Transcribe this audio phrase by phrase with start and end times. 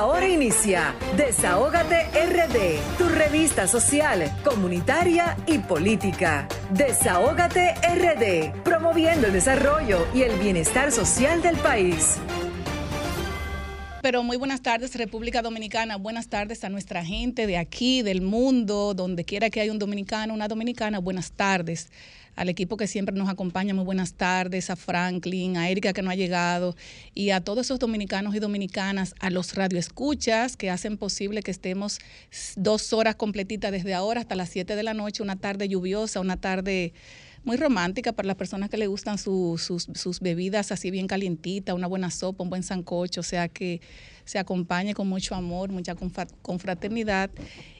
[0.00, 6.48] Ahora inicia Desahógate RD, tu revista social, comunitaria y política.
[6.70, 12.16] Desahógate RD, promoviendo el desarrollo y el bienestar social del país.
[14.00, 15.96] Pero muy buenas tardes, República Dominicana.
[15.96, 20.32] Buenas tardes a nuestra gente de aquí, del mundo, donde quiera que haya un dominicano,
[20.32, 20.98] una dominicana.
[20.98, 21.90] Buenas tardes
[22.36, 26.10] al equipo que siempre nos acompaña, muy buenas tardes, a Franklin, a Erika que no
[26.10, 26.76] ha llegado
[27.14, 31.98] y a todos esos dominicanos y dominicanas, a los radioescuchas que hacen posible que estemos
[32.56, 36.36] dos horas completitas desde ahora hasta las 7 de la noche, una tarde lluviosa, una
[36.36, 36.92] tarde
[37.44, 41.86] muy romántica para las personas que le gustan sus, sus bebidas así bien calientitas, una
[41.86, 43.80] buena sopa, un buen sancocho, o sea que
[44.24, 45.96] se acompañe con mucho amor, mucha
[46.42, 47.30] confraternidad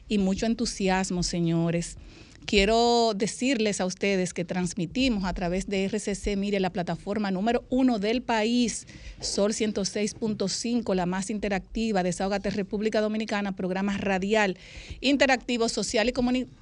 [0.07, 1.97] y mucho entusiasmo, señores.
[2.45, 7.97] Quiero decirles a ustedes que transmitimos a través de RCC, mire, la plataforma número uno
[7.97, 8.87] del país,
[9.21, 14.57] Sol 106.5, la más interactiva, Desahogate República Dominicana, programa radial,
[14.99, 16.11] interactivo, social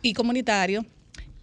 [0.02, 0.86] y, comunitario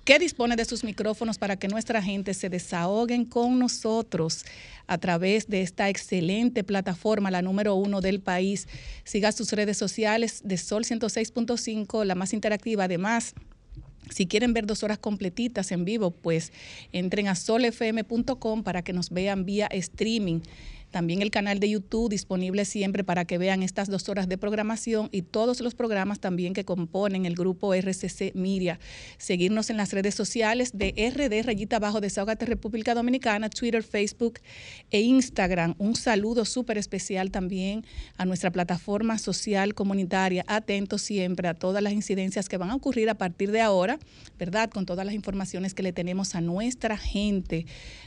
[0.05, 4.45] que dispone de sus micrófonos para que nuestra gente se desahoguen con nosotros
[4.87, 8.69] a través de esta excelente plataforma, la número uno del país.
[9.03, 12.85] Siga sus redes sociales de Sol 106.5, la más interactiva.
[12.85, 13.35] Además,
[14.11, 16.53] si quieren ver dos horas completitas en vivo, pues
[16.93, 20.41] entren a solfm.com para que nos vean vía streaming
[20.97, 25.11] también el canal de YouTube disponible siempre para que vean estas dos horas de programación
[25.13, 28.81] y todos los programas también que componen el grupo RCC Miria.
[29.19, 34.39] Seguirnos en las redes sociales de RD Rayita Abajo Desahogate República Dominicana, Twitter, Facebook
[34.91, 35.75] e Instagram.
[35.77, 37.85] Un saludo súper especial también
[38.17, 40.47] a nuestra plataforma social comunitaria.
[40.49, 43.99] Atentos siempre a todas las incidencias que van a ocurrir a partir de ahora,
[44.39, 44.71] ¿verdad?
[44.71, 47.67] Con todas las informaciones que le tenemos a nuestra gente,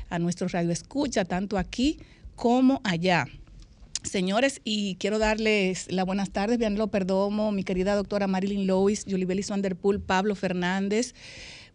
[0.09, 1.99] a nuestro radio escucha, tanto aquí
[2.39, 3.27] como allá.
[4.01, 9.25] Señores, y quiero darles las buenas tardes, Bianlo Perdomo, mi querida doctora Marilyn Lois, Julie
[9.25, 11.13] Bellis Vanderpool, Pablo Fernández.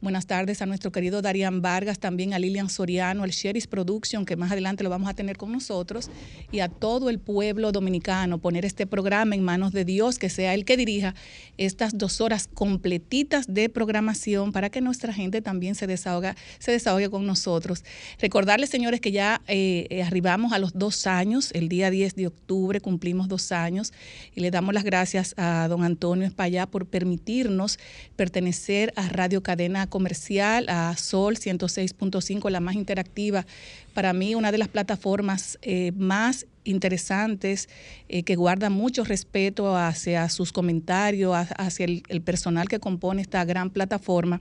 [0.05, 4.37] Buenas tardes a nuestro querido Darían Vargas, también a Lilian Soriano, al Sheris Production, que
[4.37, 6.11] más adelante lo vamos a tener con nosotros,
[6.53, 10.53] y a todo el pueblo dominicano, poner este programa en manos de Dios, que sea
[10.53, 11.15] el que dirija
[11.57, 17.09] estas dos horas completitas de programación para que nuestra gente también se, desahoga, se desahogue
[17.09, 17.83] con nosotros.
[18.21, 22.79] Recordarles, señores, que ya eh, arribamos a los dos años, el día 10 de octubre
[22.83, 23.95] cumplimos dos años,
[24.35, 27.79] y le damos las gracias a don Antonio Espallá por permitirnos
[28.17, 33.47] pertenecer a Radio Cadena comercial, a Sol 106.5, la más interactiva.
[33.95, 37.69] Para mí, una de las plataformas eh, más interesantes,
[38.09, 43.71] eh, que guarda mucho respeto hacia sus comentarios, hacia el personal que compone esta gran
[43.71, 44.41] plataforma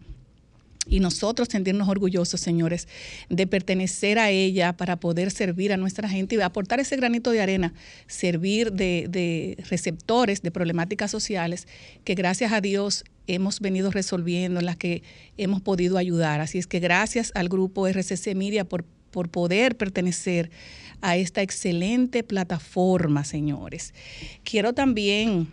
[0.88, 2.88] y nosotros sentirnos orgullosos, señores,
[3.30, 7.42] de pertenecer a ella para poder servir a nuestra gente y aportar ese granito de
[7.42, 7.74] arena,
[8.08, 11.68] servir de, receptores de problemáticas sociales
[12.04, 15.04] que gracias a Dios hemos venido resolviendo, en las que
[15.38, 16.42] hemos podido ayudar.
[16.42, 20.52] Así es que gracias al grupo RCC Miria por, por poder pertenecer
[21.02, 23.94] a esta excelente plataforma, señores.
[24.44, 25.50] Quiero también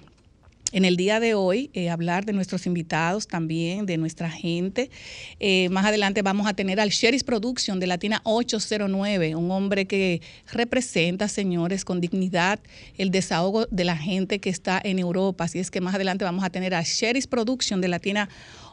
[0.72, 4.90] en el día de hoy eh, hablar de nuestros invitados también, de nuestra gente.
[5.38, 10.22] Eh, más adelante vamos a tener al Sheris Production de Latina 809, un hombre que
[10.52, 12.60] representa, señores, con dignidad
[12.98, 15.44] el desahogo de la gente que está en Europa.
[15.44, 18.28] Así es que más adelante vamos a tener a Sheris Production de Latina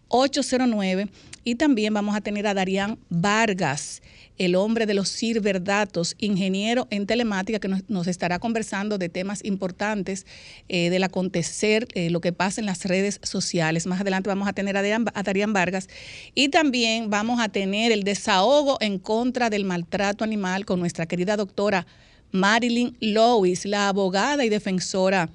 [0.10, 1.10] 809
[1.44, 4.02] y también vamos a tener a Darían Vargas
[4.38, 10.26] el hombre de los ciberdatos, ingeniero en telemática, que nos, estará conversando de temas importantes
[10.70, 13.88] eh, del acontecer, eh, lo que pasa en las redes sociales.
[13.88, 15.90] Más adelante vamos a tener a, a Darían Vargas
[16.36, 21.38] y también vamos a tener el desahogo en contra del maltrato animal con nuestra querida
[21.38, 21.86] doctora
[22.32, 25.30] Marilyn Lois, la abogada y defensora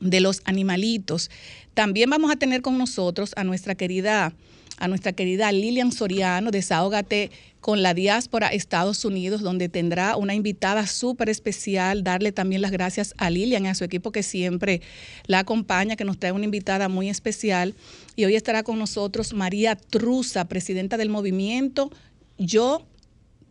[0.00, 1.30] de los animalitos.
[1.74, 4.32] También vamos a tener con nosotros a nuestra querida
[4.78, 10.86] a nuestra querida Lilian Soriano, Desahógate con la diáspora Estados Unidos, donde tendrá una invitada
[10.86, 12.04] súper especial.
[12.04, 14.82] Darle también las gracias a Lilian y a su equipo que siempre
[15.26, 17.74] la acompaña, que nos trae una invitada muy especial.
[18.14, 21.90] Y hoy estará con nosotros María Truza, presidenta del movimiento
[22.38, 22.86] Yo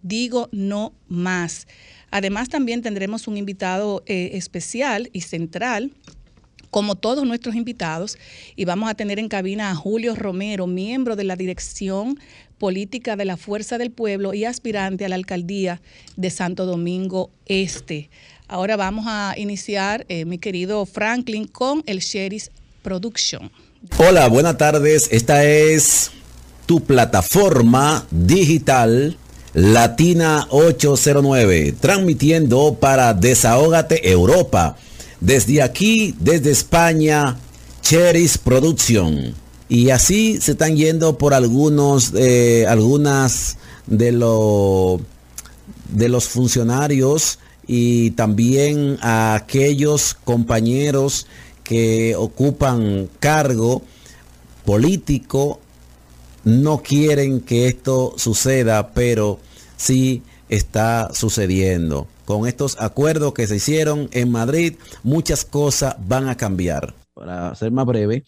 [0.01, 1.67] Digo No Más.
[2.09, 5.91] Además, también tendremos un invitado eh, especial y central
[6.75, 8.18] como todos nuestros invitados,
[8.57, 12.19] y vamos a tener en cabina a Julio Romero, miembro de la dirección
[12.57, 15.81] política de la Fuerza del Pueblo y aspirante a la alcaldía
[16.18, 18.10] de Santo Domingo Este.
[18.50, 22.51] Ahora vamos a iniciar, eh, mi querido Franklin, con el Sheris
[22.81, 23.50] Production.
[23.98, 25.07] Hola, buenas tardes.
[25.13, 26.12] Esta es
[26.66, 29.18] tu plataforma digital
[29.54, 34.75] Latina 809, transmitiendo para Desahógate Europa
[35.19, 37.38] Desde aquí, desde España,
[37.81, 39.33] Cheris Producción.
[39.67, 43.57] Y así se están yendo por algunos, eh, algunas
[43.88, 44.12] de,
[45.89, 51.25] de los funcionarios y también a aquellos compañeros
[51.63, 53.81] que ocupan cargo
[54.65, 55.59] político
[56.44, 59.39] no quieren que esto suceda, pero
[59.77, 62.07] sí está sucediendo.
[62.25, 66.95] Con estos acuerdos que se hicieron en Madrid, muchas cosas van a cambiar.
[67.13, 68.24] Para ser más breve,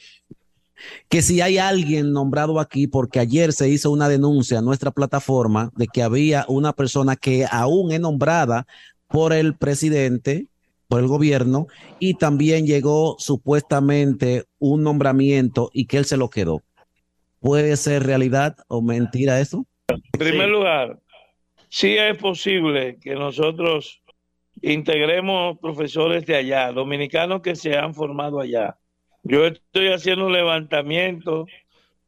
[1.10, 5.72] que si hay alguien nombrado aquí, porque ayer se hizo una denuncia en nuestra plataforma
[5.76, 8.68] de que había una persona que aún es nombrada
[9.08, 10.46] por el presidente,
[10.88, 11.66] por el gobierno,
[12.00, 16.62] y también llegó supuestamente un nombramiento y que él se lo quedó.
[17.40, 19.66] ¿Puede ser realidad o mentira eso?
[19.88, 21.00] En primer lugar,
[21.69, 24.02] sí es posible que nosotros
[24.62, 28.78] integremos profesores de allá, dominicanos que se han formado allá.
[29.24, 31.46] Yo estoy haciendo un levantamiento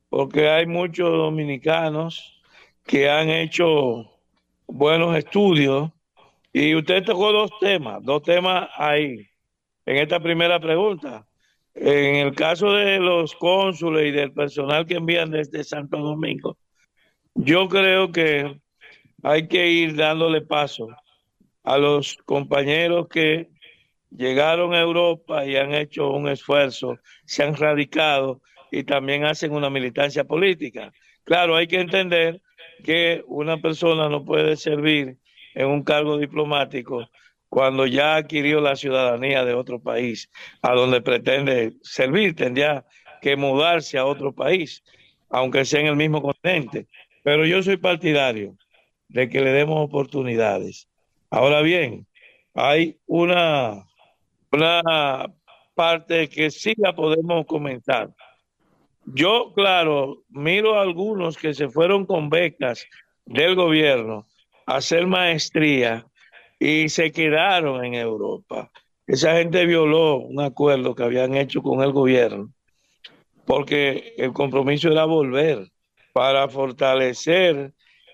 [0.09, 2.41] porque hay muchos dominicanos
[2.85, 4.09] que han hecho
[4.67, 5.91] buenos estudios
[6.51, 9.27] y usted tocó dos temas, dos temas ahí,
[9.85, 11.27] en esta primera pregunta.
[11.75, 16.57] En el caso de los cónsules y del personal que envían desde Santo Domingo,
[17.35, 18.59] yo creo que
[19.23, 20.87] hay que ir dándole paso
[21.63, 23.49] a los compañeros que
[24.09, 29.69] llegaron a Europa y han hecho un esfuerzo, se han radicado y también hacen una
[29.69, 30.91] militancia política.
[31.23, 32.41] Claro, hay que entender
[32.83, 35.17] que una persona no puede servir
[35.53, 37.07] en un cargo diplomático
[37.49, 40.29] cuando ya adquirió la ciudadanía de otro país
[40.61, 42.85] a donde pretende servir, tendría
[43.21, 44.83] que mudarse a otro país,
[45.29, 46.87] aunque sea en el mismo continente.
[47.23, 48.55] Pero yo soy partidario
[49.09, 50.87] de que le demos oportunidades.
[51.29, 52.07] Ahora bien,
[52.53, 53.85] hay una,
[54.51, 55.33] una
[55.75, 58.11] parte que sí la podemos comentar.
[59.05, 62.85] Yo, claro, miro a algunos que se fueron con becas
[63.25, 64.27] del gobierno
[64.65, 66.05] a hacer maestría
[66.59, 68.71] y se quedaron en Europa.
[69.07, 72.53] Esa gente violó un acuerdo que habían hecho con el gobierno
[73.49, 75.71] porque el compromiso era volver
[76.13, 77.73] para fortalecer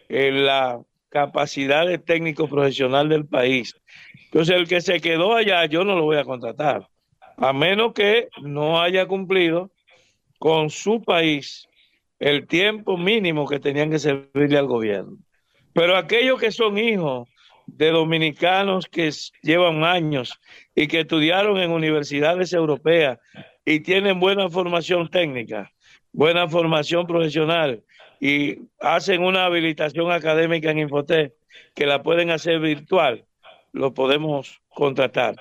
[0.09, 3.75] eh, la capacidad de técnico profesional del país.
[4.25, 6.87] Entonces, el que se quedó allá, yo no lo voy a contratar,
[7.37, 9.71] a menos que no haya cumplido
[10.39, 11.67] con su país
[12.19, 15.17] el tiempo mínimo que tenían que servirle al gobierno.
[15.73, 17.27] Pero aquellos que son hijos
[17.67, 19.11] de dominicanos que
[19.41, 20.39] llevan años
[20.75, 23.19] y que estudiaron en universidades europeas
[23.65, 25.71] y tienen buena formación técnica,
[26.13, 27.83] buena formación profesional
[28.19, 31.33] y hacen una habilitación académica en Infotec
[31.73, 33.25] que la pueden hacer virtual,
[33.71, 35.35] lo podemos contratar.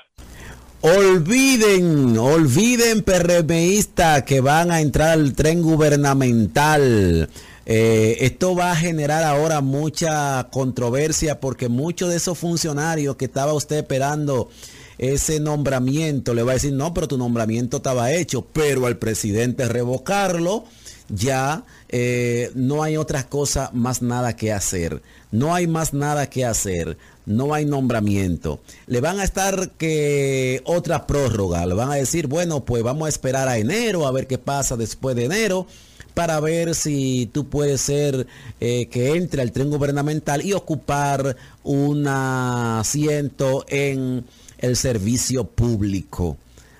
[0.80, 7.30] Olviden, olviden PRMista que van a entrar al tren gubernamental.
[7.64, 13.54] Eh, esto va a generar ahora mucha controversia porque muchos de esos funcionarios que estaba
[13.54, 14.50] usted esperando
[14.98, 19.66] ese nombramiento le va a decir, no, pero tu nombramiento estaba hecho, pero al presidente
[19.66, 20.64] revocarlo,
[21.08, 25.02] ya eh, no hay otra cosa más nada que hacer.
[25.30, 26.96] No hay más nada que hacer.
[27.26, 28.60] No hay nombramiento.
[28.86, 31.64] Le van a estar que otra prórroga.
[31.66, 34.76] Le van a decir, bueno, pues vamos a esperar a enero, a ver qué pasa
[34.76, 35.66] después de enero
[36.14, 38.26] para ver si tú puedes ser
[38.60, 44.24] eh, que entre al tren gubernamental y ocupar un asiento en
[44.58, 46.38] el servicio público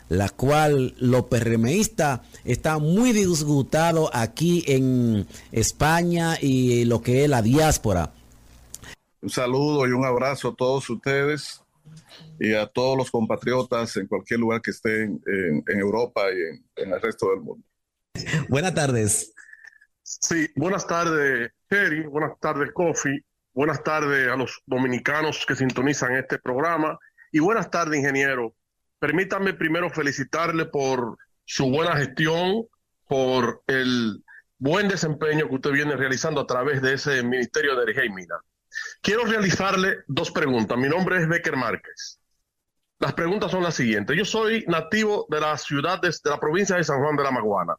[0.08, 7.42] la cual los PRMistas están muy disgustados aquí en España y lo que es la
[7.42, 8.12] diáspora.
[9.22, 11.62] Un saludo y un abrazo a todos ustedes
[12.38, 17.00] y a todos los compatriotas en cualquier lugar que estén en, Europa y en, el
[17.00, 17.66] resto del mundo.
[18.48, 19.32] Buenas tardes.
[20.02, 22.06] Sí, buenas tardes, Terry.
[22.06, 23.18] Buenas tardes, Kofi.
[23.54, 26.98] Buenas tardes a los dominicanos que sintonizan este programa.
[27.32, 28.54] Y buenas tardes, ingeniero.
[29.04, 32.66] Permítanme primero felicitarle por su buena gestión,
[33.06, 34.24] por el
[34.56, 38.36] buen desempeño que usted viene realizando a través de ese Ministerio de Energía y Mina.
[39.02, 40.78] Quiero realizarle dos preguntas.
[40.78, 42.18] Mi nombre es Becker Márquez.
[42.98, 44.16] Las preguntas son las siguientes.
[44.16, 47.74] Yo soy nativo de la ciudad de la provincia de San Juan de la Maguana.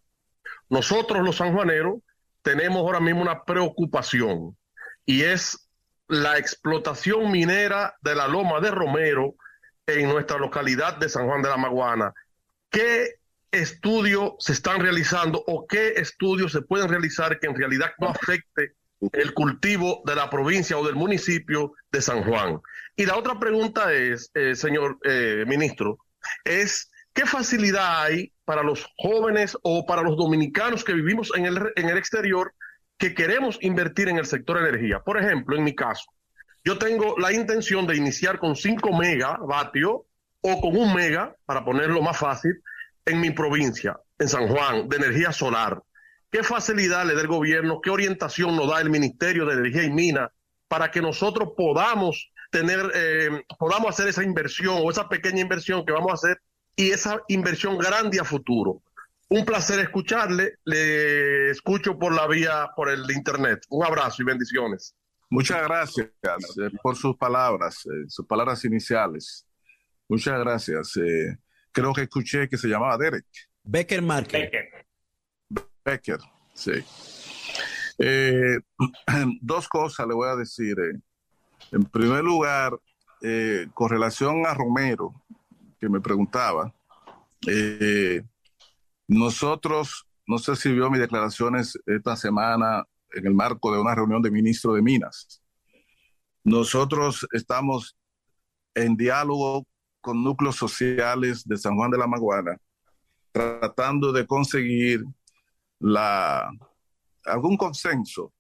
[0.70, 2.01] Nosotros los sanjuaneros
[2.44, 4.55] tenemos ahora mismo una preocupación
[5.08, 5.72] y es
[6.08, 9.34] la explotación minera de la loma de Romero
[9.88, 12.13] en nuestra localidad de San Juan de la Maguana.
[12.70, 13.15] ¿Qué
[13.51, 18.74] estudios se están realizando o qué estudios se pueden realizar que en realidad no afecte
[19.13, 22.60] el cultivo de la provincia o del municipio de San Juan?
[22.96, 26.00] Y la otra pregunta es, eh, señor eh, ministro,
[26.44, 31.72] es qué facilidad hay para los jóvenes o para los dominicanos que vivimos en el,
[31.75, 32.54] en el exterior
[32.98, 35.00] que queremos invertir en el sector energía.
[35.01, 36.06] Por ejemplo, en mi caso,
[36.65, 40.01] yo tengo la intención de iniciar con 5 megavatios
[40.41, 42.60] o con un mega, para ponerlo más fácil,
[43.05, 45.81] en mi provincia, en San Juan, de energía solar.
[46.31, 47.81] ¿Qué facilidad le da el gobierno?
[47.81, 50.31] ¿Qué orientación nos da el Ministerio de Energía y Minas
[50.67, 55.93] para que nosotros podamos tener, eh, podamos hacer esa inversión o esa pequeña inversión que
[55.93, 56.41] vamos a hacer
[56.75, 58.81] y esa inversión grande a futuro?
[59.29, 60.55] Un placer escucharle.
[60.65, 63.63] Le escucho por la vía, por el internet.
[63.69, 64.95] Un abrazo y bendiciones.
[65.29, 69.46] Muchas gracias eh, por sus palabras, eh, sus palabras iniciales.
[70.08, 70.96] Muchas gracias.
[70.98, 71.38] Eh,
[71.72, 73.25] creo que escuché que se llamaba Derek.
[73.63, 74.86] Becker Marker.
[75.84, 76.20] Becker.
[76.53, 76.84] sí.
[79.41, 80.75] dos cosas le voy a decir.
[81.72, 82.77] En primer lugar,
[83.74, 85.25] con relación a Romero,
[85.79, 86.74] que me preguntaba,
[89.08, 94.21] nosotros, no sé si vio mis declaraciones esta semana en el marco de una reunión
[94.21, 95.41] de ministros de Minas.
[96.43, 97.97] Nosotros estamos
[98.74, 99.65] en diálogo
[100.01, 102.57] con núcleos sociales de San Juan de la Maguana,
[103.31, 105.03] tratando de conseguir
[105.79, 106.50] la,
[107.25, 108.31] algún consenso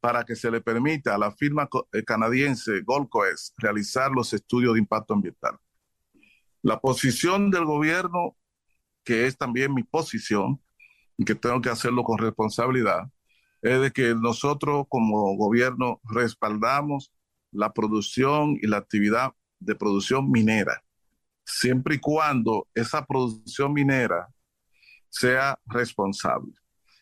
[0.00, 3.08] para que se le permita a la firma eh, canadiense Gold
[3.56, 5.58] realizar los estudios de impacto ambiental.
[6.62, 8.36] La posición del gobierno,
[9.04, 10.62] que es también mi posición,
[11.16, 13.10] y que tengo que hacerlo con responsabilidad,
[13.62, 17.12] es de que nosotros como gobierno respaldamos
[17.50, 20.84] la producción y la actividad de producción minera,
[21.44, 24.28] siempre y cuando esa producción minera
[25.08, 26.52] sea responsable.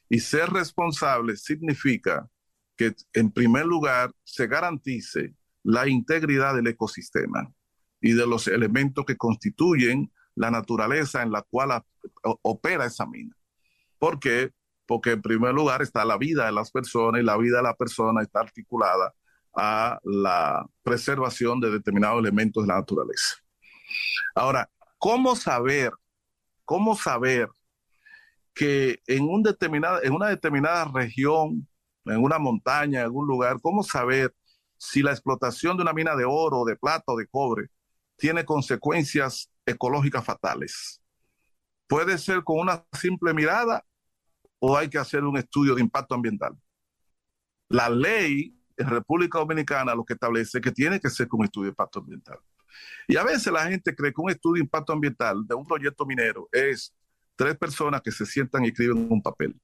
[0.08, 2.28] Y ser responsable significa
[2.76, 7.52] que en primer lugar se garantice la integridad del ecosistema
[8.00, 11.82] y de los elementos que constituyen la naturaleza en la cual
[12.42, 13.34] opera esa mina.
[13.98, 14.52] ¿Por qué?
[14.87, 17.75] Porque en primer lugar está la vida de las personas y la vida de la
[17.75, 19.12] persona está articulada
[19.55, 23.37] a la preservación de determinados elementos de la naturaleza.
[24.35, 25.93] Ahora, ¿cómo saber,
[26.64, 27.49] cómo saber
[28.55, 31.69] que en, un determinada, en una determinada región,
[32.05, 34.35] en una montaña, en algún lugar, cómo saber
[34.78, 37.69] si la explotación de una mina de oro, de plata o de cobre
[38.16, 41.02] tiene consecuencias ecológicas fatales?
[41.87, 43.85] Puede ser con una simple mirada
[44.58, 46.56] o hay que hacer un estudio de impacto ambiental.
[47.68, 51.70] La ley en República Dominicana lo que establece que tiene que ser con estudio de
[51.70, 52.38] impacto ambiental.
[53.08, 56.04] Y a veces la gente cree que un estudio de impacto ambiental de un proyecto
[56.04, 56.94] minero es
[57.34, 59.58] tres personas que se sientan y escriben un papel.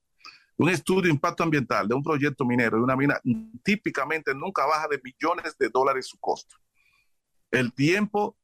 [0.56, 3.20] Un estudio de impacto ambiental de un proyecto minero de una mina
[3.62, 6.56] típicamente nunca baja de millones de dólares su costo.
[7.50, 8.37] El tiempo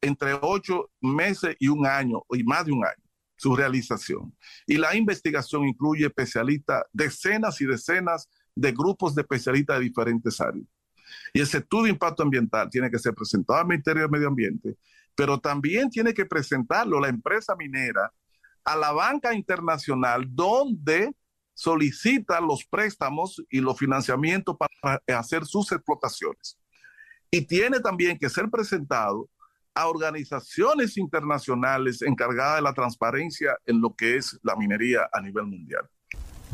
[0.00, 3.05] entre ocho meses y un año, y más de un año
[3.36, 4.34] su realización.
[4.66, 10.66] Y la investigación incluye especialistas, decenas y decenas de grupos de especialistas de diferentes áreas.
[11.32, 14.76] Y ese estudio de impacto ambiental tiene que ser presentado al Ministerio de Medio Ambiente,
[15.14, 18.12] pero también tiene que presentarlo la empresa minera
[18.64, 21.12] a la banca internacional donde
[21.54, 26.58] solicita los préstamos y los financiamientos para hacer sus explotaciones.
[27.30, 29.28] Y tiene también que ser presentado
[29.76, 35.44] a organizaciones internacionales encargadas de la transparencia en lo que es la minería a nivel
[35.44, 35.82] mundial.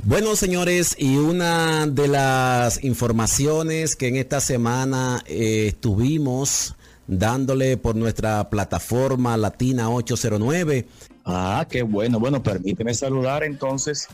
[0.05, 6.75] Bueno, señores, y una de las informaciones que en esta semana eh, estuvimos
[7.07, 10.87] dándole por nuestra plataforma Latina 809.
[11.25, 12.19] Ah, qué bueno.
[12.19, 14.09] Bueno, permíteme saludar entonces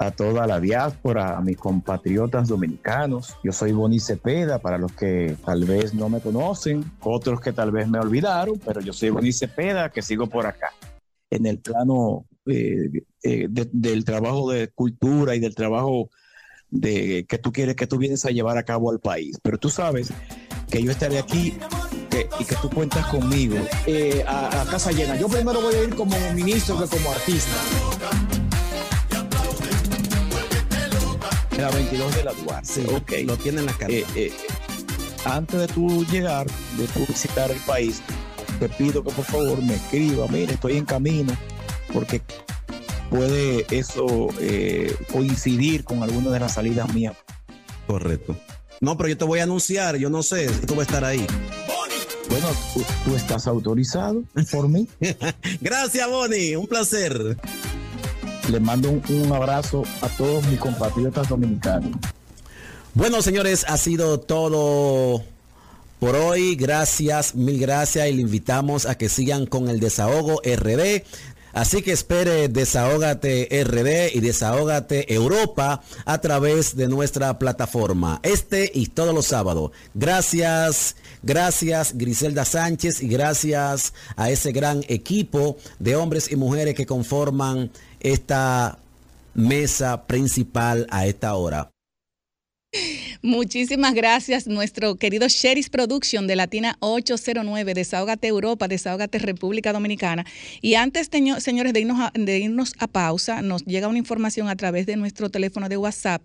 [0.00, 3.36] a toda la diáspora, a mis compatriotas dominicanos.
[3.44, 7.70] Yo soy Boni Cepeda, para los que tal vez no me conocen, otros que tal
[7.70, 10.72] vez me olvidaron, pero yo soy Boni Cepeda, que sigo por acá.
[11.28, 16.08] En el plano eh, eh, del trabajo de cultura y del trabajo
[16.70, 19.38] de, que tú quieres, que tú vienes a llevar a cabo al país.
[19.42, 20.10] Pero tú sabes
[20.70, 21.58] que yo estaré aquí
[22.38, 25.16] y que tú cuentas conmigo eh, a, a casa llena.
[25.16, 28.39] Yo primero voy a ir como ministro que como artista.
[31.60, 32.68] La 22 de la Duarte.
[32.72, 33.12] Sí, ok.
[33.24, 33.92] Lo tienen la cara.
[33.92, 34.32] Eh, eh,
[35.24, 38.02] antes de tú llegar, de tú visitar el país,
[38.58, 41.32] te pido que por favor me escriba, mire, estoy en camino,
[41.92, 42.22] porque
[43.10, 47.16] puede eso eh, coincidir con alguna de las salidas mías.
[47.86, 48.36] Correcto.
[48.80, 51.04] No, pero yo te voy a anunciar, yo no sé si tú vas a estar
[51.04, 51.26] ahí.
[52.30, 54.88] Bueno, tú, tú estás autorizado por mí.
[55.60, 57.36] Gracias, Bonnie, un placer.
[58.50, 61.92] Le mando un, abrazo a todos mis compatriotas dominicanos.
[62.94, 65.22] Bueno, señores, ha sido todo
[66.00, 66.56] por hoy.
[66.56, 71.04] Gracias, mil gracias y le invitamos a que sigan con el desahogo RD.
[71.52, 78.20] Así que espere Desahógate RD y Desahógate Europa a través de nuestra plataforma.
[78.22, 79.72] Este y todos los sábados.
[79.94, 86.86] Gracias, gracias Griselda Sánchez y gracias a ese gran equipo de hombres y mujeres que
[86.86, 88.78] conforman esta
[89.34, 91.70] mesa principal a esta hora.
[93.22, 100.24] Muchísimas gracias, nuestro querido Sheris Production de Latina 809, Desahógate Europa, Desahógate República Dominicana.
[100.62, 104.86] Y antes, señores, de irnos, de irnos a pausa, nos llega una información a través
[104.86, 106.22] de nuestro teléfono de WhatsApp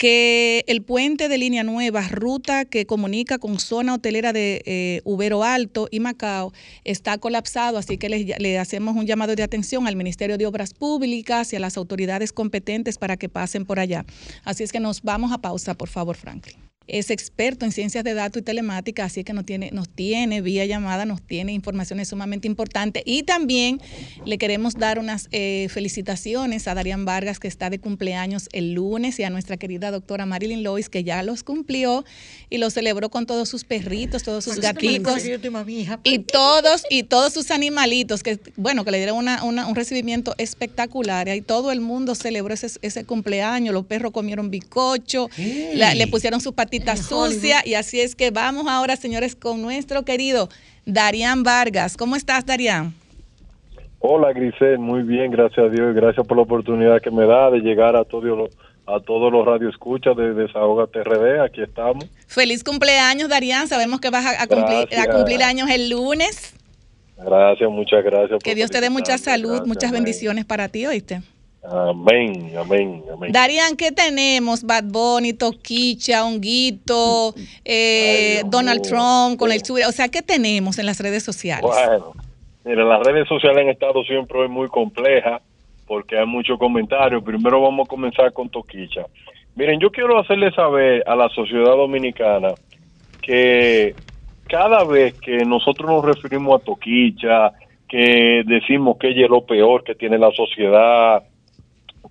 [0.00, 5.44] que el puente de línea nueva, ruta que comunica con zona hotelera de eh, Ubero
[5.44, 6.54] Alto y Macao,
[6.84, 10.72] está colapsado, así que le, le, hacemos un llamado de atención al Ministerio de Obras
[10.72, 14.06] Públicas y a las autoridades competentes para que pasen por allá.
[14.42, 18.14] Así es que nos vamos a pausa, por favor, Franklin es experto en ciencias de
[18.14, 22.48] datos y telemática, así que nos tiene, nos tiene vía llamada, nos tiene informaciones sumamente
[22.48, 23.04] importantes.
[23.06, 23.80] Y también
[24.24, 29.20] le queremos dar unas eh, felicitaciones a Darían Vargas, que está de cumpleaños el lunes,
[29.20, 32.04] y a nuestra querida doctora Marilyn Lois, que ya los cumplió
[32.48, 35.22] y lo celebró con todos sus perritos, todos sus gatitos.
[36.02, 41.28] Y todos, y todos sus animalitos, que bueno, que le dieron un recibimiento espectacular.
[41.28, 46.52] Y todo el mundo celebró ese, ese cumpleaños, los perros comieron bicocho, le pusieron su
[46.70, 47.62] patita sucia.
[47.64, 50.48] Y así es que vamos ahora, señores, con nuestro querido
[50.86, 51.96] Darían Vargas.
[51.96, 52.94] ¿Cómo estás, Darían?
[53.98, 54.78] Hola, Grisel.
[54.78, 55.94] Muy bien, gracias a Dios.
[55.94, 58.50] Gracias por la oportunidad que me da de llegar a todos los
[58.86, 61.40] a todos los radioescuchas de Desahoga TRD.
[61.40, 62.06] Aquí estamos.
[62.26, 63.68] Feliz cumpleaños, Darían.
[63.68, 66.54] Sabemos que vas a, cumplir, a cumplir años el lunes.
[67.16, 68.42] Gracias, muchas gracias.
[68.42, 71.20] Que Dios te dé mucha salud, muchas bendiciones para ti, ¿oíste?
[71.62, 73.32] Amén, amén, amén.
[73.32, 74.64] Darían, ¿qué tenemos?
[74.64, 79.86] Bad Bunny, Toquicha, Honguito, eh, Donald Trump con el Twitter.
[79.86, 81.62] O sea, ¿qué tenemos en las redes sociales?
[81.62, 82.12] Bueno,
[82.64, 85.42] mira, las redes sociales han estado siempre muy complejas
[85.86, 87.22] porque hay muchos comentarios.
[87.22, 89.04] Primero vamos a comenzar con Toquicha.
[89.54, 92.54] Miren, yo quiero hacerle saber a la sociedad dominicana
[93.20, 93.94] que
[94.48, 97.52] cada vez que nosotros nos referimos a Toquicha,
[97.86, 101.22] que decimos que ella es lo peor que tiene la sociedad,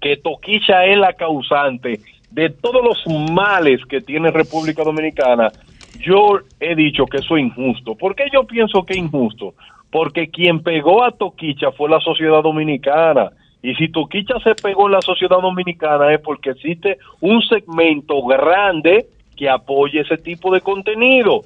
[0.01, 1.99] que Toquicha es la causante
[2.31, 5.51] de todos los males que tiene República Dominicana,
[5.99, 7.95] yo he dicho que eso es injusto.
[7.95, 9.53] ¿Por qué yo pienso que es injusto?
[9.91, 13.31] Porque quien pegó a Toquicha fue la sociedad dominicana.
[13.61, 19.07] Y si Toquicha se pegó en la sociedad dominicana es porque existe un segmento grande
[19.35, 21.41] que apoye ese tipo de contenido.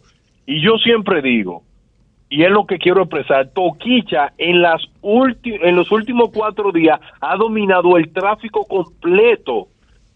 [0.45, 1.63] Y yo siempre digo,
[2.33, 3.49] y es lo que quiero expresar.
[3.49, 9.67] Toquicha en, las en los últimos cuatro días ha dominado el tráfico completo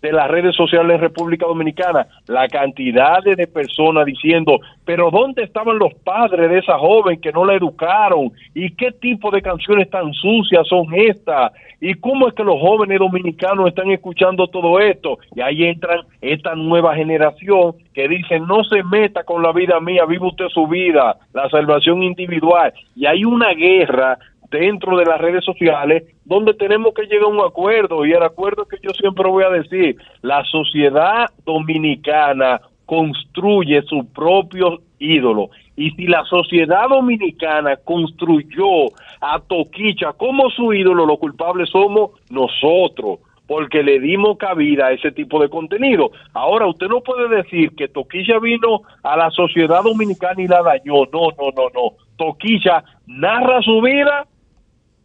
[0.02, 5.80] de las redes sociales en República Dominicana, la cantidad de personas diciendo, pero ¿dónde estaban
[5.80, 8.32] los padres de esa joven que no la educaron?
[8.54, 11.52] ¿Y qué tipo de canciones tan sucias son estas?
[11.80, 15.20] ¿Y cómo es que los jóvenes dominicanos están escuchando todo esto?
[15.36, 20.06] Y ahí entran esta nueva generación que dice, no se meta con la vida mía,
[20.06, 22.74] vive usted su vida, la salvación individual.
[22.96, 24.18] Y hay una guerra
[24.50, 28.66] dentro de las redes sociales donde tenemos que llegar a un acuerdo y el acuerdo
[28.66, 36.08] que yo siempre voy a decir, la sociedad dominicana construye su propio ídolo y si
[36.08, 38.88] la sociedad dominicana construyó
[39.22, 45.12] a Toquicha como su ídolo, los culpables somos nosotros porque le dimos cabida a ese
[45.12, 46.12] tipo de contenido.
[46.34, 51.06] Ahora, usted no puede decir que Toquilla vino a la sociedad dominicana y la dañó.
[51.14, 51.96] No, no, no, no.
[52.18, 54.28] Toquilla narra su vida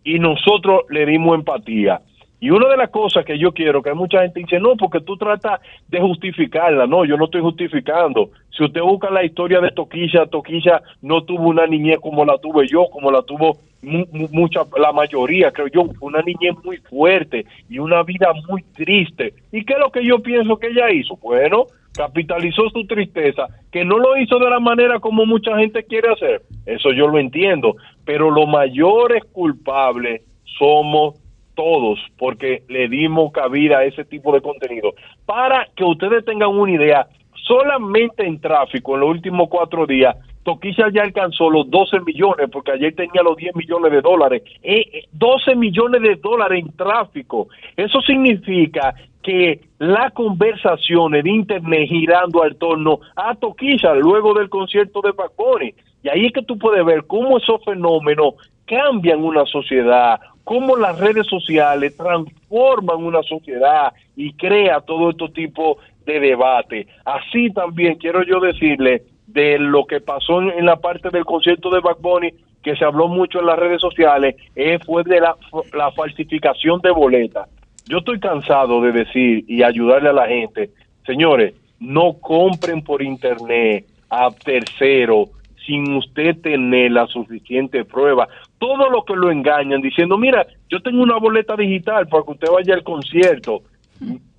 [0.05, 2.01] y nosotros le dimos empatía.
[2.43, 5.01] Y una de las cosas que yo quiero, que hay mucha gente dice, no, porque
[5.01, 6.89] tú tratas de justificarla.
[6.89, 8.31] No, yo no estoy justificando.
[8.51, 12.67] Si usted busca la historia de Toquilla, Toquilla no tuvo una niñez como la tuve
[12.67, 18.03] yo, como la tuvo mucha, la mayoría, creo yo, una niñez muy fuerte y una
[18.03, 19.35] vida muy triste.
[19.53, 21.17] ¿Y qué es lo que yo pienso que ella hizo?
[21.23, 26.13] Bueno, capitalizó su tristeza, que no lo hizo de la manera como mucha gente quiere
[26.13, 26.43] hacer.
[26.67, 30.23] Eso yo lo entiendo, pero los mayores culpables
[30.59, 31.17] somos
[31.55, 34.95] todos porque le dimos cabida a ese tipo de contenido.
[35.27, 37.07] Para que ustedes tengan una idea,
[37.47, 42.73] solamente en tráfico en los últimos cuatro días, Toquilla ya alcanzó los 12 millones, porque
[42.73, 44.43] ayer tenía los 10 millones de dólares.
[44.63, 47.49] Eh, 12 millones de dólares en tráfico.
[47.77, 55.01] Eso significa que la conversación en internet girando al torno a Toquilla luego del concierto
[55.01, 55.75] de Baconi.
[56.03, 58.35] Y ahí es que tú puedes ver cómo esos fenómenos
[58.67, 65.79] cambian una sociedad, cómo las redes sociales transforman una sociedad y crea todo este tipo
[66.05, 66.89] de debate.
[67.05, 71.81] Así también quiero yo decirle, de lo que pasó en, la parte del concierto de
[71.81, 76.81] Bad Bunny, que se habló mucho en las redes sociales, eh, fue de la falsificación
[76.81, 77.49] de boletas.
[77.87, 80.71] Yo estoy cansado de decir y ayudarle a la gente,
[81.07, 85.31] señores, no compren por internet a tercero
[85.67, 88.29] sin usted tener la suficiente prueba.
[88.59, 92.49] Todo lo que lo engañan diciendo, mira, yo tengo una boleta digital para que usted
[92.53, 93.63] vaya al concierto.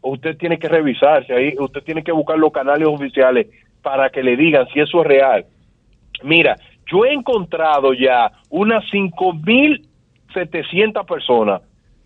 [0.02, 3.48] Usted tiene que revisarse ahí, usted tiene que buscar los canales oficiales
[3.82, 5.46] para que le digan si eso es real.
[6.24, 6.56] Mira,
[6.92, 11.62] yo he encontrado ya unas 5.700 personas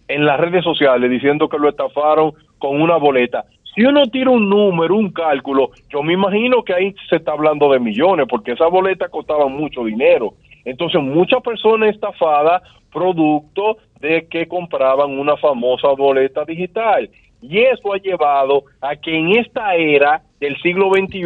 [0.08, 3.46] en las redes sociales diciendo que lo estafaron con una boleta.
[3.76, 7.72] Si uno tira un número, un cálculo, yo me imagino que ahí se está hablando
[7.72, 10.34] de millones, porque esa boleta costaba mucho dinero.
[10.66, 17.10] Entonces, muchas personas estafadas producto de que compraban una famosa boleta digital.
[17.42, 21.22] Y eso ha llevado a que en esta era del siglo XXI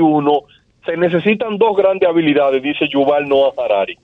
[0.86, 3.98] se necesitan dos grandes habilidades, dice Yuval Noah Harari.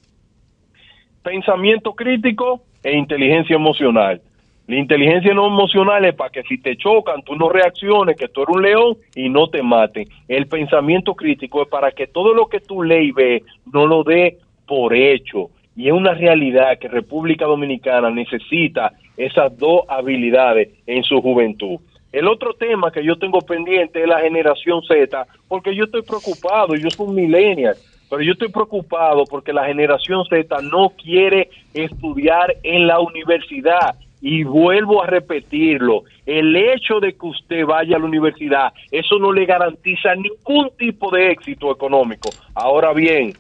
[1.24, 4.22] Pensamiento crítico e inteligencia emocional.
[4.68, 8.44] La inteligencia no emocional es para que si te chocan, tú no reacciones, que tú
[8.44, 10.10] eres un león y no te maten.
[10.28, 14.04] El pensamiento crítico es para que todo lo que tú lees y ves no lo
[14.04, 15.52] dé por hecho.
[15.78, 21.80] Y es una realidad que República Dominicana necesita esas dos habilidades en su juventud.
[22.12, 26.76] El otro tema que yo tengo pendiente es la generación Z, porque yo estoy preocupado,
[26.76, 27.76] yo soy un millennial,
[28.10, 34.44] pero yo estoy preocupado porque la generación Z no quiere estudiar en la universidad y
[34.44, 39.46] vuelvo a repetirlo, el hecho de que usted vaya a la universidad, eso no le
[39.46, 42.30] garantiza ningún tipo de éxito económico.
[42.56, 43.34] Ahora bien,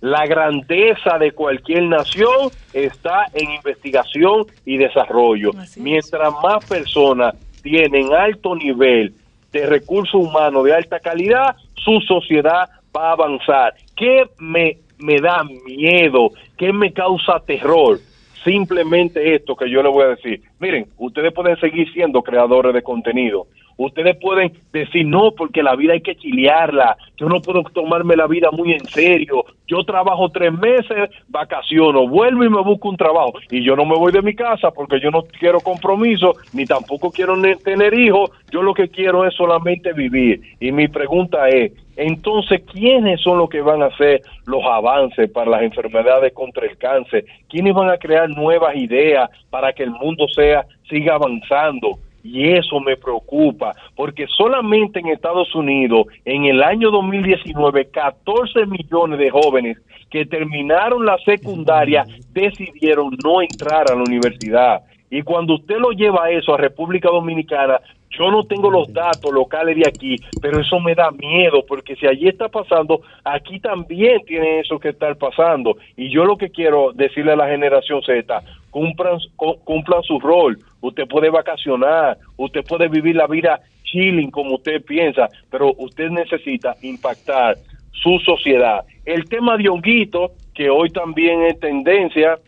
[0.00, 5.52] la grandeza de cualquier nación está en investigación y desarrollo.
[5.76, 9.14] Mientras más personas tienen alto nivel
[9.50, 13.74] de recursos humanos de alta calidad, su sociedad va a avanzar.
[13.96, 16.30] ¿Qué me, me da miedo?
[16.58, 17.98] ¿Qué me causa terror?
[18.44, 20.42] Simplemente esto que yo le voy a decir.
[20.60, 23.46] Miren, ustedes pueden seguir siendo creadores de contenido.
[23.76, 26.96] Ustedes pueden decir no, porque la vida hay que chilearla.
[27.16, 29.44] Yo no puedo tomarme la vida muy en serio.
[29.66, 33.32] Yo trabajo tres meses, vacaciono, vuelvo y me busco un trabajo.
[33.50, 37.10] Y yo no me voy de mi casa porque yo no quiero compromiso, ni tampoco
[37.10, 37.34] quiero
[37.64, 38.30] tener hijos.
[38.50, 40.40] Yo lo que quiero es solamente vivir.
[40.60, 45.50] Y mi pregunta es, entonces, ¿quiénes son los que van a hacer los avances para
[45.50, 47.24] las enfermedades contra el cáncer?
[47.48, 51.98] ¿Quiénes van a crear nuevas ideas para que el mundo sea siga avanzando?
[52.24, 59.18] Y eso me preocupa, porque solamente en Estados Unidos, en el año 2019, 14 millones
[59.18, 59.78] de jóvenes
[60.10, 64.80] que terminaron la secundaria decidieron no entrar a la universidad.
[65.10, 67.78] Y cuando usted lo lleva eso a República Dominicana,
[68.18, 72.06] yo no tengo los datos locales de aquí, pero eso me da miedo, porque si
[72.06, 75.76] allí está pasando, aquí también tiene eso que estar pasando.
[75.96, 79.18] Y yo lo que quiero decirle a la generación Z, cumplan,
[79.64, 80.58] cumplan su rol.
[80.84, 86.74] Usted puede vacacionar, usted puede vivir la vida chilling como usted piensa, pero usted necesita
[86.82, 87.56] impactar
[87.90, 88.84] su sociedad.
[89.06, 92.38] El tema de Honguito, que hoy también es tendencia,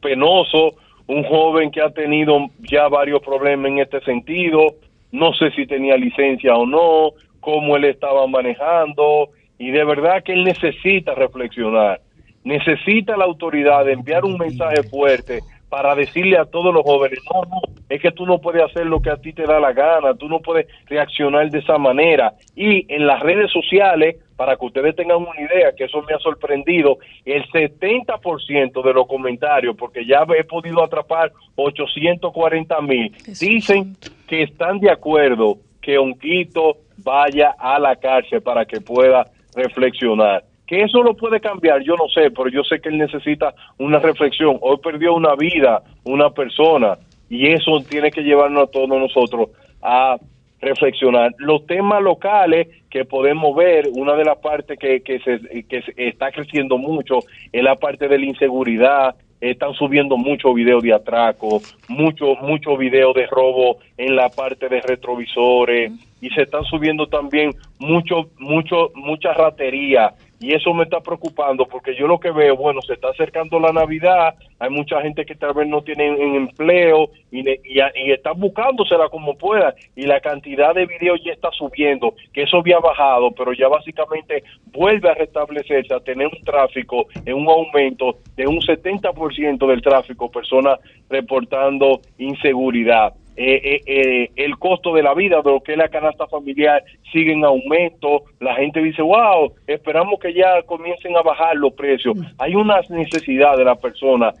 [0.00, 0.74] penoso,
[1.06, 4.74] un joven que ha tenido ya varios problemas en este sentido,
[5.12, 10.32] no sé si tenía licencia o no, cómo él estaba manejando, y de verdad que
[10.32, 12.00] él necesita reflexionar,
[12.42, 15.38] necesita la autoridad de enviar un mensaje fuerte
[15.72, 19.00] para decirle a todos los jóvenes, no, no, es que tú no puedes hacer lo
[19.00, 22.34] que a ti te da la gana, tú no puedes reaccionar de esa manera.
[22.54, 26.18] Y en las redes sociales, para que ustedes tengan una idea, que eso me ha
[26.18, 33.96] sorprendido, el 70% de los comentarios, porque ya he podido atrapar 840 mil, dicen
[34.28, 40.44] que están de acuerdo que Onquito vaya a la cárcel para que pueda reflexionar.
[40.72, 43.98] Que eso lo puede cambiar, yo no sé, pero yo sé que él necesita una
[43.98, 44.56] reflexión.
[44.62, 46.96] Hoy perdió una vida, una persona,
[47.28, 49.50] y eso tiene que llevarnos a todos nosotros
[49.82, 50.16] a
[50.62, 51.34] reflexionar.
[51.36, 56.32] Los temas locales que podemos ver, una de las partes que, que, se, que está
[56.32, 57.18] creciendo mucho
[57.52, 63.12] es la parte de la inseguridad, están subiendo muchos videos de atraco, muchos muchos videos
[63.14, 69.34] de robo en la parte de retrovisores y se están subiendo también mucho mucho mucha
[69.34, 73.60] ratería y eso me está preocupando porque yo lo que veo, bueno, se está acercando
[73.60, 79.08] la Navidad, hay mucha gente que tal vez no tiene empleo y, y, están buscándosela
[79.08, 83.52] como pueda y la cantidad de videos ya está subiendo, que eso había bajado, pero
[83.52, 89.66] ya básicamente vuelve a restablecerse, a tener un tráfico en un aumento de un 70%
[89.66, 93.14] del tráfico, personas reportando inseguridad.
[93.36, 96.82] Eh, eh, eh, el costo de la vida, de lo que es la canasta familiar,
[97.12, 98.24] sigue en aumento.
[98.40, 102.16] La gente dice, wow, esperamos que ya comiencen a bajar los precios.
[102.38, 104.32] Hay una necesidad de la persona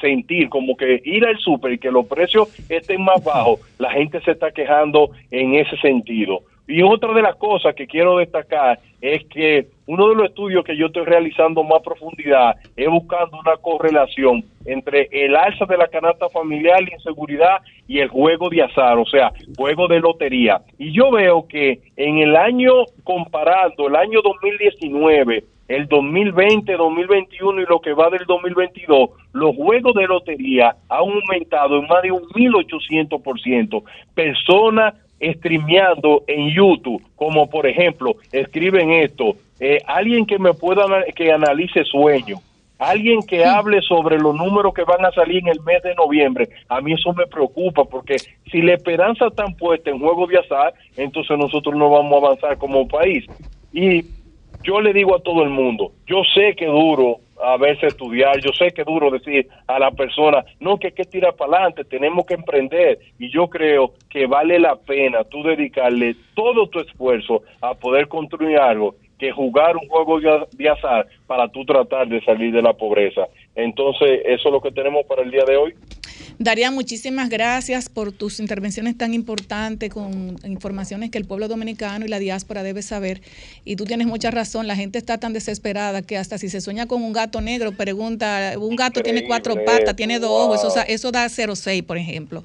[0.00, 3.60] sentir como que ir al súper y que los precios estén más bajos.
[3.78, 6.42] La gente se está quejando en ese sentido.
[6.66, 10.76] Y otra de las cosas que quiero destacar es que uno de los estudios que
[10.76, 16.28] yo estoy realizando más profundidad es buscando una correlación entre el alza de la canasta
[16.28, 20.62] familiar, la inseguridad y el juego de azar, o sea, juego de lotería.
[20.78, 22.72] Y yo veo que en el año,
[23.02, 29.94] comparando el año 2019, el 2020, 2021 y lo que va del 2022, los juegos
[29.94, 33.82] de lotería han aumentado en más de un 1800%.
[34.14, 41.30] Personas streameando en YouTube, como por ejemplo, escriben esto, eh, alguien que me pueda que
[41.30, 42.40] analice sueños,
[42.78, 46.48] alguien que hable sobre los números que van a salir en el mes de noviembre,
[46.68, 48.16] a mí eso me preocupa porque
[48.50, 52.58] si la esperanza está puesta en juego de azar, entonces nosotros no vamos a avanzar
[52.58, 53.24] como país.
[53.72, 54.04] Y
[54.64, 58.52] yo le digo a todo el mundo, yo sé que duro a veces estudiar, yo
[58.52, 62.24] sé que duro decir a la persona, no, que hay que tirar para adelante, tenemos
[62.26, 67.74] que emprender y yo creo que vale la pena tú dedicarle todo tu esfuerzo a
[67.74, 70.18] poder construir algo que jugar un juego
[70.50, 73.28] de azar para tú tratar de salir de la pobreza.
[73.54, 75.74] Entonces, eso es lo que tenemos para el día de hoy.
[76.38, 82.08] Daría, muchísimas gracias por tus intervenciones tan importantes con informaciones que el pueblo dominicano y
[82.08, 83.22] la diáspora debe saber.
[83.64, 86.86] Y tú tienes mucha razón, la gente está tan desesperada que hasta si se sueña
[86.86, 91.12] con un gato negro, pregunta, un gato tiene cuatro patas, tiene dos ojos, eso, eso
[91.12, 92.42] da 0,6, por ejemplo.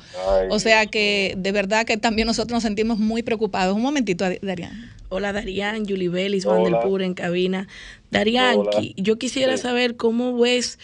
[0.49, 3.75] o sea que de verdad que también nosotros nos sentimos muy preocupados.
[3.75, 4.91] Un momentito, Darían.
[5.09, 7.67] Hola Darían, Julie Bellis, Juan del Pura en cabina.
[8.11, 8.57] Darían,
[8.97, 10.79] yo quisiera saber cómo ves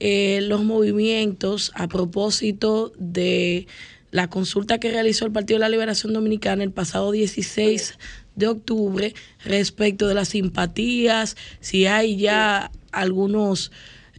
[0.00, 3.66] eh, los movimientos a propósito de
[4.10, 7.98] la consulta que realizó el Partido de la Liberación Dominicana el pasado 16
[8.36, 9.12] de octubre
[9.44, 13.72] respecto de las simpatías, si hay ya algunos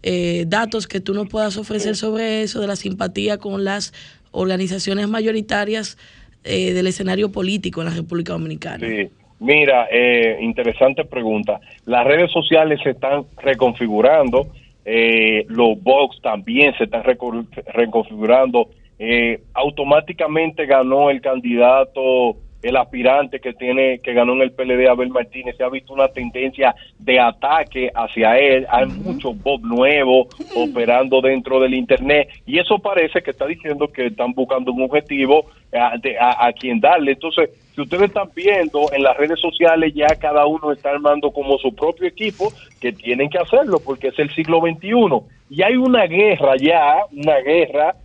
[0.03, 3.93] eh, datos que tú nos puedas ofrecer sobre eso, de la simpatía con las
[4.31, 5.97] organizaciones mayoritarias
[6.43, 8.85] eh, del escenario político en la República Dominicana.
[8.87, 9.09] Sí.
[9.39, 11.59] Mira, eh, interesante pregunta.
[11.85, 14.47] Las redes sociales se están reconfigurando,
[14.85, 18.69] eh, los box también se están reconfigurando.
[18.97, 25.09] Eh, automáticamente ganó el candidato el aspirante que tiene que ganó en el PLD Abel
[25.09, 25.55] Martínez.
[25.55, 28.65] Se ha visto una tendencia de ataque hacia él.
[28.69, 32.27] Hay muchos bots nuevos operando dentro del internet.
[32.47, 37.11] Y eso parece que está diciendo que están buscando un objetivo a, quien darle.
[37.11, 41.57] Entonces si ustedes están viendo en las redes sociales ya cada uno está armando como
[41.57, 46.05] su propio equipo que tienen que hacerlo porque es el siglo XXI y hay una
[46.07, 47.95] guerra ya una guerra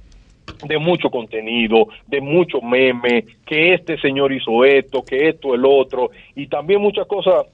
[0.66, 6.10] de mucho contenido, de mucho meme, que este señor hizo esto, que esto, el otro,
[6.34, 7.46] y también muchas cosas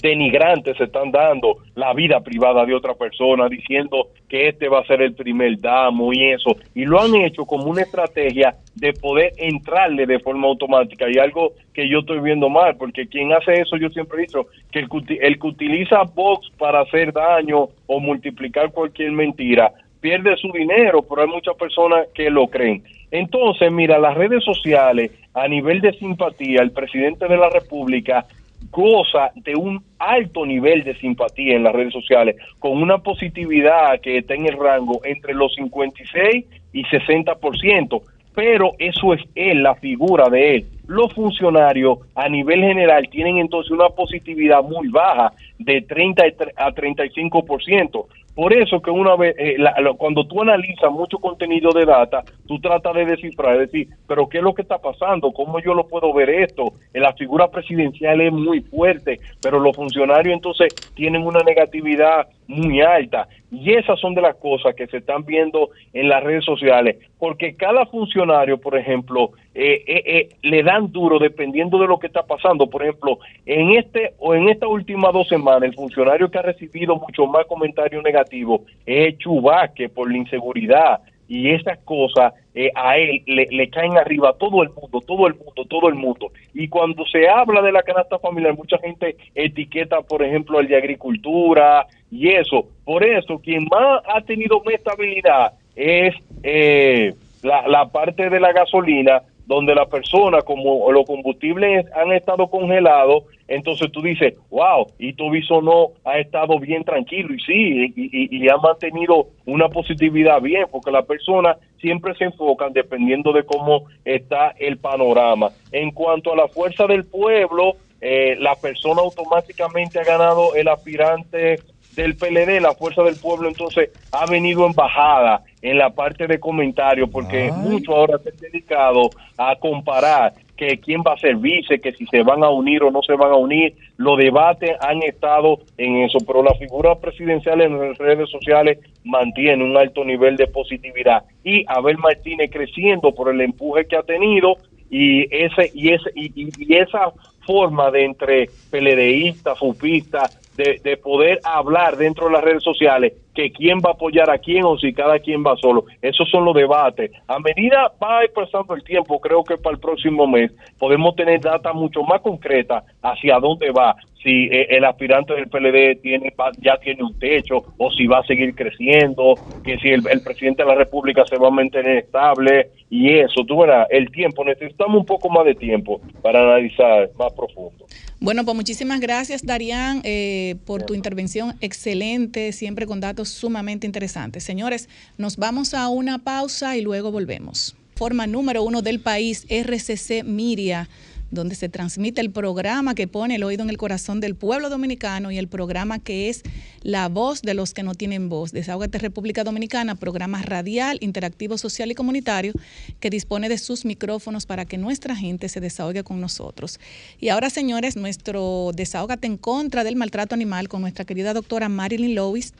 [0.00, 4.86] denigrantes se están dando la vida privada de otra persona diciendo que este va a
[4.86, 9.32] ser el primer damo y eso y lo han hecho como una estrategia de poder
[9.36, 13.76] entrarle de forma automática y algo que yo estoy viendo mal porque quien hace eso
[13.76, 14.88] yo siempre he dicho que el,
[15.20, 21.22] el que utiliza Vox para hacer daño o multiplicar cualquier mentira pierde su dinero, pero
[21.22, 22.82] hay muchas personas que lo creen.
[23.10, 28.26] Entonces, mira, las redes sociales, a nivel de simpatía, el presidente de la República
[28.70, 34.18] goza de un alto nivel de simpatía en las redes sociales, con una positividad que
[34.18, 38.02] está en el rango entre los 56 y 60%,
[38.34, 40.66] pero eso es él, la figura de él.
[40.86, 46.24] Los funcionarios a nivel general tienen entonces una positividad muy baja de 30
[46.56, 48.06] a 35%.
[48.34, 49.56] Por eso que una vez, eh,
[49.96, 54.44] cuando tú analizas mucho contenido de data, tú tratas de descifrar, decir, pero ¿qué es
[54.44, 55.30] lo que está pasando?
[55.30, 56.72] ¿Cómo yo lo puedo ver esto?
[56.92, 62.80] En la figura presidencial es muy fuerte, pero los funcionarios entonces tienen una negatividad muy
[62.80, 63.28] alta.
[63.52, 67.54] Y esas son de las cosas que se están viendo en las redes sociales, porque
[67.54, 72.68] cada funcionario, por ejemplo, eh, eh, le dan duro dependiendo de lo que está pasando.
[72.68, 76.96] Por ejemplo, en este o en estas últimas dos semanas, el funcionario que ha recibido
[76.96, 83.22] mucho más comentarios negativos es Chubaque por la inseguridad y esas cosas eh, a él
[83.26, 86.30] le, caen arriba a todo el mundo, todo el mundo, todo el mundo.
[86.52, 90.76] Y cuando se habla de la canasta familiar, mucha gente etiqueta, por ejemplo, el de
[90.76, 92.68] agricultura y eso.
[92.84, 98.52] Por eso, quien más ha tenido más estabilidad es eh, la, la parte de la
[98.52, 105.12] gasolina, donde la persona, como los combustibles han estado congelados, entonces tú dices, wow, y
[105.12, 110.40] tu viso no ha estado bien tranquilo y sí, y, y, ha mantenido una positividad
[110.40, 115.50] bien, porque las personas siempre se enfocan dependiendo de cómo está el panorama.
[115.72, 121.58] En cuanto a la fuerza del pueblo, eh, la persona automáticamente ha ganado el aspirante
[121.94, 126.38] del PLD, la Fuerza del Pueblo, entonces ha venido en bajada en la parte de
[126.38, 131.80] comentarios, porque mucho ahora se ha dedicado a comparar que quién va a ser vice,
[131.80, 133.74] que si se van a unir o no se van a unir.
[133.96, 139.64] Los debates han estado en eso, pero la figura presidencial en las redes sociales mantiene
[139.64, 141.24] un alto nivel de positividad.
[141.42, 144.56] Y Abel Martínez creciendo por el empuje que ha tenido
[144.90, 147.12] y ese y ese y, esa
[147.46, 153.50] forma de entre PLDistas, fupistas, de, de, poder hablar dentro de las redes sociales que
[153.50, 155.84] quién va a apoyar a quién o si cada quien va solo.
[156.00, 157.10] Esos son los debates.
[157.28, 161.72] A medida va pasando el tiempo, creo que para el próximo mes podemos tener data
[161.72, 167.04] mucho más concreta hacia dónde va, si eh, el aspirante del PLD tiene ya tiene
[167.04, 170.74] un techo o si va a seguir creciendo, que si el, el presidente de la
[170.74, 175.28] República se va a mantener estable y eso, tú verás, el tiempo, necesitamos un poco
[175.28, 177.84] más de tiempo para analizar más profundo.
[178.20, 184.44] Bueno, pues muchísimas gracias, Darían, eh, por tu intervención excelente, siempre con datos sumamente interesantes.
[184.44, 187.76] Señores, nos vamos a una pausa y luego volvemos.
[187.96, 190.88] Forma número uno del país, RCC Miria
[191.34, 195.30] donde se transmite el programa que pone el oído en el corazón del pueblo dominicano
[195.30, 196.42] y el programa que es
[196.82, 198.52] la voz de los que no tienen voz.
[198.52, 202.52] Desahogate República Dominicana, programa radial, interactivo, social y comunitario
[203.00, 206.78] que dispone de sus micrófonos para que nuestra gente se desahogue con nosotros.
[207.20, 212.14] Y ahora, señores, nuestro desahogate en contra del maltrato animal con nuestra querida doctora Marilyn
[212.14, 212.54] Lewis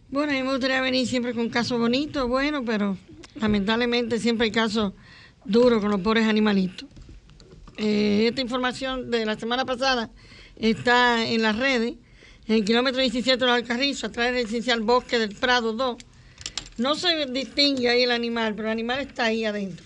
[0.09, 2.97] Bueno, a mí me gustaría venir siempre con casos bonitos, bueno, pero
[3.35, 4.93] lamentablemente siempre hay casos
[5.45, 6.87] duros con los pobres animalitos.
[7.77, 10.09] Eh, esta información de la semana pasada
[10.57, 11.93] está en las redes,
[12.47, 15.97] en el kilómetro 17 de los Alcarrizos, a través del esencial Bosque del Prado 2
[16.79, 19.85] no se distingue ahí el animal, pero el animal está ahí adentro,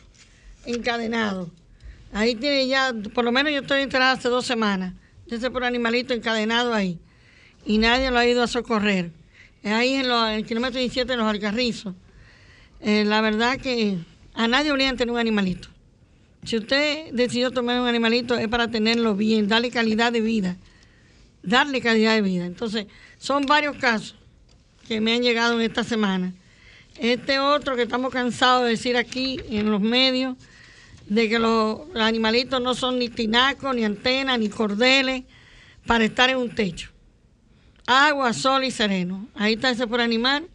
[0.65, 1.49] encadenado.
[2.13, 4.93] Ahí tiene ya, por lo menos yo estoy enterada hace dos semanas,
[5.27, 6.99] de ese por animalito encadenado ahí.
[7.65, 9.11] Y nadie lo ha ido a socorrer.
[9.63, 11.95] Ahí en, el kilómetro 17 en los Alcarrizos.
[12.81, 13.97] Eh, la verdad que
[14.33, 15.69] a nadie obligan a tener un animalito.
[16.43, 20.57] Si usted decidió tomar un animalito es para tenerlo bien, darle calidad de vida.
[21.41, 22.45] Darle calidad de vida.
[22.45, 24.15] Entonces, son varios casos
[24.87, 26.33] que me han llegado en esta semana
[26.97, 30.35] este otro que estamos cansados de decir aquí en los medios,
[31.07, 35.23] de que los, animalitos no son ni tinacos, ni antenas, ni cordeles,
[35.85, 36.91] para estar en un techo.
[37.85, 39.27] Agua, sol y sereno.
[39.35, 40.47] Ahí está ese por animal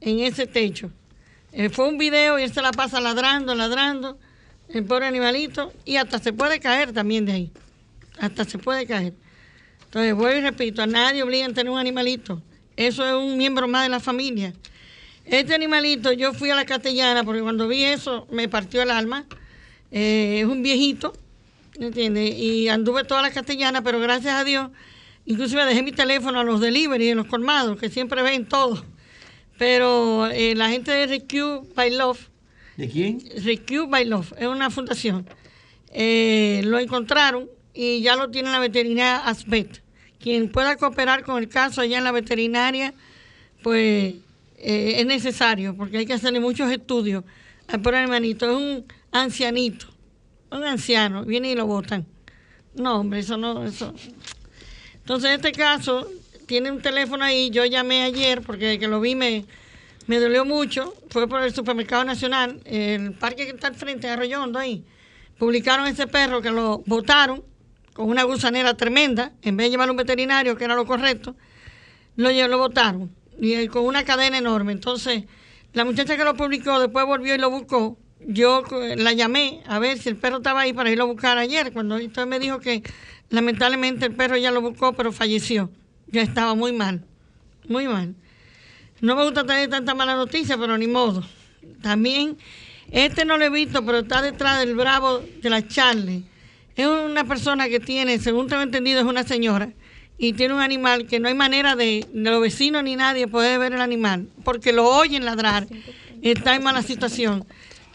[0.00, 0.90] en ese techo.
[1.52, 4.18] Eh, fue un video y él se la pasa ladrando, ladrando,
[4.68, 7.52] el pobre animalito, y hasta se puede caer también de ahí.
[8.18, 9.14] Hasta se puede caer.
[9.84, 12.42] Entonces, vuelvo y repito, a nadie obliga a tener un animalito.
[12.76, 14.52] Eso es un miembro más de la familia.
[15.26, 19.26] Este animalito, yo fui a la castellana porque cuando vi eso me partió el alma.
[19.90, 21.14] Eh, es un viejito,
[21.80, 22.32] ¿entiendes?
[22.38, 24.70] Y anduve toda la castellana, pero gracias a Dios,
[25.24, 28.84] inclusive dejé mi teléfono a los delivery, en los colmados, que siempre ven todo.
[29.58, 32.28] Pero eh, la gente de Recue by Love.
[32.76, 33.20] ¿De quién?
[33.42, 35.28] Recue by Love, es una fundación.
[35.92, 39.82] Eh, lo encontraron y ya lo tiene la veterinaria Asbet.
[40.20, 42.94] Quien pueda cooperar con el caso allá en la veterinaria,
[43.62, 44.14] pues
[44.68, 47.22] eh, es necesario porque hay que hacerle muchos estudios
[47.68, 48.50] al pobre hermanito.
[48.50, 49.86] Es un ancianito,
[50.50, 52.04] un anciano, viene y lo votan.
[52.74, 53.94] No, hombre, eso no, eso.
[54.94, 56.10] Entonces, en este caso,
[56.46, 57.48] tiene un teléfono ahí.
[57.50, 59.44] Yo llamé ayer porque que lo vi me,
[60.08, 64.58] me dolió mucho, fue por el Supermercado Nacional, el parque que está al frente de
[64.58, 64.84] ahí.
[65.38, 67.44] Publicaron ese perro que lo botaron
[67.92, 71.36] con una gusanera tremenda, en vez de llevarlo a un veterinario, que era lo correcto,
[72.16, 74.72] lo, lo botaron y con una cadena enorme.
[74.72, 75.24] Entonces,
[75.72, 77.98] la muchacha que lo publicó después volvió y lo buscó.
[78.20, 78.64] Yo
[78.96, 81.98] la llamé a ver si el perro estaba ahí para irlo a buscar ayer, cuando
[81.98, 82.82] entonces me dijo que
[83.28, 85.70] lamentablemente el perro ya lo buscó, pero falleció.
[86.08, 87.04] Ya estaba muy mal,
[87.68, 88.14] muy mal.
[89.00, 91.22] No me gusta tener tanta mala noticia, pero ni modo.
[91.82, 92.38] También,
[92.90, 96.24] este no lo he visto, pero está detrás del bravo de la Charlie.
[96.74, 99.70] Es una persona que tiene, según tengo entendido, es una señora,
[100.18, 103.58] y tiene un animal que no hay manera de, de los vecinos ni nadie poder
[103.58, 105.66] ver el animal, porque lo oyen ladrar,
[106.22, 107.46] está en mala situación,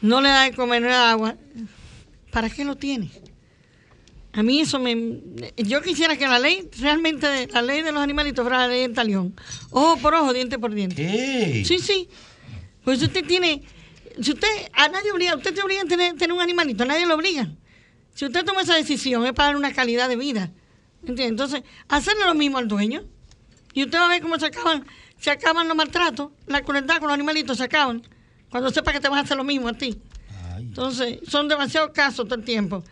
[0.01, 1.35] no le da de comer, no le da agua.
[2.31, 3.11] ¿Para qué lo tiene?
[4.33, 5.19] A mí eso me...
[5.57, 8.93] Yo quisiera que la ley, realmente, la ley de los animalitos fuera la ley del
[8.93, 9.35] talión.
[9.69, 11.65] Ojo por ojo, diente por diente.
[11.65, 12.07] Sí, sí.
[12.85, 13.63] Pues usted tiene...
[14.21, 14.47] Si usted...
[14.71, 15.35] A nadie obliga...
[15.35, 16.83] Usted te obliga a tener, tener un animalito.
[16.83, 17.51] A nadie lo obliga.
[18.15, 20.51] Si usted toma esa decisión es para dar una calidad de vida.
[21.05, 23.03] Entonces, hacerle lo mismo al dueño.
[23.73, 24.85] Y usted va a ver cómo se acaban,
[25.17, 28.01] se acaban los maltratos, la crueldad con los animalitos se acaban.
[28.49, 29.97] Cuando sepa que te vas a hacer lo mismo a ti.
[30.57, 32.83] Entonces, son demasiados casos todo el tiempo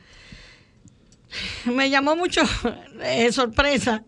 [1.66, 2.42] me llamó mucho
[3.04, 4.04] eh, sorpresa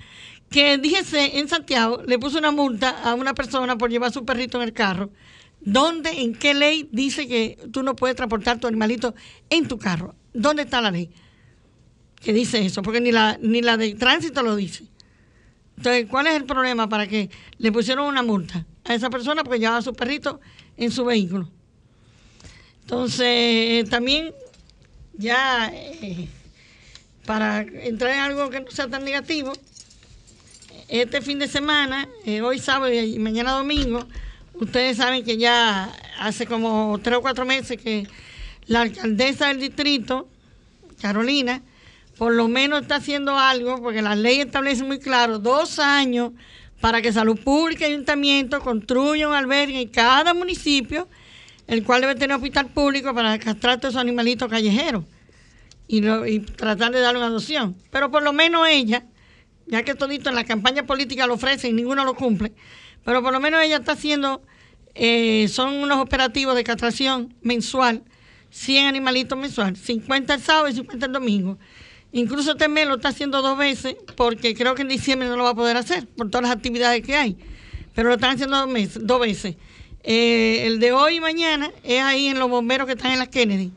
[0.49, 4.57] que dijese en Santiago le puso una multa a una persona por llevar su perrito
[4.57, 5.11] en el carro.
[5.61, 9.13] ¿Dónde, en qué ley dice que tú no puedes transportar tu animalito
[9.49, 10.15] en tu carro?
[10.33, 11.11] ¿Dónde está la ley?
[12.21, 14.85] Que dice eso, porque ni la, ni la de tránsito lo dice.
[15.77, 19.59] Entonces, ¿cuál es el problema para que le pusieron una multa a esa persona porque
[19.59, 20.39] llevaba su perrito
[20.77, 21.49] en su vehículo?
[22.81, 24.33] Entonces, también
[25.13, 25.71] ya...
[25.73, 26.27] Eh,
[27.25, 29.53] para entrar en algo que no sea tan negativo,
[30.87, 34.05] este fin de semana, eh, hoy sábado y mañana domingo,
[34.55, 38.07] ustedes saben que ya hace como tres o cuatro meses que
[38.65, 40.27] la alcaldesa del distrito,
[41.01, 41.61] Carolina,
[42.17, 46.31] por lo menos está haciendo algo, porque la ley establece muy claro, dos años
[46.79, 51.07] para que Salud Pública y Ayuntamiento construyan un albergue en cada municipio,
[51.67, 55.05] el cual debe tener hospital público para castrar todos esos animalitos callejeros
[55.87, 57.75] y, tratar de darle una adopción.
[57.91, 59.03] Pero por lo menos ella,
[59.67, 62.53] ya que todito en la campaña política lo ofrece y ninguno lo cumple,
[63.05, 64.41] pero por lo menos ella está haciendo,
[64.95, 68.03] eh, son unos operativos de castración mensual,
[68.49, 71.57] 100 animalitos mensual, 50 el sábado y 50 el domingo.
[72.13, 75.51] Incluso este lo está haciendo dos veces porque creo que en diciembre no lo va
[75.51, 77.37] a poder hacer por todas las actividades que hay.
[77.95, 79.55] Pero lo están haciendo dos, meses, dos veces.
[80.03, 83.29] Eh, el de hoy y mañana es ahí en los bomberos que están en las
[83.29, 83.71] Kennedy.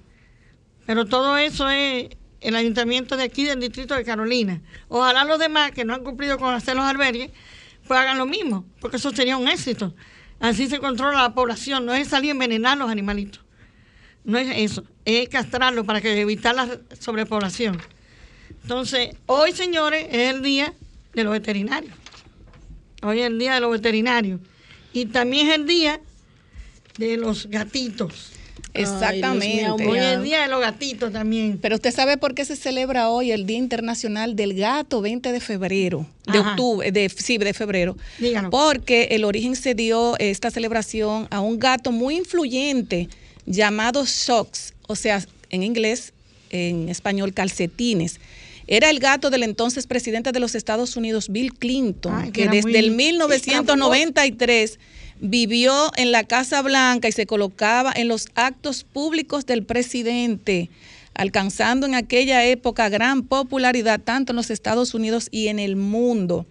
[0.86, 2.08] Pero todo eso es
[2.40, 4.60] el ayuntamiento de aquí del distrito de Carolina.
[4.88, 7.30] Ojalá los demás que no han cumplido con hacer los albergues,
[7.86, 9.94] pues hagan lo mismo, porque eso sería un éxito.
[10.40, 13.42] Así se controla la población, no es salir a envenenar los animalitos.
[14.24, 17.80] No es eso, es castrarlos para que evitar la sobrepoblación.
[18.62, 20.72] Entonces, hoy, señores, es el día
[21.12, 21.94] de los veterinarios.
[23.02, 24.40] Hoy es el día de los veterinarios.
[24.92, 26.00] Y también es el día
[26.98, 28.34] de los gatitos.
[28.74, 29.70] Exactamente.
[29.70, 31.58] hoy es el Día de los Gatitos también.
[31.58, 35.40] Pero usted sabe por qué se celebra hoy el Día Internacional del Gato, 20 de
[35.40, 37.96] febrero, de octubre, de, sí, de febrero.
[38.18, 38.50] Díganos.
[38.50, 43.08] Porque el origen se dio esta celebración a un gato muy influyente
[43.46, 46.12] llamado Shocks, o sea, en inglés,
[46.54, 48.20] en español, calcetines.
[48.66, 52.92] Era el gato del entonces presidente de los Estados Unidos, Bill Clinton, que, desde el
[52.92, 54.78] 1993
[55.20, 60.70] vivió en la Casa Blanca y se colocaba en los actos públicos del presidente,
[61.14, 66.46] alcanzando en aquella época gran popularidad tanto en los Estados Unidos y en el mundo.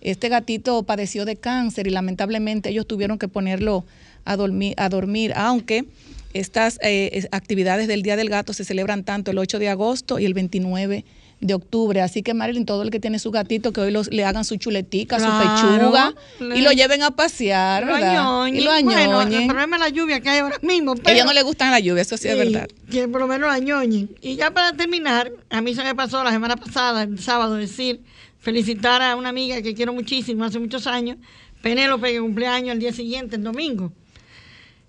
[0.00, 3.86] Este gatito padeció de cáncer y lamentablemente ellos tuvieron que ponerlo
[4.24, 5.86] a dormir, a dormir aunque
[6.34, 10.24] estas eh, actividades del Día del Gato se celebran tanto el 8 de agosto y
[10.24, 11.04] el 29
[11.40, 12.00] de octubre.
[12.00, 14.56] Así que Marilyn, todo el que tiene su gatito, que hoy los, le hagan su
[14.56, 18.46] chuletica, su pechuga y lo lleven a pasear, ¿verdad?
[18.46, 19.10] Y lo añoñen.
[19.10, 20.94] Bueno, el problema es la lluvia que hay ahora mismo.
[21.04, 22.68] a ellos no les gustan la lluvia, eso sí, es verdad.
[22.90, 24.10] Que por lo menos la añoñen.
[24.20, 28.00] Y ya para terminar, a mí se me pasó la semana pasada, el sábado, decir,
[28.40, 31.18] felicitar a una amiga que quiero muchísimo, hace muchos años,
[31.62, 33.92] Penélope, que cumpleaños el día siguiente, el domingo.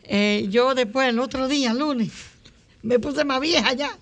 [0.08, 2.12] Eh, yo después, el otro día, el lunes,
[2.84, 3.97] me puse más vieja ya.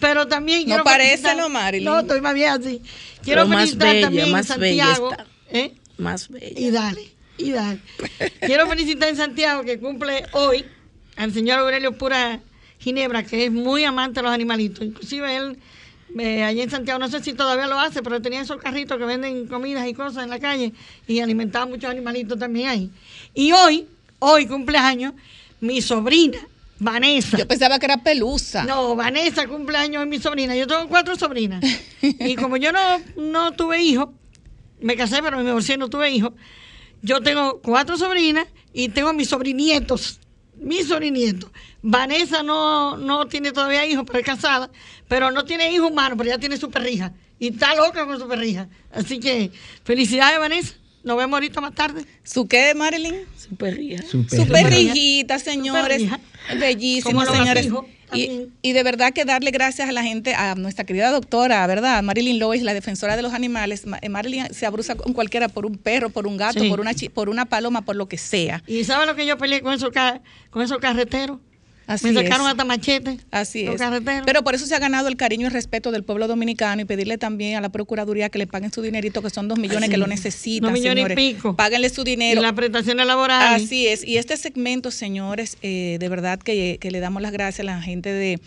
[0.00, 1.84] Pero también no parece, ¿no, Marilyn?
[1.84, 2.82] No, estoy más bien así.
[3.22, 5.10] Quiero felicitar también más en Santiago.
[5.50, 5.72] ¿eh?
[5.98, 6.60] Más bella.
[6.60, 7.80] Y dale, y dale.
[8.40, 10.64] Quiero felicitar en Santiago que cumple hoy
[11.16, 12.40] al señor Aurelio Pura
[12.78, 14.84] Ginebra, que es muy amante de los animalitos.
[14.84, 15.58] Inclusive él,
[16.18, 19.04] eh, allí en Santiago, no sé si todavía lo hace, pero tenía esos carritos que
[19.04, 20.72] venden comidas y cosas en la calle
[21.06, 22.90] y alimentaba muchos animalitos también ahí.
[23.32, 23.86] Y hoy
[24.24, 25.14] hoy cumpleaños
[25.60, 26.38] mi sobrina,
[26.78, 27.36] Vanessa.
[27.36, 28.64] Yo pensaba que era Pelusa.
[28.64, 30.56] No, Vanessa cumpleaños es mi sobrina.
[30.56, 31.64] Yo tengo cuatro sobrinas.
[32.02, 32.80] y como yo no,
[33.16, 34.08] no tuve hijos,
[34.80, 36.32] me casé, pero me divorcié, no tuve hijos.
[37.02, 40.20] Yo tengo cuatro sobrinas y tengo mis sobrinietos.
[40.56, 41.50] Mis sobrinietos.
[41.82, 44.70] Vanessa no, no tiene todavía hijos, pero es casada.
[45.08, 47.12] Pero no tiene hijos humanos, pero ya tiene su perrija.
[47.38, 48.68] Y está loca con su perrija.
[48.92, 49.50] Así que,
[49.84, 50.74] felicidades, Vanessa.
[51.04, 52.04] Nos vemos ahorita más tarde.
[52.22, 53.14] ¿Su qué, Marilyn?
[53.38, 54.02] Su perrija.
[54.02, 55.98] Su Su perrijita, señores.
[55.98, 56.20] perrija.
[56.58, 57.68] Bellísimo, señores.
[58.62, 62.00] Y, de verdad que darle gracias a la gente, a nuestra querida doctora, ¿verdad?
[62.02, 63.86] Marilyn Lois, la defensora de los animales.
[63.86, 66.68] Ma- eh, Marilyn se abruza con cualquiera, por un perro, por un gato, Sí.
[66.68, 68.62] por, una, por una paloma, por lo que sea.
[68.68, 69.90] ¿Y sabes lo que yo peleé con esos,
[70.50, 71.38] con esos carreteros?
[71.86, 72.52] Así me sacaron es.
[72.52, 73.18] hasta machete.
[73.30, 73.76] Así es.
[73.76, 74.22] carreteros.
[74.24, 77.18] Pero por eso se ha ganado el cariño y respeto del pueblo dominicano y pedirle
[77.18, 79.96] también a la Procuraduría que le paguen su dinerito, que son dos millones Así que
[79.98, 80.10] lo es.
[80.10, 81.16] necesitan, Dos millones y señores.
[81.34, 81.56] pico.
[81.56, 82.40] Páguenle su y dinero.
[82.40, 83.64] las prestaciones laborales.
[83.64, 84.06] Así es.
[84.06, 87.82] Y este segmento, señores, eh, de verdad que, que le damos las gracias a la
[87.82, 88.40] gente de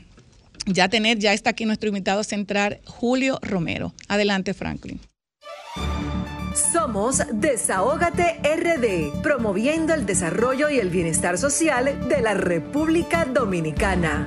[0.66, 3.92] ya tener, ya está aquí nuestro invitado central, Julio Romero.
[4.08, 5.00] Adelante, Franklin.
[6.54, 14.26] Somos Desahógate RD, promoviendo el desarrollo y el bienestar social de la República Dominicana.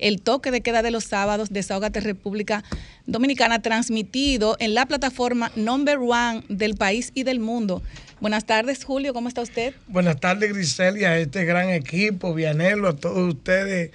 [0.00, 2.64] El toque de queda de los sábados, Desahógate República
[3.06, 7.82] Dominicana, transmitido en la plataforma number one del país y del mundo.
[8.20, 9.74] Buenas tardes, Julio, ¿cómo está usted?
[9.88, 13.92] Buenas tardes, Griselia, a este gran equipo, Vianelo, a todos ustedes.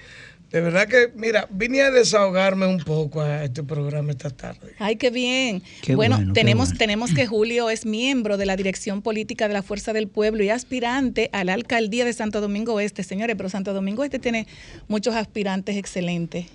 [0.50, 4.74] De verdad que, mira, vine a desahogarme un poco a este programa esta tarde.
[4.78, 5.62] Ay, qué bien.
[5.82, 6.78] Qué bueno, bueno, qué tenemos, bueno.
[6.78, 10.50] tenemos que Julio es miembro de la Dirección Política de la Fuerza del Pueblo y
[10.50, 13.02] aspirante a la alcaldía de Santo Domingo Oeste.
[13.02, 14.46] Señores, pero Santo Domingo Este tiene
[14.86, 16.46] muchos aspirantes excelentes.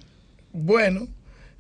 [0.54, 1.08] Bueno,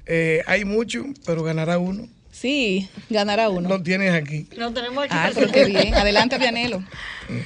[0.05, 2.07] eh, hay mucho, pero ganará uno.
[2.31, 3.67] Sí, ganará uno.
[3.67, 4.47] Lo tienes aquí.
[4.55, 5.13] Lo tenemos aquí.
[5.15, 5.93] Ah, pero qué bien.
[5.93, 6.81] Adelante, Vianelo.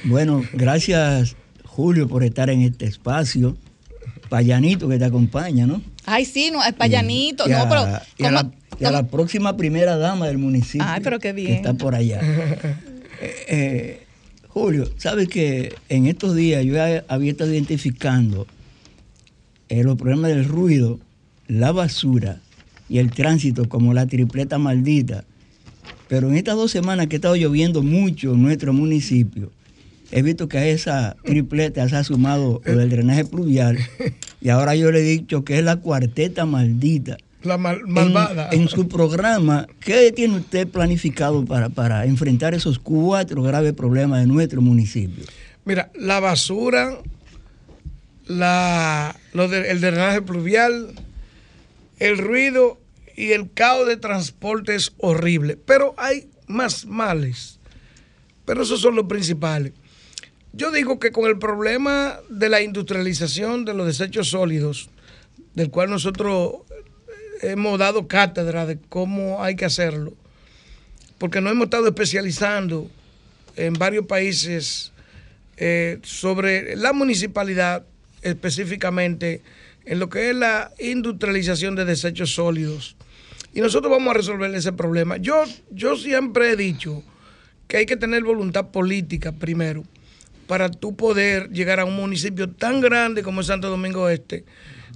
[0.04, 1.34] Bueno, gracias
[1.64, 3.56] Julio por estar en este espacio.
[4.28, 5.82] Payanito que te acompaña, ¿no?
[6.04, 7.48] Ay, sí, no, es payanito.
[7.48, 7.82] Y a, no, pero.
[8.18, 10.86] y a ¿cómo- la, y a la próxima primera dama del municipio.
[10.88, 11.48] Ay, pero qué bien.
[11.48, 12.20] Que está por allá.
[13.18, 14.02] Eh, eh,
[14.48, 16.74] Julio, sabes que en estos días yo
[17.08, 18.46] había estado identificando
[19.70, 21.00] eh, los problemas del ruido,
[21.48, 22.40] la basura
[22.90, 25.24] y el tránsito como la tripleta maldita.
[26.08, 29.50] Pero en estas dos semanas que ha estado lloviendo mucho en nuestro municipio,
[30.12, 33.78] he visto que a esa tripleta se ha sumado lo del drenaje pluvial
[34.40, 37.16] y ahora yo le he dicho que es la cuarteta maldita.
[37.42, 38.48] La mal- En- malvada.
[38.52, 44.26] En, su programa, ¿qué tiene usted planificado para, para enfrentar esos cuatro graves problemas de
[44.26, 45.24] nuestro municipio?
[45.64, 46.98] Mira, la basura,
[48.26, 50.92] la, lo de- el drenaje pluvial,
[51.98, 52.78] el ruido
[53.16, 55.56] y el caos de transporte es horrible.
[55.56, 57.58] Pero hay más males.
[58.44, 59.72] Pero esos son los principales.
[60.52, 64.88] Yo digo que con el problema de la industrialización de los desechos sólidos,
[65.54, 66.62] del cual nosotros
[67.42, 70.14] hemos dado cátedra de cómo hay que hacerlo,
[71.18, 72.90] porque nos hemos estado especializando
[73.56, 74.92] en varios países
[75.56, 77.84] eh, sobre la municipalidad,
[78.22, 79.42] específicamente
[79.84, 82.96] en lo que es la industrialización de desechos sólidos.
[83.54, 85.16] Y nosotros vamos a resolver ese problema.
[85.16, 87.02] Yo, yo siempre he dicho
[87.68, 89.84] que hay que tener voluntad política primero
[90.46, 94.44] para tú poder llegar a un municipio tan grande como Santo Domingo Este,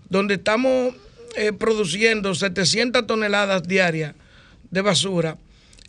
[0.09, 0.95] donde estamos
[1.37, 4.15] eh, produciendo 700 toneladas diarias
[4.71, 5.39] de basura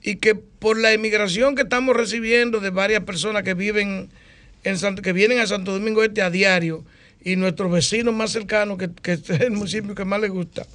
[0.03, 4.09] y que por la emigración que estamos recibiendo de varias personas que viven
[4.63, 6.83] en Santo- que vienen a Santo Domingo Este a diario
[7.23, 10.65] y nuestros vecinos más cercanos, que, es el municipio que más les gusta,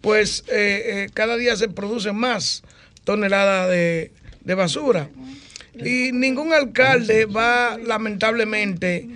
[0.00, 2.62] pues eh, eh, cada día se producen más
[3.04, 5.08] toneladas de basura.
[5.84, 9.08] Y ningún alcalde va, lamentablemente,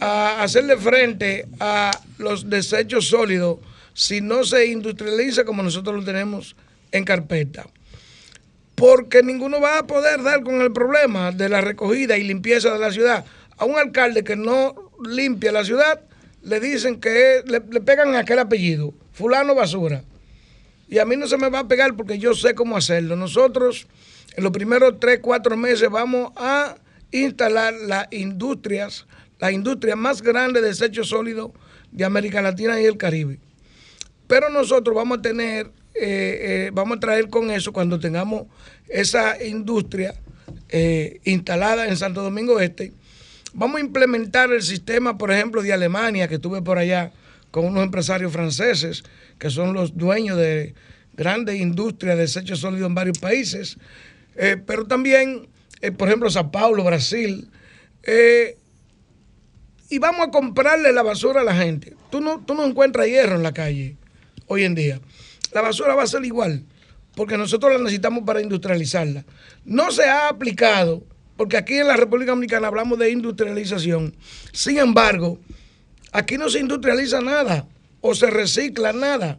[0.00, 3.58] a hacerle frente a los desechos sólidos
[3.94, 6.56] si no se industrializa como nosotros lo tenemos
[6.92, 7.66] en carpeta.
[8.74, 12.78] Porque ninguno va a poder dar con el problema de la recogida y limpieza de
[12.78, 13.24] la ciudad
[13.58, 16.00] a un alcalde que no limpia la ciudad,
[16.42, 20.02] le dicen que le, le pegan aquel apellido, fulano basura.
[20.88, 23.14] Y a mí no se me va a pegar porque yo sé cómo hacerlo.
[23.14, 23.86] Nosotros
[24.36, 26.76] en los primeros tres, cuatro meses vamos a
[27.10, 29.06] instalar las industrias,
[29.38, 31.50] la industria más grande de desechos sólidos
[31.90, 33.38] de América Latina y el Caribe.
[34.26, 38.46] Pero nosotros vamos a tener, eh, eh, vamos a traer con eso cuando tengamos
[38.88, 40.14] esa industria
[40.68, 42.92] eh, instalada en Santo Domingo Este,
[43.52, 47.12] vamos a implementar el sistema, por ejemplo, de Alemania, que estuve por allá
[47.50, 49.04] con unos empresarios franceses,
[49.38, 50.74] que son los dueños de
[51.14, 53.76] grandes industrias de desechos sólidos en varios países,
[54.34, 55.48] pero también,
[55.96, 57.50] por ejemplo, Sao Paulo, Brasil,
[59.88, 61.94] y vamos a comprarle la basura a la gente.
[62.10, 63.96] Tú no, tú no encuentras hierro en la calle
[64.46, 65.00] hoy en día.
[65.52, 66.64] La basura va a ser igual,
[67.14, 69.24] porque nosotros la necesitamos para industrializarla.
[69.64, 71.04] No se ha aplicado,
[71.36, 74.16] porque aquí en la República Dominicana hablamos de industrialización.
[74.52, 75.38] Sin embargo,
[76.12, 77.66] aquí no se industrializa nada
[78.00, 79.38] o se recicla nada.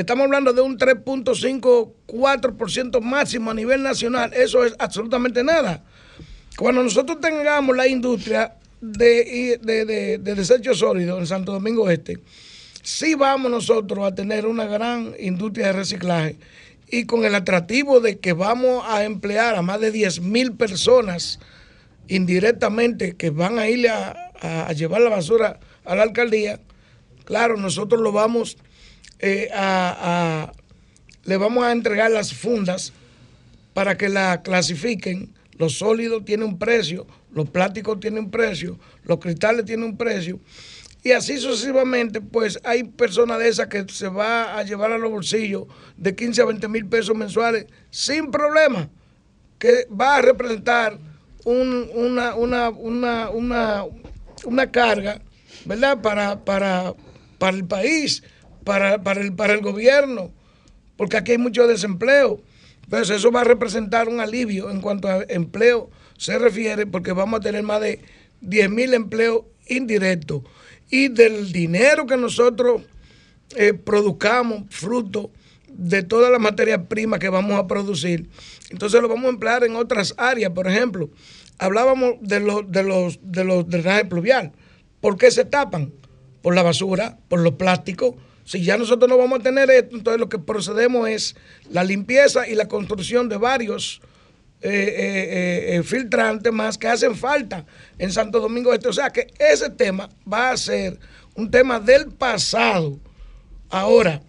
[0.00, 4.32] Estamos hablando de un 3.54% máximo a nivel nacional.
[4.32, 5.84] Eso es absolutamente nada.
[6.56, 12.18] Cuando nosotros tengamos la industria de, de, de, desechos sólidos en Santo Domingo Este,
[12.82, 16.38] sí vamos nosotros a tener una gran industria de reciclaje
[16.88, 21.40] y con el atractivo de que vamos a emplear a más de 10 mil personas
[22.08, 26.58] indirectamente que van a ir a, llevar la basura a la alcaldía,
[27.26, 28.56] claro, nosotros lo vamos
[29.20, 30.52] eh, a,
[31.24, 32.92] le vamos a entregar las fundas
[33.74, 35.34] para que la clasifiquen.
[35.58, 40.40] Los sólidos tienen un precio, los plásticos tienen un precio, los cristales tienen un precio.
[41.02, 45.10] Y así sucesivamente, pues hay personas de esas que se va a llevar a los
[45.10, 45.64] bolsillos
[45.96, 48.90] de 15 a 20 mil pesos mensuales sin problema,
[49.58, 50.98] que va a representar
[51.44, 55.22] una, una, una, carga,
[55.64, 56.02] ¿verdad?
[56.02, 56.94] Para, para,
[57.38, 58.22] para el país,
[58.64, 60.32] para, para, el, para el gobierno,
[60.96, 62.42] porque aquí hay mucho desempleo.
[62.84, 65.90] Entonces eso va a representar un alivio en cuanto a empleo
[66.20, 68.00] se refiere porque vamos a tener más de
[68.42, 70.42] 10 mil empleos indirectos
[70.90, 72.82] y del dinero que nosotros
[73.56, 75.30] eh, produzcamos, fruto
[75.68, 78.28] de todas las materias primas que vamos a producir,
[78.70, 80.52] entonces lo vamos a emplear en otras áreas.
[80.52, 81.10] Por ejemplo,
[81.58, 84.52] hablábamos de los, de los, de los drenajes pluvial.
[85.00, 85.92] ¿Por qué se tapan?
[86.42, 88.14] Por la basura, por los plásticos.
[88.50, 91.36] Si ya nosotros no vamos a tener esto, entonces lo que procedemos es
[91.70, 94.00] la limpieza y la construcción de varios
[94.60, 97.64] eh, eh, eh, filtrantes más que hacen falta
[97.96, 98.88] en Santo Domingo Este.
[98.88, 100.98] O sea que ese tema va a ser
[101.36, 102.98] un tema del pasado.
[103.68, 104.20] Ahora,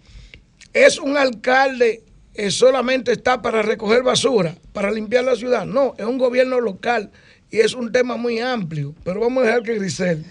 [0.72, 5.66] ¿es un alcalde que solamente está para recoger basura, para limpiar la ciudad?
[5.66, 7.10] No, es un gobierno local
[7.52, 8.94] y es un tema muy amplio.
[9.04, 10.24] Pero vamos a dejar que Grisel,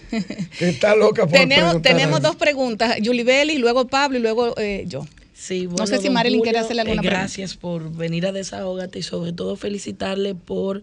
[0.58, 4.54] que está loca por Tenemos, tenemos dos preguntas, Yulibel y luego Pablo y luego
[4.86, 5.06] yo.
[5.32, 9.02] Sí, no sé si Marilyn quiere hacerle alguna eh, Gracias por venir a Desahogate y
[9.02, 10.82] sobre todo felicitarle por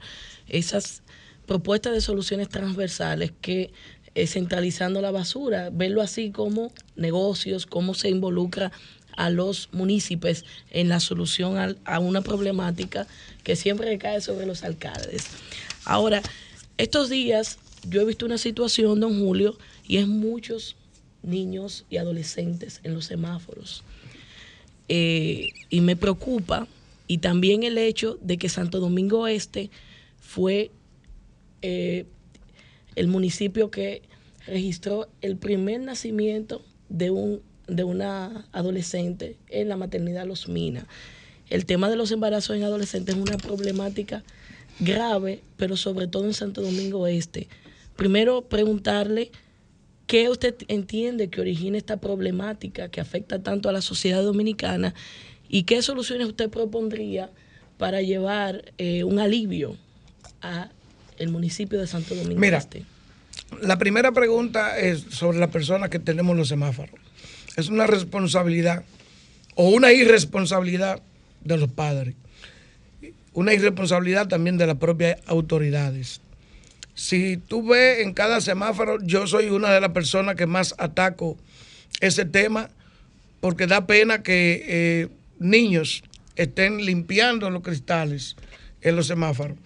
[0.50, 1.02] esas
[1.46, 3.72] propuestas de soluciones transversales que
[4.16, 8.72] eh, centralizando la basura, verlo así como negocios, cómo se involucra
[9.16, 13.08] a los municipios en la solución a, una problemática
[13.44, 15.26] que siempre recae sobre los alcaldes.
[15.90, 16.22] Ahora,
[16.78, 17.58] estos días
[17.90, 20.76] yo he visto una situación, don Julio, y es muchos
[21.24, 23.84] niños y adolescentes en los semáforos
[24.88, 26.68] eh, y me preocupa,
[27.08, 29.72] y también el hecho de que Santo Domingo Este
[30.22, 30.70] fue
[31.64, 32.06] eh,
[32.96, 34.04] el municipio que
[34.46, 40.86] registró el primer nacimiento de, un, de una adolescente en la maternidad Los Minas.
[41.50, 44.24] El tema de los embarazos en adolescentes es una problemática
[44.80, 47.48] grave, pero sobre todo en Santo Domingo Este.
[47.96, 49.32] Primero, preguntarle
[50.10, 54.96] ¿Qué usted entiende que origina esta problemática que afecta tanto a la sociedad dominicana
[55.48, 57.30] y qué soluciones usted propondría
[57.78, 59.78] para llevar eh, un alivio
[60.42, 60.70] a
[61.20, 62.86] el municipio de Santo Domingo Mira, este?
[63.62, 67.00] La primera pregunta es sobre la persona que tenemos los semáforos.
[67.56, 68.84] Es una responsabilidad
[69.54, 71.04] o una irresponsabilidad
[71.44, 72.16] de los padres.
[73.34, 76.22] Una irresponsabilidad también de las propias autoridades.
[76.96, 81.38] Si tú ves en cada semáforo, yo soy una de las personas que más ataco
[82.02, 82.70] ese tema
[83.40, 85.08] porque da pena que eh,
[85.40, 86.04] niños
[86.36, 88.36] estén limpiando los cristales
[88.82, 89.58] en los semáforos.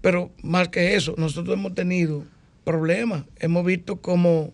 [0.00, 2.24] Pero más que eso, nosotros hemos tenido
[2.64, 3.24] problemas.
[3.38, 4.52] Hemos visto como,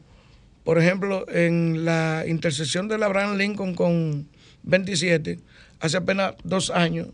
[0.65, 4.27] por ejemplo, en la intersección de la Abraham Lincoln con
[4.65, 5.39] 27,
[5.81, 7.09] hace apenas dos años,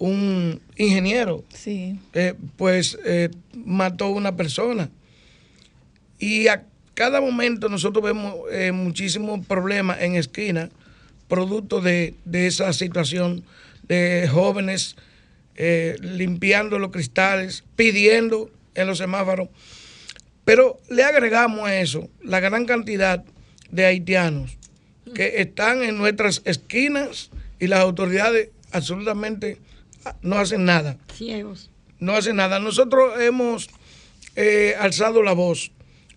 [0.00, 1.98] un ingeniero, sí.
[2.14, 4.90] Eh, pues eh, mató a una persona.
[6.18, 6.46] Y
[6.94, 10.70] cada momento nosotros vemos eh, muchísimos problemas en esquina,
[11.28, 13.44] producto de, esa situación
[13.86, 14.96] de jóvenes
[16.00, 19.50] limpiando los cristales, pidiendo en los semáforos.
[20.46, 23.22] Pero le agregamos a eso la gran cantidad
[23.70, 24.56] de haitianos
[25.14, 29.58] que están en nuestras esquinas y las autoridades absolutamente
[30.22, 30.98] no hacen nada.
[31.14, 31.70] Ciegos.
[31.98, 32.58] No hacen nada.
[32.58, 33.68] Nosotros hemos
[34.36, 35.72] eh, alzado la voz.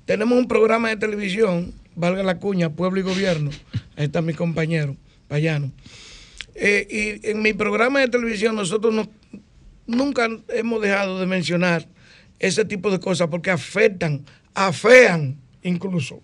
[0.05, 3.51] Tenemos un programa de televisión, valga la cuña, Pueblo y Gobierno.
[3.95, 4.95] Ahí está mi compañero,
[5.27, 5.71] Payano.
[6.55, 9.09] Eh, y en mi programa de televisión nosotros no,
[9.87, 11.87] nunca hemos dejado de mencionar
[12.39, 16.21] ese tipo de cosas porque afectan, afean incluso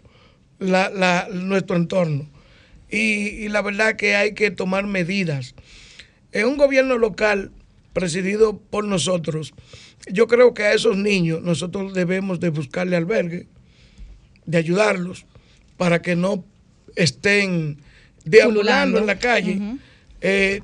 [0.60, 2.30] nuestro entorno.
[2.90, 5.56] Y, y, la verdad que hay que tomar medidas.
[6.32, 7.52] En un gobierno local
[7.94, 9.54] presidido por nosotros,
[10.12, 13.48] yo creo que a esos niños nosotros debemos de buscarle albergue,
[14.46, 15.26] de ayudarlos
[15.78, 16.46] para que no
[16.96, 17.78] estén
[18.26, 19.60] deambulando en la calle.
[20.22, 20.62] Eh,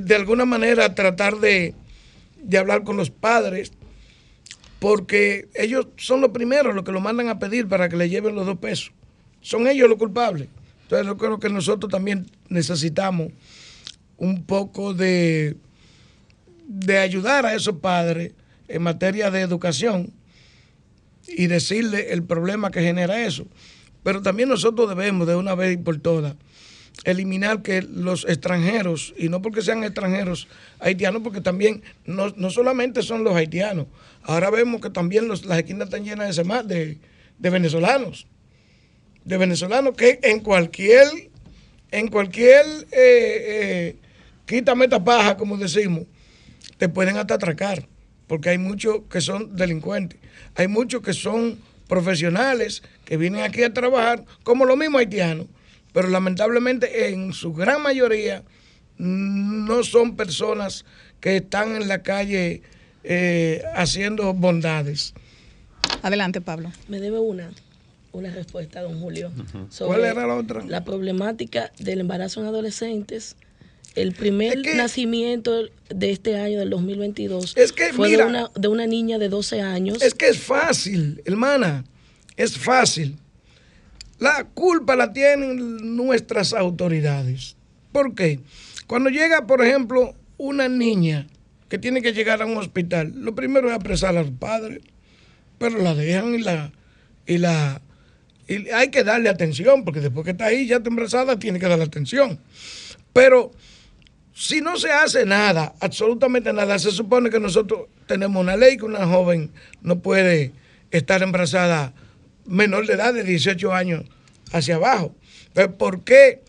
[0.00, 1.74] de alguna manera tratar de,
[2.42, 3.72] de hablar con los padres,
[4.78, 8.34] porque ellos son los primeros los que lo mandan a pedir para que le lleven
[8.34, 8.92] los dos pesos.
[9.40, 10.48] Son ellos los culpables.
[10.82, 13.32] Entonces yo creo que nosotros también necesitamos
[14.18, 15.56] un poco de,
[16.66, 18.32] de ayudar a esos padres
[18.68, 20.12] en materia de educación
[21.26, 23.46] y decirle el problema que genera eso.
[24.02, 26.34] Pero también nosotros debemos de una vez y por todas
[27.04, 30.48] eliminar que los extranjeros, y no porque sean extranjeros
[30.80, 33.86] haitianos, porque también no, solamente son los haitianos,
[34.22, 36.98] ahora vemos que también las esquinas están llenas de, de,
[37.38, 38.26] de venezolanos,
[39.24, 41.06] de venezolanos que en cualquier,
[41.90, 43.96] en cualquier, eh, eh,
[44.48, 46.04] quítame esta paja, como decimos,
[46.78, 47.86] te pueden hasta atracar,
[48.26, 50.18] porque hay muchos que son delincuentes,
[50.56, 55.46] hay muchos que son profesionales que vienen aquí a trabajar, como los mismos haitianos,
[55.92, 58.42] pero lamentablemente en su gran mayoría
[58.96, 60.84] no son personas
[61.20, 62.62] que están en la calle
[63.04, 65.14] eh, haciendo bondades.
[66.02, 66.72] Adelante, Pablo.
[66.88, 67.50] Me debe una,
[68.12, 69.30] una respuesta, don Julio.
[69.78, 70.64] ¿Cuál era la otra?
[70.64, 73.36] La problemática del embarazo en adolescentes.
[73.94, 77.54] El primer nacimiento de este año, del 2022,
[77.94, 80.02] fue de, una, de una niña de 12 años.
[80.02, 81.84] Es que es fácil, hermana,
[82.36, 83.16] es fácil.
[84.18, 87.56] La culpa la tienen nuestras autoridades.
[87.92, 88.40] ¿Por qué?
[88.86, 91.26] Cuando llega, por ejemplo, una niña
[91.68, 94.80] que tiene que llegar a un hospital, lo primero es apresar al padre,
[95.58, 96.72] pero la dejan y la,
[97.26, 97.82] y la
[98.48, 101.68] y hay que darle atención, porque después que está ahí ya está embarazada, tiene que
[101.68, 102.40] darle atención.
[103.12, 103.52] Pero
[104.38, 108.84] si no se hace nada, absolutamente nada, se supone que nosotros tenemos una ley que
[108.84, 109.50] una joven
[109.82, 110.52] no puede
[110.92, 111.92] estar embarazada
[112.46, 114.04] menor de edad de 18 años
[114.52, 115.12] hacia abajo.
[115.76, 116.42] ¿por qué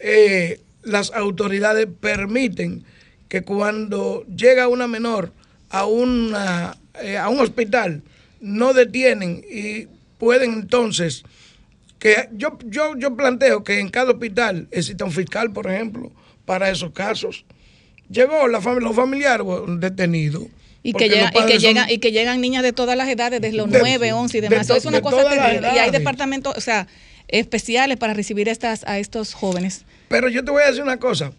[0.00, 2.84] eh, las autoridades permiten
[3.30, 5.32] que cuando llega una menor
[5.70, 8.02] a, una, eh, a un hospital
[8.42, 9.86] no detienen y
[10.18, 11.24] pueden entonces
[11.98, 16.12] que yo, yo, yo planteo que en cada hospital exista un fiscal, por ejemplo,
[16.50, 17.44] para esos casos.
[18.10, 19.46] Llegó la familia, los familiares
[19.78, 20.46] detenidos
[20.82, 23.56] y que, llega, y, que llegan, y que llegan niñas de todas las edades, desde
[23.56, 24.68] los 9, 11 y demás.
[24.68, 25.68] es una cosa terrible.
[25.72, 26.88] Y hay departamentos, o sea,
[27.28, 29.84] especiales para recibir estas, a estos jóvenes.
[30.08, 31.32] Pero yo te voy a decir una cosa.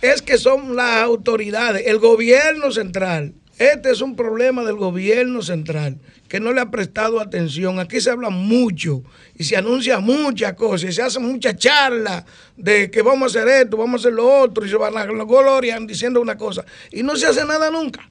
[0.00, 3.34] Es que son las autoridades, el gobierno central.
[3.58, 5.98] Este es un problema del gobierno central
[6.28, 7.78] que no le ha prestado atención.
[7.78, 9.02] Aquí se habla mucho
[9.36, 12.24] y se anuncia muchas cosas y se hace mucha charla
[12.56, 15.04] de que vamos a hacer esto, vamos a hacer lo otro y se van a
[15.04, 18.08] glorian diciendo una cosa y no se hace nada nunca.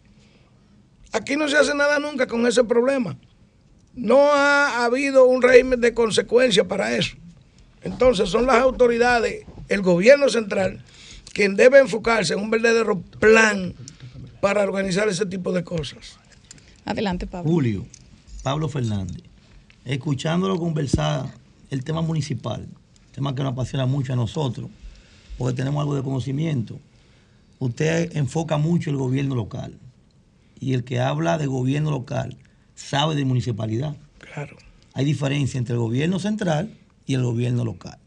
[1.12, 3.18] Aquí no se hace nada nunca con ese problema.
[3.96, 7.18] No ha habido un régimen de consecuencia para eso.
[7.82, 10.84] Entonces son las autoridades, el gobierno central,
[11.34, 13.74] quien debe enfocarse en un verdadero plan
[14.42, 16.18] para organizar ese tipo de cosas.
[16.84, 17.50] Adelante, Pablo.
[17.50, 17.86] Julio,
[18.44, 19.22] Pablo Fernández,
[19.86, 21.32] escuchándolo conversar
[21.70, 22.68] el tema municipal,
[23.14, 24.70] tema que nos apasiona mucho a nosotros,
[25.38, 26.80] porque tenemos algo de conocimiento.
[27.60, 29.78] Usted enfoca mucho el gobierno local
[30.60, 32.36] y el que habla de gobierno local
[32.74, 33.96] sabe de municipalidad.
[34.18, 34.58] Claro.
[34.94, 36.76] Hay diferencia entre el gobierno central
[37.06, 38.00] y el gobierno local.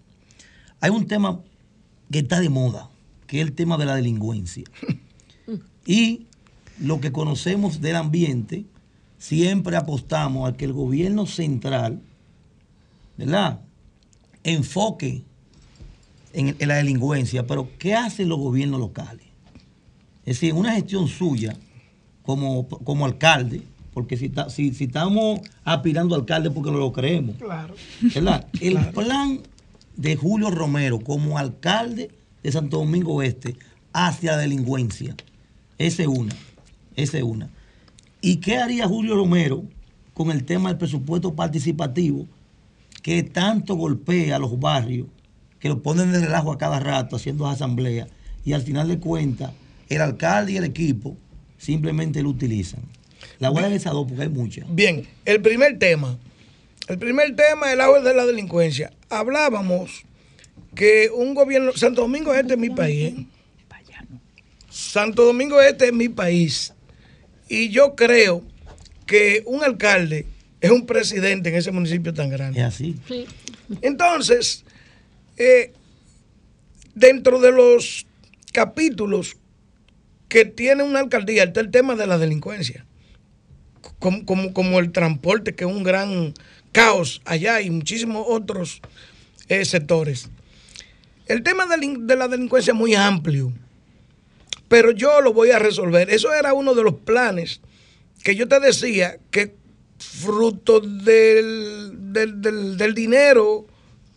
[0.81, 1.41] Hay un tema
[2.11, 2.91] que está de moda,
[3.29, 4.65] que es el tema de la delincuencia.
[5.87, 6.27] y
[6.81, 8.65] lo que conocemos del ambiente,
[9.19, 12.01] siempre apostamos a que el gobierno central,
[13.17, 13.61] ¿verdad?
[14.43, 15.23] Enfoque
[16.33, 19.27] en, en la delincuencia, pero ¿qué hacen los gobiernos locales?
[20.27, 21.57] Es decir, una gestión suya,
[22.23, 23.63] como, como alcalde,
[23.93, 27.37] porque si, si, si estamos aspirando a alcalde porque no lo creemos.
[27.37, 27.75] Claro.
[28.01, 28.47] ¿Verdad?
[28.61, 29.41] El plan
[29.97, 32.11] de Julio Romero como alcalde
[32.43, 33.57] de Santo Domingo Oeste
[33.93, 35.15] hacia la delincuencia,
[35.79, 36.35] esa es una,
[36.97, 37.51] esa es una.
[38.21, 39.65] ¿Y qué haría Julio Romero
[40.15, 42.27] con el tema del presupuesto participativo
[43.03, 45.09] que tanto golpea a los barrios,
[45.59, 48.09] que lo ponen de relajo a cada rato haciendo asambleas
[48.45, 49.53] y al final de cuentas
[49.89, 51.17] el alcalde y el equipo
[51.59, 52.81] simplemente lo utilizan?
[53.39, 54.65] La voy a dar dos porque hay muchas.
[54.75, 56.19] Bien, el primer tema.
[56.87, 58.93] El primer tema, el agua de la delincuencia.
[59.09, 60.05] Hablábamos
[60.75, 63.15] que un gobierno, Santo Domingo Este es mi país.
[63.15, 63.27] ¿eh?
[64.95, 66.73] Santo Domingo Este es mi país.
[67.49, 68.45] Y yo creo
[69.07, 70.25] que un alcalde
[70.61, 72.61] es un presidente en ese municipio tan grande.
[72.61, 72.95] Es así.
[73.83, 74.65] Entonces,
[75.37, 75.73] eh,
[76.95, 78.07] dentro de los
[78.53, 79.37] capítulos
[80.29, 82.87] que tiene una alcaldía está el tema de la delincuencia
[83.99, 86.35] como, el transporte, que es un gran
[86.71, 88.81] caos allá y muchísimos otros
[89.49, 90.31] eh, sectores.
[91.27, 93.53] El tema de, la delincuencia es muy amplio,
[94.75, 96.11] pero yo lo voy a resolver.
[96.11, 97.61] Eso era uno de los planes
[98.25, 99.55] que yo te decía que
[99.99, 103.69] fruto del, del, dinero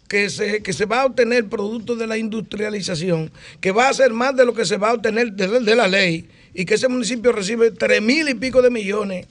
[0.08, 3.32] que se, que se va a obtener producto de la industrialización,
[3.62, 6.28] que va a ser más de lo que se va a obtener de, la ley,
[6.56, 9.28] y que ese municipio recibe tres mil y pico de millones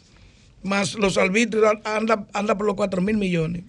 [0.63, 3.65] más los arbitrios anda, anda por los 4 mil millones.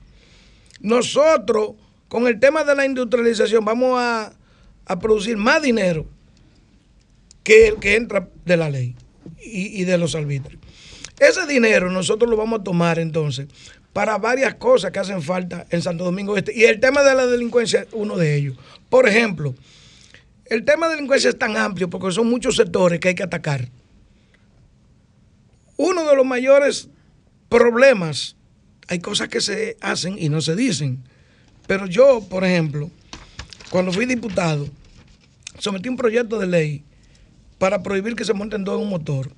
[0.79, 1.71] Nosotros,
[2.07, 4.31] con el tema de la industrialización, vamos a,
[5.01, 6.05] producir más dinero
[7.47, 8.93] que el que entra de la ley
[9.41, 10.61] y, de los arbitrios.
[11.17, 13.47] Ese dinero nosotros lo vamos a tomar entonces
[13.93, 16.53] para varias cosas que hacen falta en Santo Domingo Este.
[16.53, 18.57] Y el tema de la delincuencia es uno de ellos.
[18.89, 19.55] Por ejemplo,
[20.47, 23.69] el tema de delincuencia es tan amplio porque son muchos sectores que hay que atacar.
[25.77, 26.89] Uno de los mayores
[27.47, 28.35] problemas,
[28.89, 31.01] hay cosas que se hacen y no se dicen.
[31.65, 32.91] Pero yo, por ejemplo,
[33.69, 34.67] cuando fui diputado,
[35.59, 36.83] sometí un proyecto de ley
[37.57, 39.29] para prohibir que se monten dos en un motor.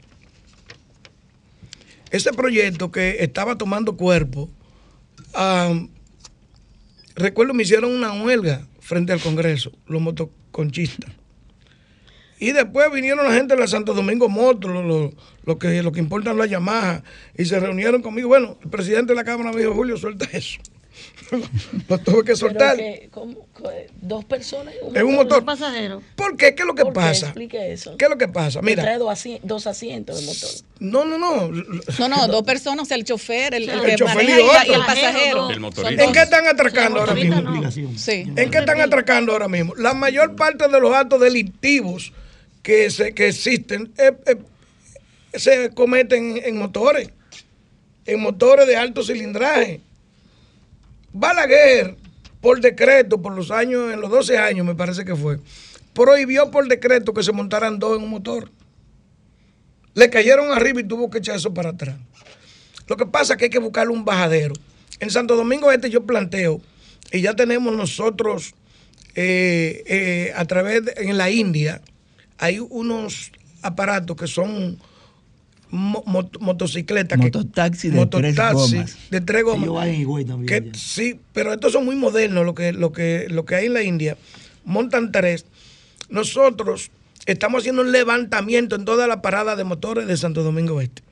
[2.11, 4.49] Ese proyecto que estaba tomando cuerpo,
[7.15, 11.11] recuerdo me hicieron una huelga frente al Congreso, los motoconchistas.
[12.39, 16.37] Y después vinieron la gente de la Santo Domingo Moto, lo, que, lo que importan
[16.37, 17.03] la Yamaha,
[17.37, 18.29] y se reunieron conmigo.
[18.29, 20.59] Bueno, el presidente de la Cámara me dijo, Julio, suelta eso.
[21.87, 22.77] Lo tuve que soltar.
[24.01, 24.73] ¿Dos personas?
[24.93, 25.45] en un motor.
[25.45, 26.01] pasajero.
[26.15, 26.55] ¿Por qué?
[26.55, 27.27] ¿Qué es lo que pasa?
[27.27, 27.95] Explique eso.
[27.97, 28.61] ¿Qué es lo que pasa?
[28.61, 28.83] Mira.
[28.83, 30.49] Trae dos, asientos de motor.
[30.79, 31.49] No, no, no.
[31.99, 35.49] No, no, dos personas, el chofer, el, el, y, el pasajero.
[35.51, 37.71] ¿En qué están atracando ahora mismo?
[37.97, 38.25] Sí.
[38.35, 39.75] ¿En qué están atracando ahora mismo?
[39.75, 42.13] La mayor parte de los actos delictivos
[42.63, 44.35] que, se, que existen eh, eh,
[45.33, 47.09] se cometen en motores,
[48.05, 49.81] en motores de alto cilindraje.
[51.13, 51.95] Balaguer,
[52.41, 55.39] por decreto, por los años, en los 12 años me parece que fue,
[55.93, 58.51] prohibió por decreto que se montaran dos en un motor.
[59.95, 61.97] Le cayeron arriba y tuvo que echar eso para atrás.
[62.87, 64.53] Lo que pasa es que hay que buscarle un bajadero.
[64.99, 66.61] En Santo Domingo Este yo planteo,
[67.11, 68.53] y ya tenemos nosotros
[69.15, 71.81] eh, a través de, en la India,
[72.37, 73.31] hay unos
[73.61, 74.79] aparatos que son
[75.71, 77.17] motocicletas.
[77.17, 78.97] Mototaxi de, tres gomas.
[79.09, 79.89] de tres gomas.
[80.73, 83.83] sí, pero estos son muy modernos, lo que, lo, que, lo que hay en la
[83.83, 84.17] India.
[84.65, 85.45] Montan tres.
[86.09, 86.91] Nosotros
[87.25, 91.03] estamos haciendo un levantamiento en toda la parada de motores de Santo Domingo Este.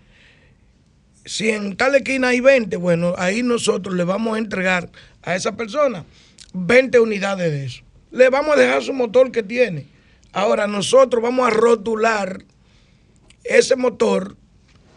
[1.25, 4.89] Si en tal esquina hay 20, bueno, ahí nosotros le vamos a entregar
[5.23, 6.05] a esa persona
[6.53, 7.83] 20 unidades de eso.
[8.11, 9.97] Le vamos a dejar su motor que tiene
[10.37, 12.43] Ahora nosotros vamos a rotular
[13.43, 14.35] ese motor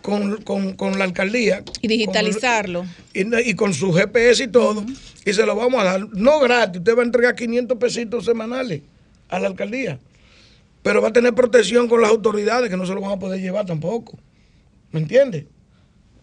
[0.03, 1.63] con, la alcaldía.
[1.81, 2.85] Y digitalizarlo.
[3.13, 4.85] y, con su GPS y todo.
[5.25, 8.83] Y se lo vamos a dar, no gratis, usted va a entregar 500 pesitos semanales
[9.29, 9.99] a la alcaldía.
[10.83, 13.41] Pero va a tener protección con las autoridades que no se lo van a poder
[13.41, 14.19] llevar tampoco.
[14.93, 15.47] ¿Me entiende?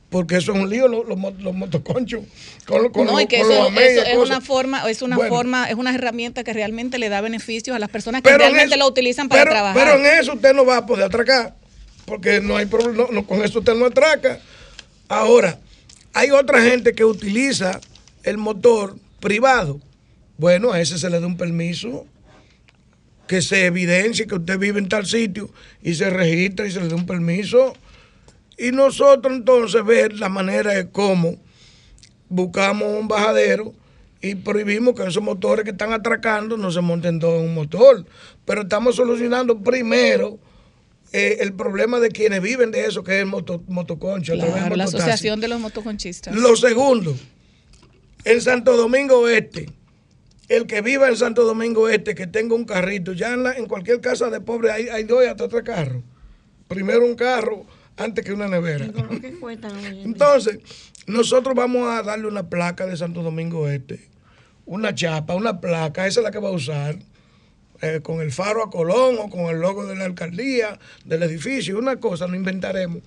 [0.09, 2.23] porque eso es un lío los, los, motoconchos
[2.65, 6.43] con, con, no, y que eso, es una forma es una forma es una herramienta
[6.43, 9.99] que realmente le da beneficios a las personas que realmente lo utilizan para trabajar pero
[9.99, 11.55] en eso usted no va a poder atracar
[12.07, 14.39] porque no hay problema con eso usted no atraca.
[15.09, 15.59] Ahora
[16.13, 17.81] hay otra gente que utiliza
[18.23, 19.81] el motor privado.
[20.37, 22.05] Bueno a ese se le da un permiso
[23.27, 25.49] que se evidencie que usted vive en tal sitio
[25.83, 27.73] y se registra y se le da un permiso.
[28.57, 31.35] Y nosotros entonces ver la manera de cómo
[32.29, 33.73] buscamos un bajadero
[34.21, 38.05] y prohibimos que esos motores que están atracando no se monten todos en un motor.
[38.45, 40.39] Pero estamos solucionando primero
[41.13, 44.33] eh, el problema de quienes viven de eso, que es el moto, motoconcho.
[44.33, 44.95] Claro, la mototaxi.
[44.97, 46.35] Asociación de los Motoconchistas.
[46.35, 47.15] Lo segundo,
[48.25, 49.69] en Santo Domingo Este,
[50.49, 53.65] el que viva en Santo Domingo Este, que tenga un carrito, ya en, la- en
[53.67, 56.03] cualquier casa de pobre hay, hay dos y hasta tres carros.
[56.67, 58.85] Primero un carro antes que una nevera.
[60.03, 60.59] Entonces,
[61.07, 64.07] nosotros vamos a darle una placa de Santo Domingo Este,
[64.65, 66.97] una chapa, una placa, esa es la que va a usar,
[67.81, 71.77] eh, con el faro a Colón o con el logo de la alcaldía, del edificio,
[71.77, 73.03] una cosa, no inventaremos.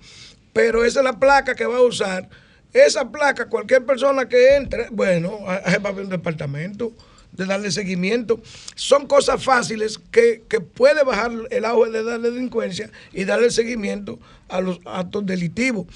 [0.53, 2.29] Pero esa es la placa que va a usar.
[2.73, 6.93] Esa placa, cualquier persona que entre, bueno, va a haber un departamento
[7.33, 8.41] de darle seguimiento.
[8.75, 14.19] Son cosas fáciles que, que puede bajar el auge de la delincuencia y darle seguimiento
[14.47, 15.87] a los actos delictivos.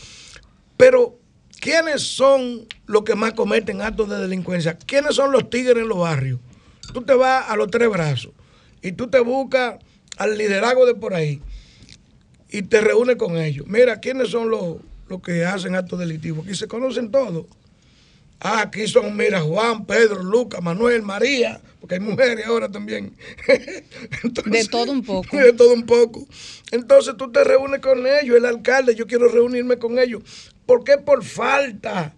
[0.75, 1.17] Pero,
[1.61, 4.77] ¿quiénes son los que más cometen actos de delincuencia?
[4.77, 6.39] ¿Quiénes son los tigres en los barrios?
[6.93, 8.31] Tú te vas a los tres brazos
[8.85, 9.79] y tú te buscas
[10.15, 11.41] al liderazgo de por ahí
[12.51, 13.65] y te reúnes con ellos.
[13.67, 14.77] Mira, ¿quiénes son los,
[15.09, 16.45] los que hacen actos delictivos?
[16.45, 17.47] Aquí se conocen todos.
[18.39, 23.15] Ah, aquí son, mira, Juan, Pedro, Lucas, Manuel, María, porque hay mujeres ahora también.
[24.45, 25.35] de todo un poco.
[25.35, 26.27] De todo un poco.
[26.71, 30.21] Entonces tú te reúnes con ellos, el alcalde, yo quiero reunirme con ellos.
[30.67, 30.99] ¿Por qué?
[30.99, 32.13] Por falta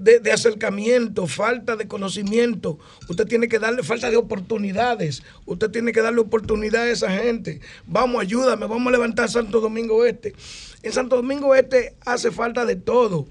[0.00, 2.78] de, acercamiento, falta de conocimiento.
[3.08, 5.22] Usted tiene que darle falta de oportunidades.
[5.44, 7.60] Usted tiene que darle oportunidad a esa gente.
[7.86, 10.34] Vamos, ayúdame, vamos a levantar Santo Domingo Este.
[10.82, 13.28] En Santo Domingo Este hace falta de todo.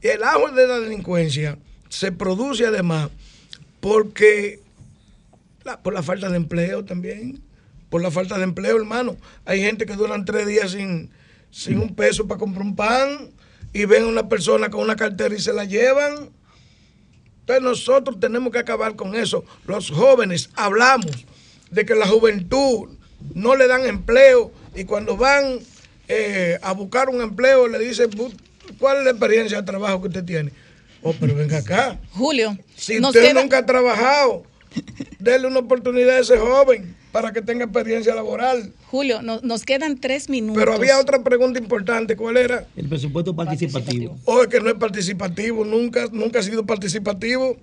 [0.00, 1.58] El ajo de la delincuencia
[1.88, 3.10] se produce además
[3.80, 4.60] porque
[5.82, 7.42] por la falta de empleo también.
[7.90, 9.16] Por la falta de empleo, hermano.
[9.44, 11.10] Hay gente que duran tres días sin,
[11.50, 13.32] sin un peso para comprar un pan
[13.72, 16.30] y ven a una persona con una cartera y se la llevan.
[17.40, 19.44] Entonces nosotros tenemos que acabar con eso.
[19.66, 21.24] Los jóvenes hablamos
[21.70, 22.88] de que la juventud
[23.34, 25.58] no le dan empleo y cuando van
[26.08, 28.32] eh, a buscar un empleo le dicen, "Bu-
[28.78, 30.52] ¿cuál es la experiencia de trabajo que usted tiene?
[31.02, 31.98] Oh, pero venga acá.
[32.12, 34.44] Julio, Si usted queda- nunca ha trabajado,
[35.18, 38.72] déle una oportunidad a ese joven para que tenga experiencia laboral.
[38.86, 40.60] Julio, no- nos quedan tres minutos.
[40.60, 42.66] Pero había otra pregunta importante, ¿cuál era?
[42.74, 44.18] El presupuesto participativo.
[44.24, 47.56] O es que no es participativo, nunca, nunca ha sido participativo.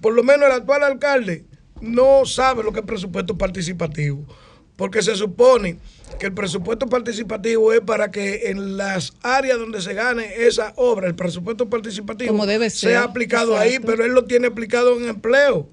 [0.00, 1.44] Por lo menos el actual alcalde
[1.80, 4.26] no sabe lo que es presupuesto participativo.
[4.74, 5.78] Porque se supone
[6.18, 11.06] que el presupuesto participativo es para que en las áreas donde se gane esa obra,
[11.06, 15.08] el presupuesto participativo, Como debe ser, sea aplicado ahí, pero él lo tiene aplicado en
[15.08, 15.68] empleo.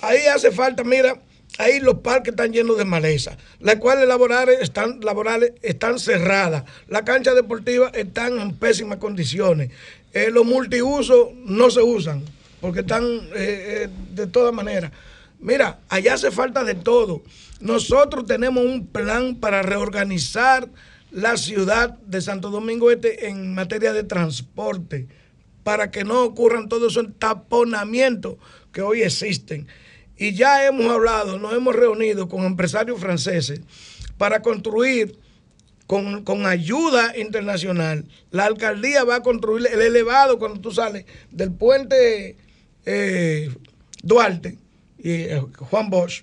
[0.00, 1.20] Ahí hace falta, mira,
[1.58, 3.36] ahí los parques están llenos de maleza.
[3.60, 6.64] Las escuelas laborales están, laborales están cerradas.
[6.88, 9.70] Las canchas deportivas están en pésimas condiciones.
[10.12, 12.22] Eh, los multiusos no se usan
[12.60, 14.90] porque están eh, eh, de todas maneras.
[15.40, 17.22] Mira, allá hace falta de todo.
[17.60, 20.68] Nosotros tenemos un plan para reorganizar
[21.10, 25.06] la ciudad de Santo Domingo Este en materia de transporte
[25.62, 28.36] para que no ocurran todos esos taponamientos
[28.72, 29.66] que hoy existen.
[30.16, 33.60] Y ya hemos hablado, nos hemos reunido con empresarios franceses
[34.16, 35.18] para construir
[35.86, 38.04] con, con ayuda internacional.
[38.30, 42.36] La alcaldía va a construir el elevado cuando tú sales del puente
[42.86, 43.50] eh,
[44.02, 44.58] Duarte
[44.98, 46.22] y eh, Juan Bosch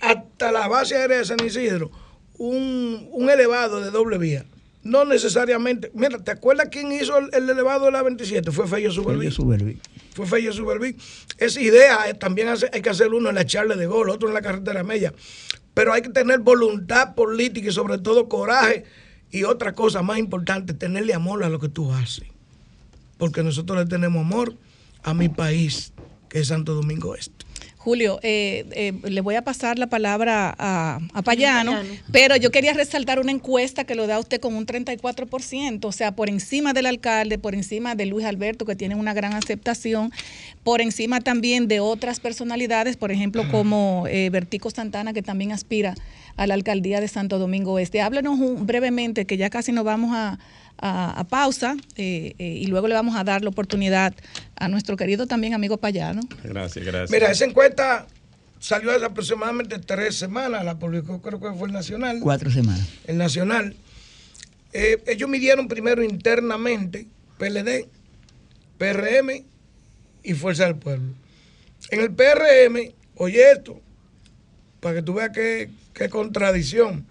[0.00, 1.90] hasta la base aérea de San Isidro,
[2.38, 4.44] un, un elevado de doble vía.
[4.86, 5.90] No necesariamente.
[5.94, 8.50] Mira, ¿te acuerdas quién hizo el, el elevado de la 27?
[8.52, 9.20] Fue Fello Suberví.
[9.26, 9.78] Fello Suberví.
[10.14, 10.96] Fue Fello Suberví.
[11.38, 14.28] Esa idea eh, también hace- hay que hacer uno en la charla de gol, otro
[14.28, 15.12] en la carretera Mella.
[15.74, 18.84] Pero hay que tener voluntad política y sobre todo coraje.
[19.30, 22.24] Y otra cosa más importante, tenerle amor a lo que tú haces.
[23.18, 24.54] Porque nosotros le tenemos amor
[25.02, 25.92] a mi país,
[26.28, 27.35] que es Santo Domingo Este.
[27.86, 31.70] Julio, eh, eh, le voy a pasar la palabra a, a Payano,
[32.10, 36.10] pero yo quería resaltar una encuesta que lo da usted con un 34%, o sea,
[36.16, 40.10] por encima del alcalde, por encima de Luis Alberto, que tiene una gran aceptación,
[40.64, 45.94] por encima también de otras personalidades, por ejemplo, como eh, Bertico Santana, que también aspira
[46.36, 48.00] a la alcaldía de Santo Domingo Este.
[48.00, 50.40] Háblanos un- brevemente, que ya casi nos vamos a,
[50.78, 54.14] a- a pausa, eh, eh, y luego le vamos a dar la oportunidad
[54.56, 56.22] a nuestro querido también amigo Payano.
[56.44, 57.10] Gracias, gracias.
[57.10, 58.06] Mira, esa encuesta
[58.58, 62.18] salió hace aproximadamente tres semanas, la publicó creo que fue el Nacional.
[62.20, 62.86] Cuatro semanas.
[63.06, 63.74] El Nacional.
[64.72, 67.06] Eh, ellos midieron primero internamente
[67.38, 67.86] PLD,
[68.78, 69.44] PRM
[70.22, 71.12] y Fuerza del Pueblo.
[71.90, 73.80] En el PRM, oye esto,
[74.80, 77.06] para que tú veas qué, qué contradicción.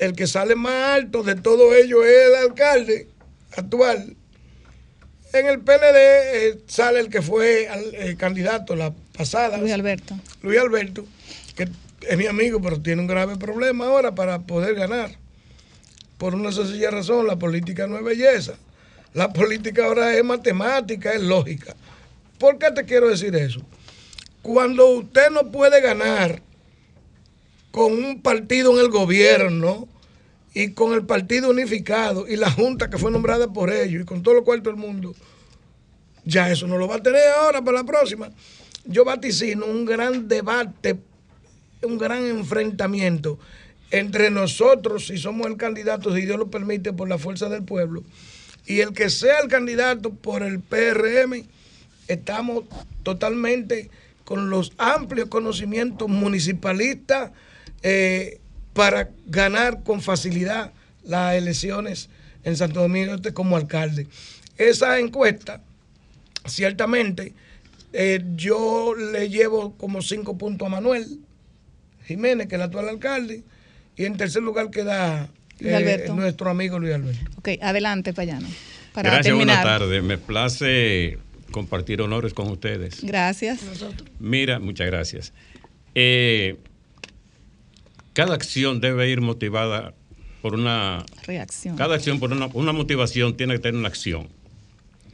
[0.00, 3.08] El que sale más alto de todo ello es el alcalde
[3.56, 4.16] actual.
[5.32, 9.58] En el PLD eh, sale el que fue al- eh, candidato la pasada.
[9.58, 10.14] Luis Alberto.
[10.42, 11.04] Luis Alberto,
[11.54, 11.68] que
[12.08, 15.16] es mi amigo, pero tiene un grave problema ahora para poder ganar.
[16.18, 18.52] por una sencilla razón, la política no es belleza.
[19.14, 21.74] La política ahora es matemática, es lógica.
[22.38, 23.62] ¿Por qué te quiero decir eso?
[24.42, 26.42] Cuando usted no puede ganar
[27.70, 29.88] con un partido en el gobierno
[30.52, 34.22] y con el partido unificado y la junta que fue nombrada por ellos y con
[34.22, 35.14] todo lo cual todo el mundo,
[36.24, 38.30] ya eso no lo va a tener ahora para la próxima.
[38.84, 40.98] Yo vaticino un gran debate,
[41.82, 43.38] un gran enfrentamiento
[43.90, 48.04] entre nosotros, si somos el candidato, si Dios lo permite, por la fuerza del pueblo,
[48.66, 51.44] y el que sea el candidato por el PRM,
[52.06, 52.64] estamos
[53.02, 53.90] totalmente
[54.24, 57.32] con los amplios conocimientos municipalistas
[57.82, 58.38] eh,
[58.72, 60.72] para ganar con facilidad
[61.04, 62.08] las elecciones
[62.44, 64.06] en Santo Domingo Este como alcalde.
[64.56, 65.62] Esa encuesta,
[66.46, 67.34] ciertamente,
[67.92, 71.20] eh, yo le llevo como cinco puntos a Manuel
[72.06, 73.42] Jiménez, que es el actual alcalde,
[73.96, 75.28] y en tercer lugar queda
[75.60, 77.30] eh, nuestro amigo Luis Alberto.
[77.36, 78.48] Ok, adelante, Payano.
[78.92, 80.02] Para Gracias, buenas tardes.
[80.02, 81.18] Me place
[81.50, 83.02] compartir honores con ustedes.
[83.02, 83.60] Gracias.
[84.18, 85.32] Mira, muchas gracias.
[85.94, 86.56] Eh,
[88.20, 89.94] cada acción debe ir motivada
[90.42, 91.74] por una reacción.
[91.74, 94.28] Cada acción por una, una motivación tiene que tener una acción.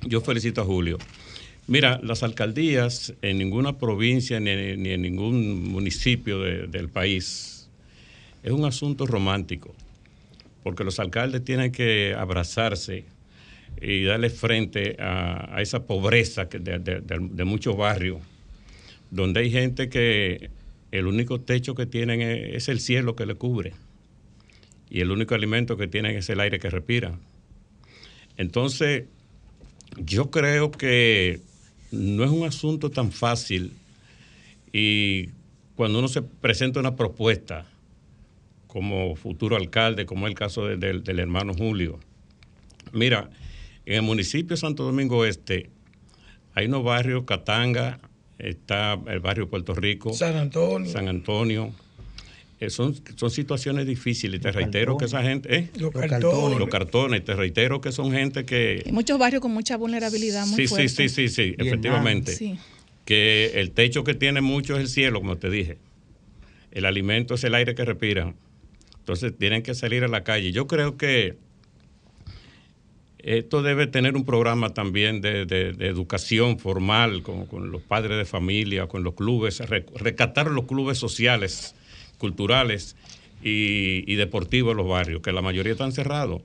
[0.02, 0.98] Yo felicito a Julio.
[1.68, 7.68] Mira, las alcaldías en ninguna provincia ni, en ningún municipio del país
[8.42, 9.72] es un asunto romántico,
[10.64, 13.04] porque los alcaldes tienen que abrazarse
[13.80, 18.18] y darle frente a, esa pobreza de, de, muchos barrios,
[19.12, 20.50] donde hay gente que
[20.99, 23.74] el único techo que tienen es, el cielo que le cubre
[24.88, 27.20] y el único alimento que tienen es el aire que respiran.
[28.36, 29.05] Entonces,
[29.97, 31.40] yo creo que
[31.90, 33.72] no es un asunto tan fácil
[34.72, 35.30] y
[35.74, 37.66] cuando uno se presenta una propuesta
[38.66, 41.99] como futuro alcalde, como es el caso del hermano Julio,
[42.92, 43.30] mira,
[43.86, 45.70] en el municipio de Santo Domingo Este
[46.55, 48.01] hay unos barrios, Catanga,
[48.39, 50.91] está el barrio Puerto Rico, San Antonio.
[50.91, 51.72] San Antonio.
[52.59, 54.41] Eh, son, son situaciones difíciles.
[54.41, 55.55] Te reitero que esa gente.
[55.55, 55.70] ¿eh?
[55.78, 56.59] Los, cartones.
[56.59, 57.24] Los cartones.
[57.24, 58.82] Te reitero que son gente que.
[58.87, 60.47] Hay muchos barrios con mucha vulnerabilidad.
[60.47, 62.59] Muy sí, sí, sí, sí, sí, efectivamente.
[63.05, 65.76] Que el techo que tiene mucho es el cielo, como te dije.
[66.72, 68.37] El alimento es el aire que respiran.
[68.99, 70.51] Entonces tienen que salir a la calle.
[70.51, 71.37] Yo creo que
[73.27, 75.43] esto debe tener un programa también de,
[75.81, 81.74] educación formal con, los padres de familia, con los clubes, recatar los clubes sociales,
[82.18, 82.95] culturales
[83.43, 86.41] y, deportivos en los barrios, que la mayoría están cerrados.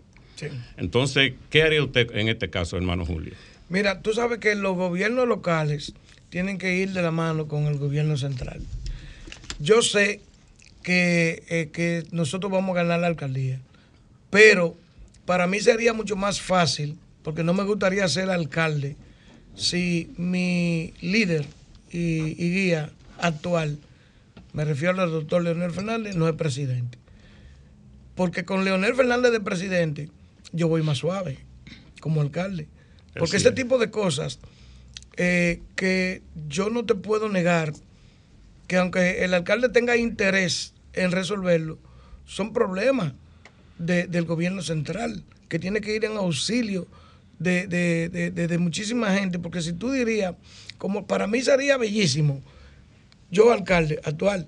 [0.76, 3.34] Entonces, ¿qué haría usted en este caso, hermano Julio?
[3.70, 5.94] Mira, tú sabes que los gobiernos locales
[6.30, 8.60] tienen que ir de la mano con el gobierno central.
[9.60, 10.20] Yo sé
[10.82, 13.60] que, eh, que nosotros vamos a ganar la alcaldía,
[14.32, 14.76] pero
[15.32, 18.98] para mí sería mucho más fácil, porque no me gustaría ser alcalde,
[19.56, 21.46] si mi líder
[21.90, 23.80] y, guía actual,
[24.52, 26.98] me refiero al doctor Leonel Fernández, no es presidente.
[28.14, 30.10] Porque con Leonel Fernández de presidente,
[30.52, 31.38] yo voy más suave
[32.02, 32.68] como alcalde.
[33.18, 34.38] Porque ese tipo de cosas
[35.16, 37.72] eh, que yo no te puedo negar,
[38.68, 41.80] que aunque el alcalde tenga interés en resolverlo,
[42.26, 43.14] son problemas
[43.82, 46.88] del gobierno central, que tiene que ir en auxilio
[47.40, 50.36] de, muchísima gente, porque si tú dirías,
[50.78, 52.42] como para mí sería bellísimo,
[53.30, 54.48] yo alcalde actual,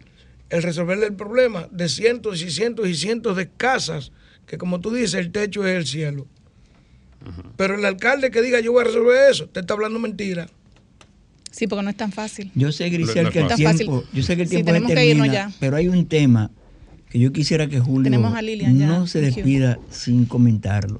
[0.49, 4.11] el resolver el problema de cientos y cientos y cientos de casas,
[4.45, 6.27] que como tú dices, el techo es el cielo.
[7.55, 10.47] Pero el alcalde que diga yo voy a resolver eso, te está hablando mentira.
[11.49, 12.51] Sí, porque no es tan fácil.
[12.55, 14.71] Yo sé, Grisel, que, el tiempo, yo sé que el tiempo
[15.59, 16.51] pero hay un tema
[17.13, 20.99] que yo quisiera que Julio no se despida sin comentarlo.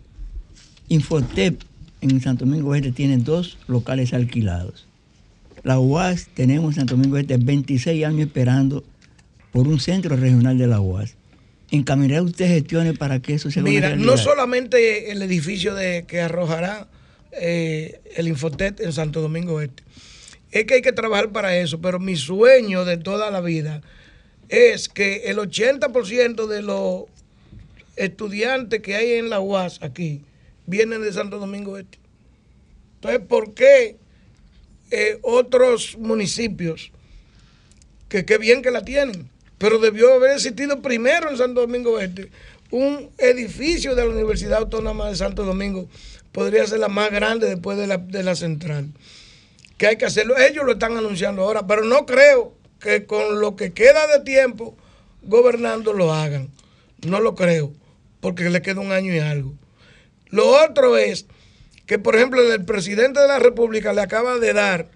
[0.88, 1.60] Infotep
[2.02, 4.85] en Santo Domingo Este tiene dos locales alquilados.
[5.64, 8.84] La UAS tenemos en Santo Domingo Este 26 años esperando
[9.52, 11.15] por un centro regional de la UAS.
[11.72, 16.88] ¿Encaminará usted gestiones para que eso se Mira, no solamente el edificio de, que arrojará
[17.31, 19.81] eh, el Infotet en Santo Domingo Este.
[20.52, 23.81] Es que hay que trabajar para eso, pero mi sueño de toda la vida
[24.54, 27.06] es que el 80% de los
[27.96, 30.22] estudiantes que hay en la UAS aquí
[30.68, 31.98] vienen de Santo Domingo Este.
[32.96, 33.98] Entonces, ¿por qué
[34.92, 36.92] eh, otros municipios,
[38.10, 39.28] que qué bien que la tienen,
[39.58, 42.30] pero debió haber existido primero en Santo Domingo Este,
[42.70, 45.90] un edificio de la Universidad Autónoma de Santo Domingo
[46.32, 48.92] podría ser la más grande después de la, de la central.
[49.80, 50.38] Que hay que hacerlo.
[50.38, 54.77] Ellos lo están anunciando ahora, pero no creo que con lo que queda de tiempo
[55.23, 56.49] gobernando lo hagan.
[57.07, 57.73] No lo creo.
[58.19, 59.53] porque le queda un año y algo.
[60.30, 61.26] Lo otro es
[61.85, 64.89] que, por ejemplo, el presidente de la República le acaba de dar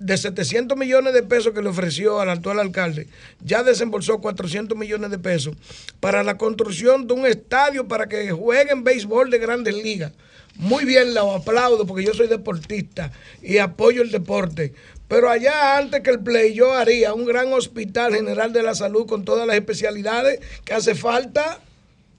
[0.00, 3.06] de 700 millones de pesos que le ofreció al actual alcalde,
[3.40, 5.56] ya desembolsó 400 millones de pesos
[6.00, 10.12] para la construcción de un estadio para que jueguen béisbol de grandes ligas.
[10.56, 14.74] Muy bien, lo aplaudo porque yo soy deportista y apoyo el deporte.
[15.08, 19.06] Pero allá antes que el play yo haría un gran hospital general de la salud
[19.06, 21.60] con todas las especialidades que hace falta.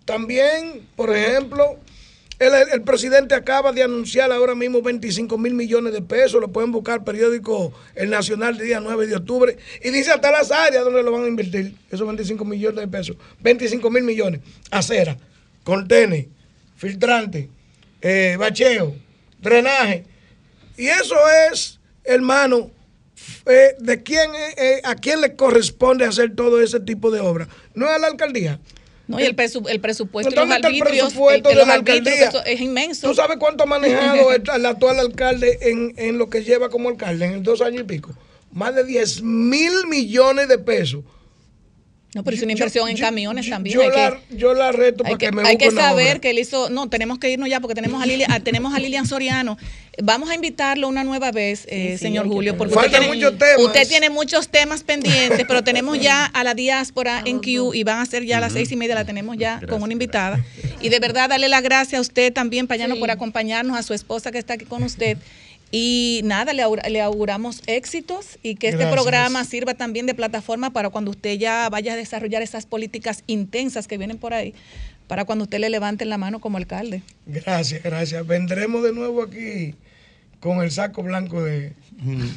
[0.05, 1.77] También, por ejemplo,
[2.39, 7.03] el, presidente acaba de anunciar ahora mismo 25 mil millones de pesos, lo pueden buscar
[7.03, 11.11] periódico El Nacional del día 9 de octubre, y dice hasta las áreas donde lo
[11.11, 14.39] van a invertir, esos 25 millones de pesos, 25 mil millones,
[14.71, 15.17] acera,
[15.65, 16.27] contenes,
[16.77, 17.49] filtrante,
[18.01, 18.95] eh, bacheo,
[19.41, 20.05] drenaje,
[20.77, 21.17] y eso
[21.51, 22.71] es, hermano,
[23.45, 27.87] eh, de quién, eh, a quién le corresponde hacer todo ese tipo de obras, no
[27.87, 28.59] es a la alcaldía.
[29.07, 33.07] No, y el, el presupuesto de los es inmenso.
[33.07, 37.25] ¿Tú sabes cuánto ha manejado el, actual alcalde en, en lo que lleva como alcalde
[37.25, 38.15] en el dos años y pico?
[38.51, 41.03] Más de 10 mil millones de pesos
[42.15, 43.77] no, pero es una inversión en camiones también.
[43.77, 46.71] Yo, la, yo la reto para que, me Hay que saber que él hizo.
[46.71, 49.59] No, tenemos que irnos ya porque tenemos a, Lilian, tenemos a Lilian Soriano.
[50.01, 53.59] Vamos a invitarlo una nueva vez, eh, señor Julio, porque usted tiene, muchos temas.
[53.59, 57.99] usted tiene muchos temas pendientes, pero tenemos ya a la diáspora en Q y van
[57.99, 60.43] a ser ya a las seis y media, la tenemos ya con una invitada.
[60.81, 64.31] Y de verdad, darle las gracias a usted también, Payano, por acompañarnos, a su esposa
[64.31, 65.17] que está aquí con usted.
[65.71, 71.11] Y nada, le, auguramos éxitos y que este programa sirva también de plataforma para cuando
[71.11, 74.55] usted ya vaya a desarrollar esas políticas intensas que vienen por ahí,
[75.07, 77.03] para cuando usted le levante la mano como alcalde.
[77.27, 78.25] Gracias, gracias.
[78.25, 79.75] Vendremos de nuevo aquí
[80.39, 81.73] con el saco blanco de,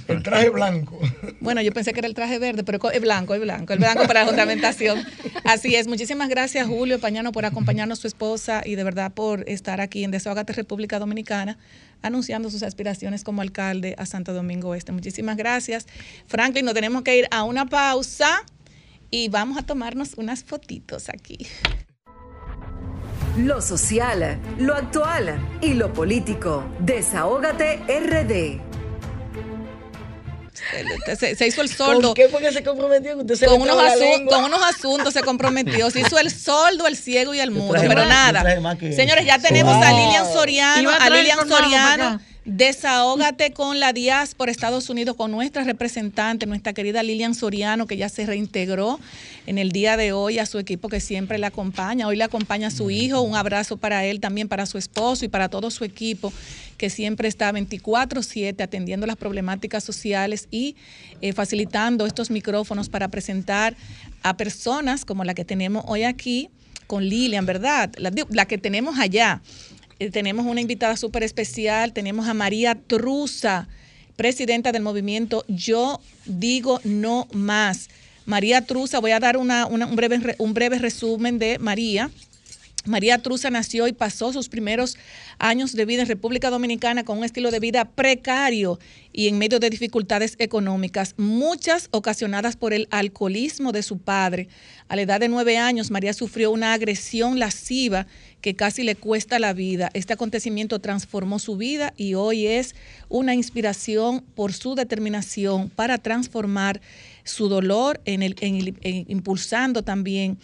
[0.09, 0.98] el traje blanco.
[1.40, 4.06] Bueno, yo pensé que era el traje verde, pero es blanco, es blanco, el blanco
[4.06, 5.05] para la fundamentación.
[5.44, 5.86] Así es.
[5.86, 10.10] Muchísimas gracias, Julio Pañano, por acompañarnos su esposa y de verdad por estar aquí en
[10.10, 11.59] Desahogate República Dominicana
[12.02, 14.93] anunciando sus aspiraciones como alcalde a Santo Domingo Este.
[14.93, 15.86] Muchísimas gracias.
[16.26, 18.44] Franklin, nos tenemos que ir a una pausa
[19.10, 21.47] y vamos a tomarnos unas fotitos aquí.
[23.39, 26.64] Lo social, lo actual y lo político.
[26.80, 28.72] Desahógate RD.
[30.53, 32.09] Se, hizo el soldo.
[32.09, 33.16] ¿Con qué fue que se comprometió?
[33.16, 33.77] con, unos
[34.29, 35.91] con, unos asuntos se comprometió.
[35.91, 37.74] Se hizo el soldo, el ciego y el mudo.
[37.81, 38.45] Pero nada.
[38.95, 40.91] Señores, ya tenemos a Lilian Soriano.
[40.91, 42.20] A, Lilian Soriano.
[42.44, 48.09] Desahógate con la diáspora Estados Unidos, con nuestra representante, nuestra querida Lilian Soriano, que ya
[48.09, 48.98] se reintegró
[49.47, 52.09] en el día de hoy a su equipo que siempre le acompaña.
[52.09, 53.20] Hoy le acompaña a su hijo.
[53.20, 56.32] Un abrazo para él, también para su esposo y para todo su equipo
[56.78, 60.74] que siempre está 24/7 atendiendo las problemáticas sociales y
[61.20, 63.77] eh, facilitando estos micrófonos para presentar
[64.24, 66.51] a personas como la que tenemos hoy aquí
[66.93, 67.90] con Lilian, ¿verdad?
[67.97, 69.40] La, que tenemos allá.
[69.98, 73.69] Eh, tenemos una invitada súper especial, tenemos a María Truza,
[74.16, 77.89] presidenta del movimiento Yo Digo No Más.
[78.24, 79.48] María Truza, voy a dar un,
[79.97, 82.10] breve, un breve resumen de María.
[82.85, 84.97] María Truza nació y pasó sus primeros
[85.39, 88.81] años de vida en República Dominicana con un estilo de vida precario
[89.12, 94.48] y en medio de dificultades económicas, muchas ocasionadas por el alcoholismo de su padre.
[94.89, 98.09] A la edad de nueve años, María sufrió una agresión lasciva
[98.43, 99.89] que casi le cuesta la vida.
[99.94, 102.74] Este acontecimiento transformó su vida y hoy es
[103.09, 106.82] una inspiración por su determinación para transformar
[107.24, 108.35] su dolor en el,
[108.82, 110.39] impulsando también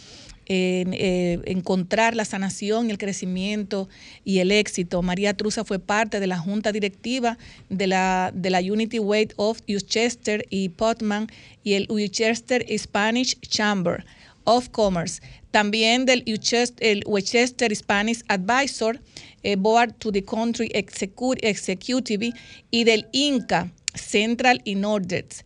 [0.47, 3.89] eh, encontrar la sanación, el crecimiento
[4.25, 5.03] y el éxito.
[5.03, 7.37] María Truza fue parte de la junta directiva
[7.69, 11.27] de la, de la Unity Way of Uchester y Potman
[11.65, 14.07] y el Uchester Spanish Chamber
[14.45, 15.21] of Commerce.
[15.51, 19.01] También del Uchester, Spanish Advisor,
[19.43, 22.33] eh, Board to the Country Executive
[22.71, 25.45] y del INCA Central y Nordex.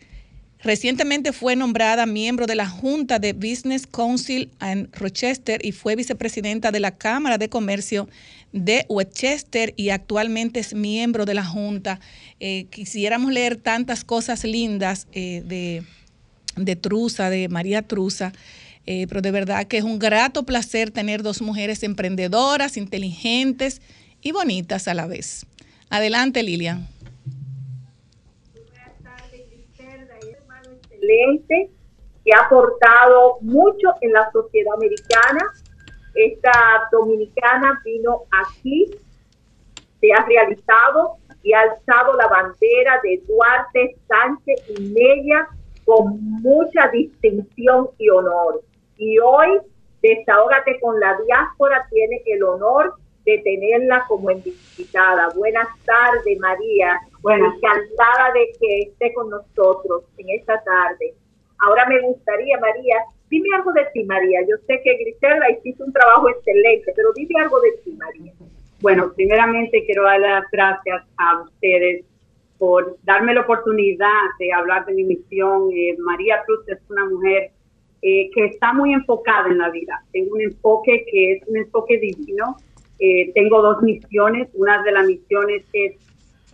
[0.62, 6.70] Recientemente fue nombrada miembro de la Junta de Business Council en Rochester y fue vicepresidenta
[6.70, 8.08] de la Cámara de Comercio
[8.52, 11.98] de Westchester y actualmente es miembro de la Junta.
[12.38, 15.82] Eh, quisiéramos leer tantas cosas lindas eh, de,
[16.54, 18.32] de Truza, de María Truza.
[18.86, 23.80] Eh, pero de verdad que es un grato placer tener dos mujeres emprendedoras, inteligentes
[24.20, 25.46] y bonitas a la vez.
[25.88, 26.88] Adelante, Lilian.
[32.24, 35.52] que ha aportado mucho en la sociedad americana.
[36.14, 38.90] Esta dominicana vino aquí,
[40.00, 45.48] se ha realizado y ha alzado la bandera de Duarte Sánchez y Mella
[45.84, 48.62] con mucha distinción y honor.
[49.02, 49.60] Y hoy
[50.02, 55.28] Desahógate con la diáspora tiene el honor de tenerla como invitada.
[55.36, 56.98] Buenas tardes, María.
[57.20, 61.14] Bueno, encantada de que esté con nosotros en esta tarde.
[61.60, 62.96] Ahora me gustaría, María,
[63.30, 64.40] dime algo de ti, María.
[64.42, 68.32] Yo sé que Griselda hiciste un trabajo excelente, pero dime algo de ti, María.
[68.80, 72.04] Bueno, primeramente quiero dar las gracias a ustedes
[72.58, 75.70] por darme la oportunidad de hablar de mi misión.
[75.72, 77.52] Eh, María Cruz es una mujer
[78.02, 80.02] eh, que está muy enfocada en la vida.
[80.12, 82.56] Tengo un enfoque que es un enfoque divino.
[82.98, 84.48] Eh, tengo dos misiones.
[84.54, 85.94] Una de las misiones es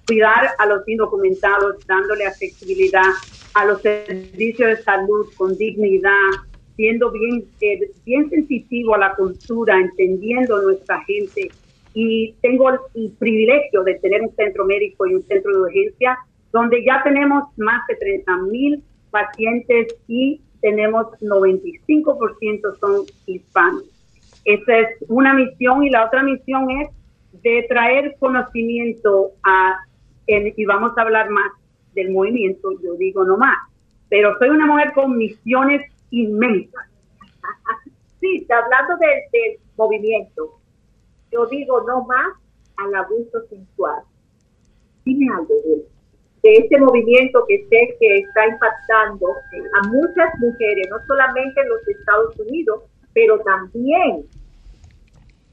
[0.06, 3.12] cuidar a los indocumentados, dándole accesibilidad
[3.54, 6.30] a los servicios de salud con dignidad,
[6.76, 7.44] siendo bien,
[8.04, 11.50] bien sensitivo a la cultura, entendiendo nuestra gente
[11.94, 16.16] y tengo el, privilegio de tener un centro médico y un centro de urgencia
[16.52, 23.84] donde ya tenemos más de 30 mil pacientes y tenemos 95% son hispanos.
[24.44, 26.88] Esa es una misión y la otra misión es
[27.42, 29.78] de traer conocimiento a,
[30.26, 31.52] y vamos a hablar más
[31.94, 33.58] del movimiento, yo digo no más,
[34.08, 36.86] pero soy una mujer con misiones inmensas.
[38.20, 40.58] Sí, hablando del movimiento,
[41.30, 42.26] yo digo no más
[42.76, 44.02] al abuso sexual.
[45.04, 45.86] Dime algo de,
[46.56, 52.38] este movimiento que sé que está impactando a muchas mujeres, no solamente en los Estados
[52.38, 54.24] Unidos, pero también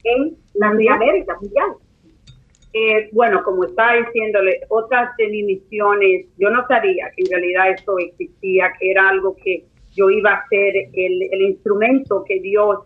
[0.03, 1.71] en la América mundial.
[2.73, 7.71] Eh, bueno, como estaba diciéndole, otras de mis misiones, yo no sabía que en realidad
[7.71, 9.63] esto existía, que era algo que
[9.95, 12.79] yo iba a ser el, el instrumento que Dios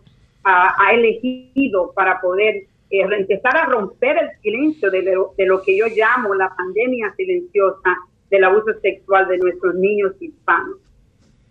[0.44, 5.76] ha elegido para poder eh, empezar a romper el silencio de lo, de lo que
[5.76, 7.96] yo llamo la pandemia silenciosa
[8.30, 10.76] del abuso sexual de nuestros niños hispanos.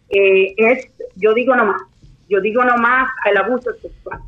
[0.10, 1.82] Eh, es, yo digo nomás,
[2.28, 4.20] yo digo nomás al abuso sexual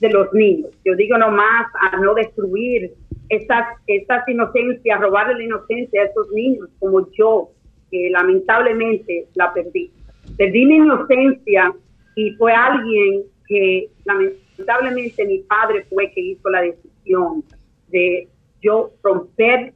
[0.00, 2.92] de los niños, yo digo nomás a no destruir
[3.28, 7.50] esas, esas inocencias, robarle la inocencia a esos niños como yo,
[7.90, 9.90] que lamentablemente la perdí.
[10.36, 11.74] Perdí mi inocencia
[12.16, 17.44] y fue alguien que lamentablemente lamentablemente mi padre fue que hizo la decisión
[17.88, 18.28] de
[18.62, 19.72] yo romper,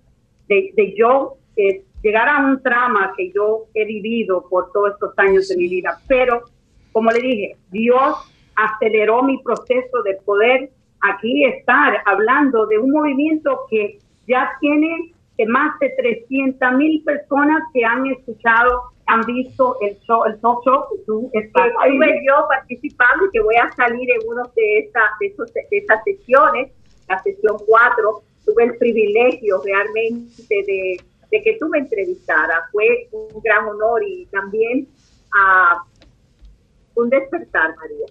[0.48, 5.48] de, yo eh, llegar a un trama que yo he vivido por todos estos años
[5.48, 5.98] de mi vida.
[6.06, 6.44] Pero,
[6.92, 8.16] como le dije, Dios
[8.54, 15.12] aceleró mi proceso de poder aquí estar hablando de un movimiento que ya tiene
[15.46, 20.84] más de 300 mil personas que han escuchado han visto el show, el talk show
[20.90, 25.02] que tú estás Estuve yo participando y que voy a salir en una de, esas,
[25.18, 25.34] de,
[25.70, 26.70] de esas sesiones,
[27.08, 28.22] la sesión 4.
[28.44, 32.70] Tuve el privilegio realmente de, de, que tú me entrevistaras.
[32.70, 34.86] Fue un gran honor y también
[35.32, 38.06] uh, un despertar, María.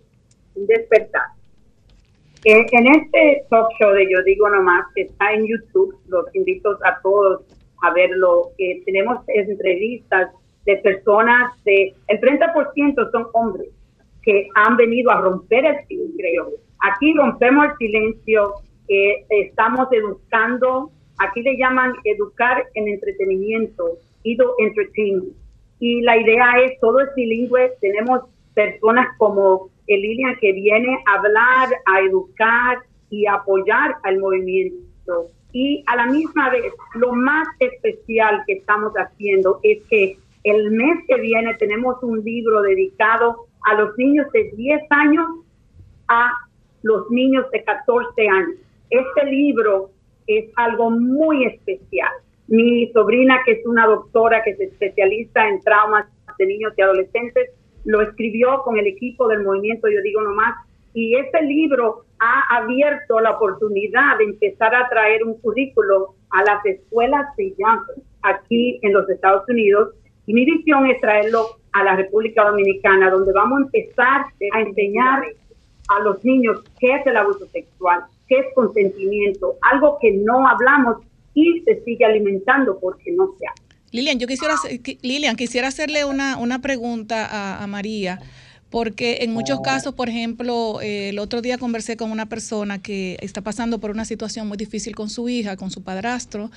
[0.55, 1.27] Un despertar.
[2.43, 6.75] En, en este talk show de Yo Digo Nomás, que está en YouTube, los invito
[6.83, 7.41] a todos
[7.83, 8.51] a verlo.
[8.57, 10.31] Eh, tenemos entrevistas
[10.67, 13.69] de personas, de, el 30% son hombres
[14.21, 16.49] que han venido a romper el silencio.
[16.79, 18.53] Aquí rompemos el silencio,
[18.89, 25.33] eh, estamos educando, aquí le llaman educar en entretenimiento, ido entertainment.
[25.79, 28.23] Y la idea es, todo es bilingüe, tenemos
[28.53, 32.79] personas como Lilian que viene a hablar, a educar
[33.09, 35.29] y apoyar al movimiento.
[35.53, 40.17] Y a la misma vez, lo más especial que estamos haciendo es que
[40.49, 45.27] el mes que viene tenemos un libro dedicado a los niños de 10 años
[46.07, 46.31] a
[46.83, 48.55] los niños de 14 años.
[48.89, 49.91] Este libro
[50.25, 52.11] es algo muy especial.
[52.47, 56.05] Mi sobrina, que es una doctora que se especializa en traumas
[56.37, 57.49] de niños y adolescentes,
[57.83, 60.55] lo escribió con el equipo del movimiento Yo Digo Nomás.
[60.93, 66.65] Y este libro ha abierto la oportunidad de empezar a traer un currículo a las
[66.65, 69.93] escuelas de llanto aquí en los Estados Unidos
[70.27, 75.23] y mi visión es traerlo a la República Dominicana, donde vamos a empezar a enseñar
[75.87, 80.97] a los niños qué es el abuso sexual, qué es consentimiento, algo que no hablamos
[81.33, 83.63] y se sigue alimentando porque no se hace.
[83.91, 84.55] Lilian, yo quisiera,
[85.01, 88.19] Lilian, quisiera hacerle una, una pregunta a, a María.
[88.69, 93.17] Porque en muchos casos, por ejemplo, eh, el otro día conversé con una persona que
[93.21, 96.51] está pasando por una situación muy difícil con su hija, con su padrastro,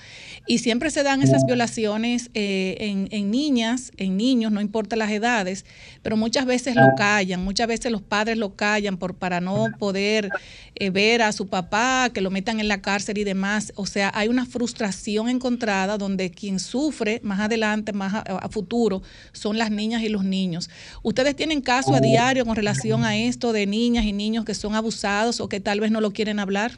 [0.46, 5.10] y siempre se dan esas violaciones eh, en, en, niñas, en niños, no importa las
[5.12, 5.64] edades,
[6.02, 10.30] pero muchas veces lo callan, muchas veces los padres lo callan por, para no poder
[10.74, 13.72] eh, ver a su papá, que lo metan en la cárcel y demás.
[13.76, 19.00] O sea, hay una frustración encontrada donde quien sufre más adelante, más a, a futuro,
[19.32, 20.70] son las niñas y los niños.
[21.04, 24.74] Ustedes tienen casos a diario con relación a esto de niñas y niños que son
[24.74, 26.72] abusados o que tal vez no lo quieren hablar?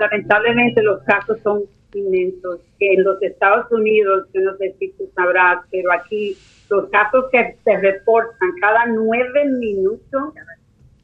[0.00, 1.62] Lamentablemente los casos son
[1.94, 2.60] inmensos.
[2.78, 6.36] En los Estados Unidos, yo no sé si tú sabrás, pero aquí
[6.68, 10.34] los casos que se reportan cada nueve minutos,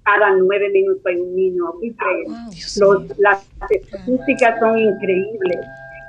[0.03, 1.73] cada nueve minutos hay un niño
[2.78, 5.59] Los, las estadísticas son increíbles.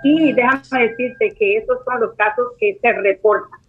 [0.04, 3.63] Y déjame decirte que esos son los casos que se reportan.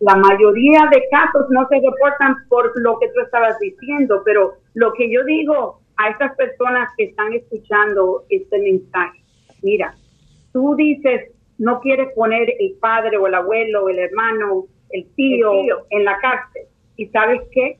[0.00, 4.92] La mayoría de casos no se reportan por lo que tú estabas diciendo, pero lo
[4.92, 9.22] que yo digo a estas personas que están escuchando este mensaje,
[9.62, 9.94] mira,
[10.52, 16.04] tú dices, no quieres poner el padre o el abuelo, el hermano, el tío, en
[16.04, 16.62] la cárcel.
[16.96, 17.78] ¿Y sabes qué?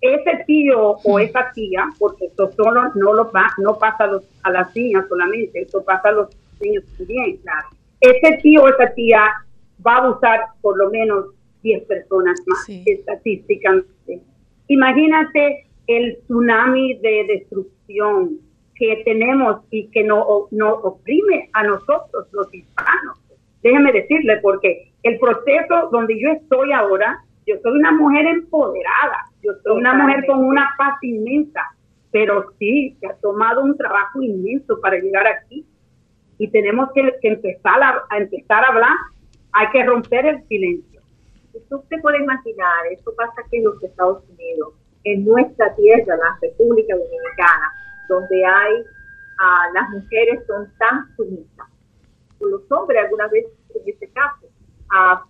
[0.00, 4.24] Ese tío o esa tía, porque esto solo no lo va, no pasa a, los,
[4.42, 6.28] a las niñas solamente, esto pasa a los
[6.60, 7.68] niños también, claro.
[8.00, 9.32] Ese tío o esa tía
[9.86, 11.26] va a abusar por lo menos
[11.62, 14.20] 10 personas más, estadísticamente.
[14.68, 18.38] Imagínate el tsunami de destrucción
[18.74, 23.18] que tenemos y que nos no oprime a nosotros, los hispanos.
[23.62, 29.52] Déjeme decirle, porque el proceso donde yo estoy ahora, yo soy una mujer empoderada, yo
[29.62, 31.60] soy una mujer con una paz inmensa,
[32.10, 35.64] pero sí, se ha tomado un trabajo inmenso para llegar aquí
[36.38, 38.96] y tenemos que, empezar a, a, empezar a hablar,
[39.52, 41.00] hay que romper el silencio.
[41.70, 44.74] Usted puede imaginar, esto pasa aquí en los Estados Unidos,
[45.04, 47.72] en nuestra tierra, la República Dominicana,
[48.08, 48.84] donde hay,
[49.40, 51.68] ah, las mujeres son tan sumisas,
[52.40, 54.46] los hombres algunas veces en este caso,
[54.90, 55.24] ah,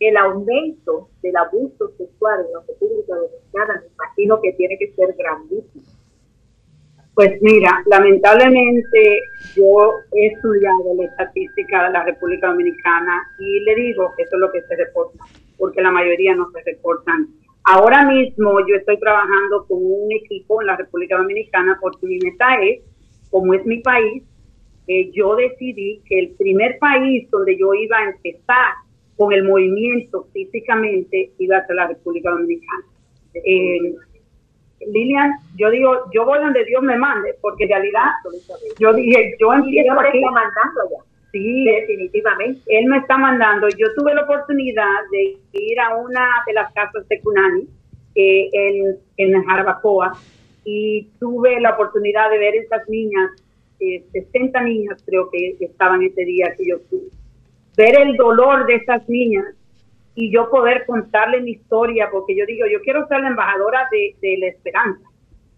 [0.00, 5.14] el aumento del abuso sexual en la República Dominicana, me imagino que tiene que ser
[5.14, 5.87] grandísimo.
[7.18, 9.22] Pues mira, lamentablemente
[9.56, 14.40] yo he estudiado la estadística de la República Dominicana y le digo que eso es
[14.40, 15.24] lo que se reporta,
[15.56, 17.26] porque la mayoría no se reportan
[17.64, 22.54] Ahora mismo yo estoy trabajando con un equipo en la República Dominicana porque mi meta
[22.62, 22.82] es,
[23.30, 24.22] como es mi país,
[24.86, 28.74] eh, yo decidí que el primer país donde yo iba a empezar
[29.16, 32.84] con el movimiento físicamente iba a ser la República Dominicana.
[33.34, 33.96] Eh,
[34.86, 38.10] Lilian, yo digo, yo voy donde Dios me mande, porque en realidad
[38.78, 40.20] yo dije, yo empiezo aquí.
[40.20, 41.04] mandando allá.
[41.32, 42.60] Sí, definitivamente.
[42.66, 43.68] Él me está mandando.
[43.68, 47.68] Yo tuve la oportunidad de ir a una de las casas de Cunani
[48.14, 50.18] eh, en, en Jarabacoa
[50.64, 53.30] y tuve la oportunidad de ver esas niñas,
[53.80, 57.08] eh, 60 niñas creo que estaban ese día que yo fui.
[57.76, 59.54] Ver el dolor de esas niñas
[60.20, 64.16] y yo poder contarle mi historia, porque yo digo, yo quiero ser la embajadora de,
[64.20, 65.08] de la esperanza,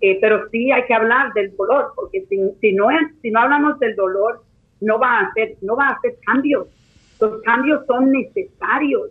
[0.03, 2.89] eh, pero sí hay que hablar del dolor, porque si, si, no,
[3.23, 4.43] si no hablamos del dolor,
[4.83, 6.67] no va a hacer, no va a hacer cambios.
[7.19, 9.09] Los cambios son necesarios.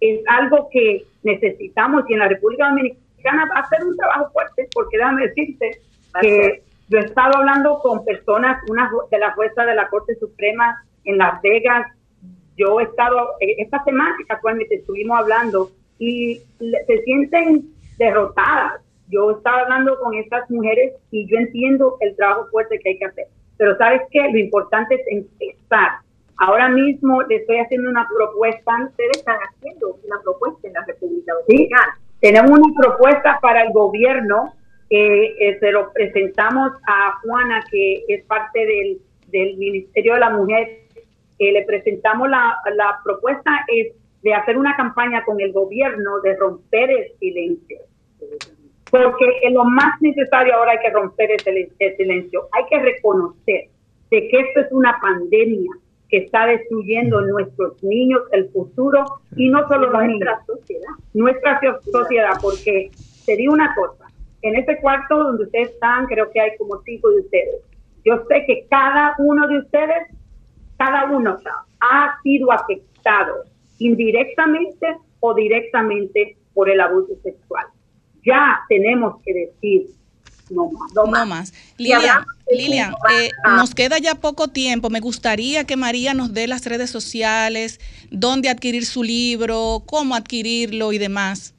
[0.00, 4.68] Es algo que necesitamos y en la República Dominicana va a ser un trabajo fuerte,
[4.72, 5.82] porque déjame decirte
[6.22, 10.82] que yo he estado hablando con personas, una de la jueza de la Corte Suprema
[11.04, 11.86] en Las Vegas.
[12.58, 17.68] Yo he estado, eh, esta semana casualmente estuvimos hablando y se sienten
[17.98, 18.82] derrotadas.
[19.08, 23.04] Yo estaba hablando con estas mujeres y yo entiendo el trabajo fuerte que hay que
[23.06, 23.26] hacer.
[23.56, 26.00] Pero sabes qué, lo importante es empezar.
[26.36, 28.84] Ahora mismo le estoy haciendo una propuesta.
[28.84, 31.98] Ustedes están haciendo una propuesta en la República Dominicana.
[31.98, 34.52] Sí, tenemos una propuesta para el gobierno.
[34.90, 38.98] Eh, se lo presentamos a Juana, que es parte del,
[39.28, 40.87] del Ministerio de la Mujer.
[41.38, 46.36] Eh, le presentamos la, la propuesta es de hacer una campaña con el gobierno de
[46.36, 47.78] romper el silencio
[48.90, 52.48] porque lo más necesario ahora hay que romper ese, silencio.
[52.52, 53.68] Hay que reconocer
[54.10, 55.70] de que esto es una pandemia
[56.08, 59.04] que está destruyendo nuestros niños, el futuro,
[59.36, 60.88] y no solo nuestra sociedad.
[61.12, 61.60] Nuestra
[61.92, 62.90] sociedad, porque
[63.26, 64.06] te digo una cosa,
[64.40, 67.62] en este cuarto donde ustedes están, creo que hay como cinco de ustedes.
[68.06, 70.08] Yo sé que cada uno de ustedes,
[70.78, 71.36] cada uno
[71.80, 73.44] ha sido afectado
[73.78, 77.66] indirectamente o directamente por el abuso sexual
[78.28, 79.86] ya tenemos que decir
[80.50, 80.94] no más.
[80.94, 81.52] No, más.
[81.76, 84.88] Lilian, eh, nos queda ya poco tiempo.
[84.88, 87.80] Me gustaría que María nos dé las redes sociales,
[88.10, 91.54] dónde adquirir su libro, cómo adquirirlo y demás.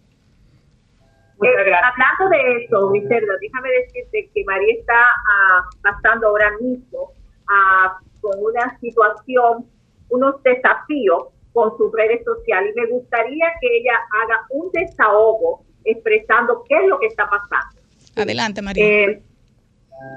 [1.38, 1.92] Muchas eh, gracias.
[1.94, 7.12] hablando de eso, Vicente, déjame decirte que María está ah, pasando ahora mismo
[7.48, 9.66] ah, con una situación,
[10.10, 13.94] unos desafíos con sus redes sociales y me gustaría que ella
[14.24, 17.82] haga un desahogo expresando qué es lo que está pasando.
[18.16, 18.86] Adelante, María.
[18.86, 19.22] Eh,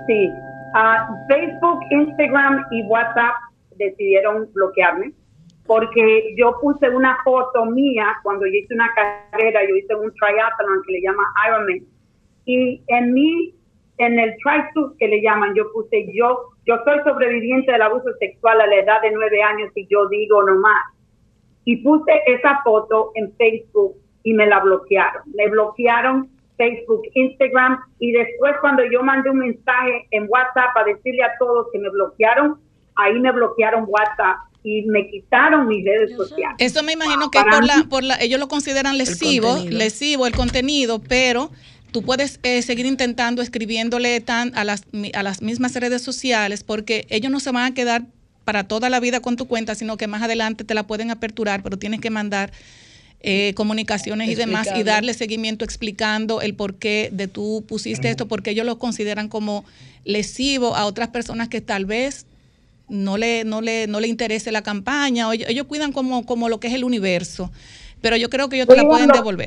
[0.06, 3.34] sí, uh, Facebook, Instagram y WhatsApp
[3.76, 5.12] decidieron bloquearme
[5.66, 10.82] porque yo puse una foto mía cuando yo hice una carrera, yo hice un triathlon
[10.86, 11.86] que le llama Ironman,
[12.44, 13.54] y en mí,
[13.98, 18.60] en el trisuit que le llaman, yo puse yo, yo soy sobreviviente del abuso sexual
[18.60, 20.84] a la edad de nueve años y yo digo nomás.
[21.64, 25.22] Y puse esa foto en Facebook y me la bloquearon.
[25.34, 31.24] Me bloquearon Facebook, Instagram y después cuando yo mandé un mensaje en WhatsApp a decirle
[31.24, 32.60] a todos que me bloquearon,
[32.96, 36.56] ahí me bloquearon WhatsApp y me quitaron mis redes sociales.
[36.58, 41.00] Eso me imagino que por la, por la, ellos lo consideran lesivo, lesivo el contenido,
[41.00, 41.50] pero
[41.92, 44.82] tú puedes eh, seguir intentando escribiéndole tan a las,
[45.14, 48.04] a las mismas redes sociales porque ellos no se van a quedar
[48.44, 51.62] para toda la vida con tu cuenta, sino que más adelante te la pueden aperturar,
[51.62, 52.52] pero tienes que mandar
[53.20, 58.26] eh, comunicaciones y demás y darle seguimiento explicando el por qué de tú pusiste esto,
[58.26, 59.64] porque ellos lo consideran como
[60.04, 62.26] lesivo a otras personas que tal vez
[62.88, 66.58] no le, no le, no le interese la campaña, o ellos, cuidan como, como lo
[66.58, 67.52] que es el universo.
[68.00, 69.46] Pero yo creo que ellos te la pueden devolver.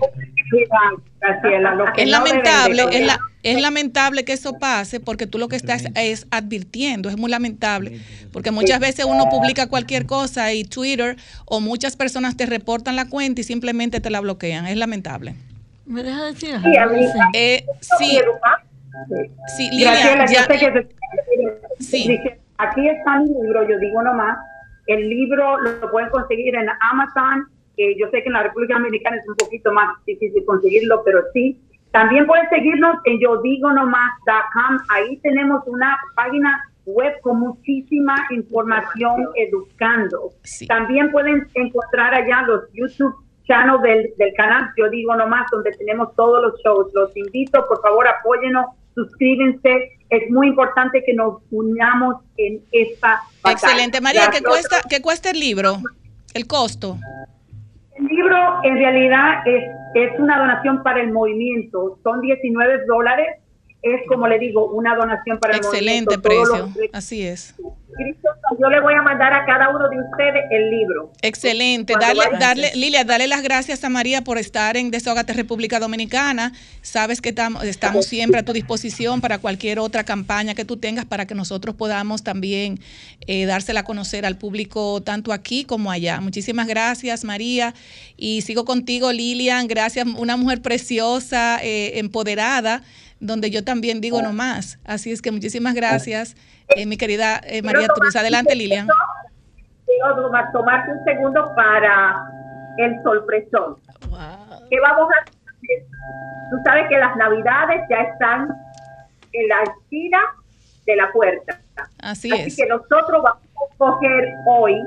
[1.98, 6.28] Es lamentable, es, la, es lamentable que eso pase porque tú lo que estás es
[6.32, 8.00] advirtiendo, es muy lamentable,
[8.32, 11.16] porque muchas veces uno publica cualquier cosa y Twitter
[11.46, 15.36] o muchas personas te reportan la cuenta y simplemente te la bloquean, es lamentable.
[15.86, 16.56] ¿Me deja decir?
[17.34, 18.20] Eh, sí,
[19.56, 20.48] sí, Lilian, ya,
[21.80, 22.20] sí.
[22.58, 24.38] Aquí está mi libro, yo digo nomás,
[24.88, 27.48] el libro lo pueden conseguir en Amazon,
[27.78, 31.60] yo sé que en la República Dominicana es un poquito más difícil conseguirlo, pero sí.
[31.92, 34.78] También pueden seguirnos en yo digo nomás.com.
[34.90, 40.32] Ahí tenemos una página web con muchísima información educando.
[40.68, 43.16] También pueden encontrar allá los YouTube
[43.48, 46.92] channel del, del canal Yo Digo Nomás, donde tenemos todos los shows.
[46.94, 49.92] Los invito, por favor, apóyenos, suscríbense.
[50.10, 53.54] Es muy importante que nos unamos en esta batalla.
[53.54, 54.02] Excelente.
[54.02, 55.78] María, ¿qué cuesta, ¿qué cuesta el libro?
[56.34, 56.98] ¿El costo?
[57.96, 59.64] El libro en realidad es,
[59.94, 63.28] es una donación para el movimiento, son 19 dólares,
[63.86, 66.14] es como le digo, una donación para el movimiento.
[66.14, 67.56] Excelente precio, así es
[68.60, 71.12] yo le voy a mandar a cada uno de ustedes el libro.
[71.22, 71.94] Excelente.
[72.00, 76.52] Darle, darle, Lilia, dale las gracias a María por estar en Desahogate República Dominicana.
[76.82, 81.26] Sabes que estamos siempre a tu disposición para cualquier otra campaña que tú tengas para
[81.26, 82.80] que nosotros podamos también
[83.28, 86.20] eh, dársela a conocer al público tanto aquí como allá.
[86.22, 87.74] Muchísimas gracias, María.
[88.18, 89.68] Y sigo contigo, Lilian.
[89.68, 92.84] Gracias, una mujer preciosa, eh, empoderada
[93.20, 94.80] donde yo también digo no más.
[94.86, 96.36] Así es que muchísimas gracias,
[96.70, 98.16] eh, mi querida eh, María Cruz.
[98.16, 98.88] Adelante, Lilian.
[99.86, 102.28] Quiero tomarte un segundo para
[102.78, 103.78] el sorpresón.
[104.70, 105.86] ¿Qué vamos a hacer?
[106.50, 108.50] Tú sabes que las navidades ya están
[109.32, 110.20] en la esquina
[110.86, 111.60] de la puerta.
[112.00, 114.82] Así, Así que nosotros vamos a coger hoy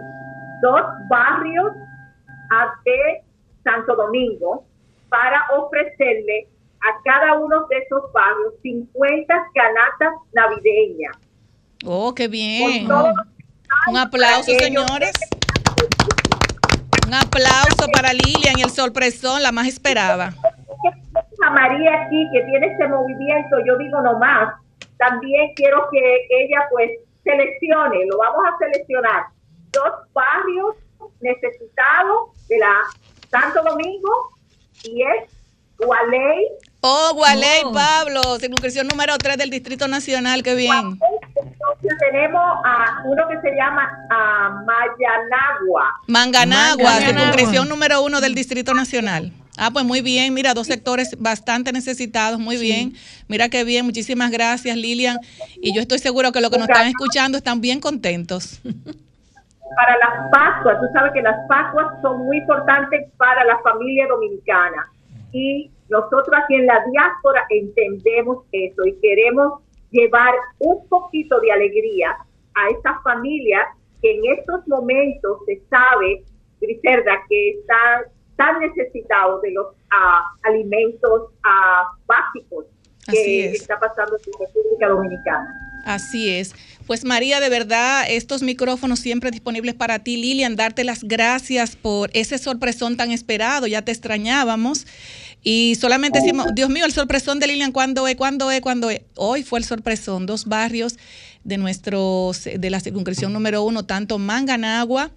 [0.62, 1.72] dos barrios
[2.84, 3.22] de
[3.64, 4.64] Santo Domingo
[5.08, 6.48] para ofrecerle
[6.80, 11.16] a cada uno de esos barrios 50 canastas navideñas.
[11.84, 12.88] Oh, qué bien.
[13.88, 15.12] Un aplauso, señores.
[17.06, 20.34] Un aplauso para Lilian el sorpresón, la más esperada.
[21.44, 24.54] A María aquí, que tiene este movimiento, yo digo nomás,
[24.98, 26.90] también quiero que ella pues
[27.22, 29.26] seleccione, lo vamos a seleccionar,
[29.72, 30.76] dos barrios
[31.20, 32.74] necesitados de la
[33.30, 34.10] Santo Domingo
[34.84, 35.30] y es
[35.78, 36.48] Gualey
[36.80, 40.98] Oh, Gualey, Pablo, circunscripción número 3 del Distrito Nacional, qué bien.
[41.34, 46.00] Entonces tenemos a uno que se llama a Mayanagua.
[46.06, 49.32] Manganagua, circunscripción número 1 del Distrito Nacional.
[49.56, 52.94] Ah, pues muy bien, mira, dos sectores bastante necesitados, muy bien.
[53.26, 55.18] Mira qué bien, muchísimas gracias Lilian.
[55.60, 58.60] Y yo estoy seguro que los que nos están escuchando están bien contentos.
[58.62, 64.88] Para las Pascuas, tú sabes que las Pascuas son muy importantes para la familia dominicana.
[65.32, 72.16] Y nosotros aquí en la diáspora entendemos eso y queremos llevar un poquito de alegría
[72.54, 73.66] a estas familias
[74.02, 76.24] que en estos momentos se sabe,
[76.60, 78.04] Griselda, que están
[78.36, 82.66] tan necesitados de los ah, alimentos ah, básicos
[83.10, 85.68] que está pasando en la República Dominicana.
[85.84, 86.54] Así es.
[86.86, 90.16] Pues María, de verdad, estos micrófonos siempre disponibles para ti.
[90.16, 93.66] Lilian, darte las gracias por ese sorpresón tan esperado.
[93.66, 94.86] Ya te extrañábamos.
[95.42, 98.16] Y solamente decimos, Dios mío, el sorpresón de Lilian, ¿cuándo es?
[98.16, 98.60] ¿Cuándo es?
[98.60, 99.02] ¿Cuándo es?
[99.16, 100.98] Hoy fue el sorpresón, dos barrios
[101.44, 105.10] de nuestro, de la circunscripción número uno, tanto Manganagua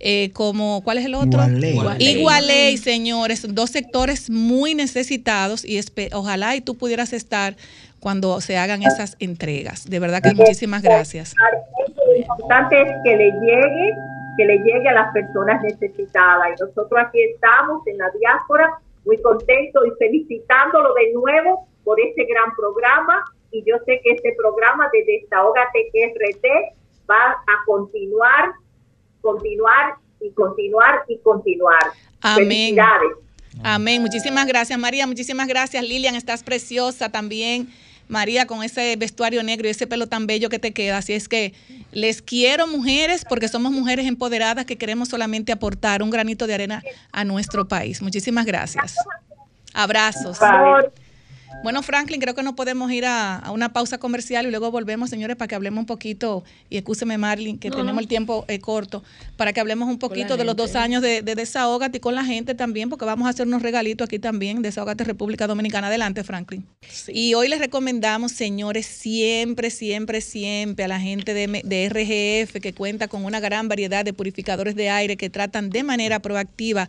[0.00, 1.40] eh, como, ¿cuál es el otro?
[1.98, 2.76] Igualey.
[2.76, 5.80] señores, dos sectores muy necesitados y
[6.12, 7.56] ojalá y tú pudieras estar
[7.98, 9.88] cuando se hagan esas entregas.
[9.88, 11.34] De verdad que muchísimas gracias.
[12.06, 13.94] Lo importante es que le llegue
[14.36, 16.46] que le llegue a las personas necesitadas.
[16.50, 18.70] Y nosotros aquí estamos en la diáspora
[19.08, 23.24] muy contentos y felicitándolo de nuevo por este gran programa.
[23.50, 26.44] Y yo sé que este programa de Desahogate RT
[27.10, 28.52] va a continuar,
[29.22, 31.80] continuar y continuar y continuar.
[32.20, 32.48] Amén.
[32.48, 33.12] Felicidades.
[33.64, 34.02] Amén.
[34.02, 35.06] Muchísimas gracias, María.
[35.06, 36.14] Muchísimas gracias, Lilian.
[36.14, 37.68] Estás preciosa también.
[38.08, 40.98] María, con ese vestuario negro y ese pelo tan bello que te queda.
[40.98, 41.54] Así es que
[41.92, 46.82] les quiero, mujeres, porque somos mujeres empoderadas que queremos solamente aportar un granito de arena
[47.12, 48.02] a nuestro país.
[48.02, 48.94] Muchísimas gracias.
[49.74, 50.38] Abrazos.
[51.62, 55.36] Bueno, Franklin, creo que no podemos ir a, una pausa comercial y luego volvemos, señores,
[55.36, 59.02] para que hablemos un poquito, y escúcheme, Marlin, que tenemos el tiempo eh, corto,
[59.36, 62.24] para que hablemos un poquito de los dos años de, de Desahógate y con la
[62.24, 65.88] gente también, porque vamos a hacer unos regalitos aquí también, Desahógate República Dominicana.
[65.88, 66.66] Adelante, Franklin.
[67.08, 72.72] Y hoy les recomendamos, señores, siempre, siempre, siempre a la gente de, de RGF, que
[72.72, 76.88] cuenta con una gran variedad de purificadores de aire que tratan de manera proactiva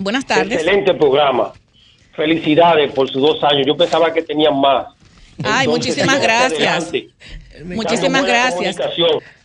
[0.00, 0.54] Buenas tardes.
[0.54, 1.52] Excelente programa.
[2.16, 3.68] Felicidades por sus dos años.
[3.68, 4.88] Yo pensaba que tenían más.
[5.44, 6.90] Ay, muchísimas gracias.
[7.64, 8.76] Muchísimas gracias.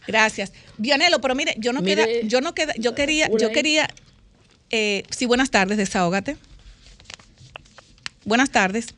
[0.07, 0.53] Gracias.
[0.77, 3.87] Vianelo, pero mire, yo no queda, yo no queda, yo quería, yo quería,
[4.69, 6.37] eh, sí, buenas tardes, desahógate.
[8.25, 8.93] Buenas tardes.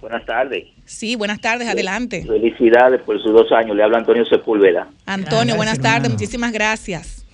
[0.00, 0.64] Buenas tardes.
[0.84, 2.24] Sí, buenas tardes, adelante.
[2.24, 3.76] Felicidades por sus dos años.
[3.76, 4.88] Le habla Antonio Sepúlveda.
[5.04, 7.25] Antonio, buenas tardes, muchísimas gracias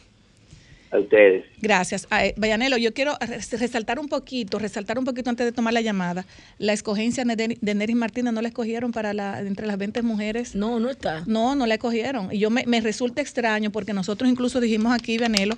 [0.93, 1.44] a ustedes.
[1.60, 2.06] Gracias.
[2.36, 3.16] Vayanelo, yo quiero
[3.51, 6.27] resaltar un poquito, resaltar un poquito antes de tomar la llamada.
[6.59, 10.55] La escogencia de Neris Martínez no la escogieron para la entre las 20 mujeres.
[10.55, 11.24] No, no está.
[11.27, 12.28] No, no la escogieron.
[12.32, 15.56] Y yo me, me resulta extraño porque nosotros incluso dijimos aquí, Vayanelo,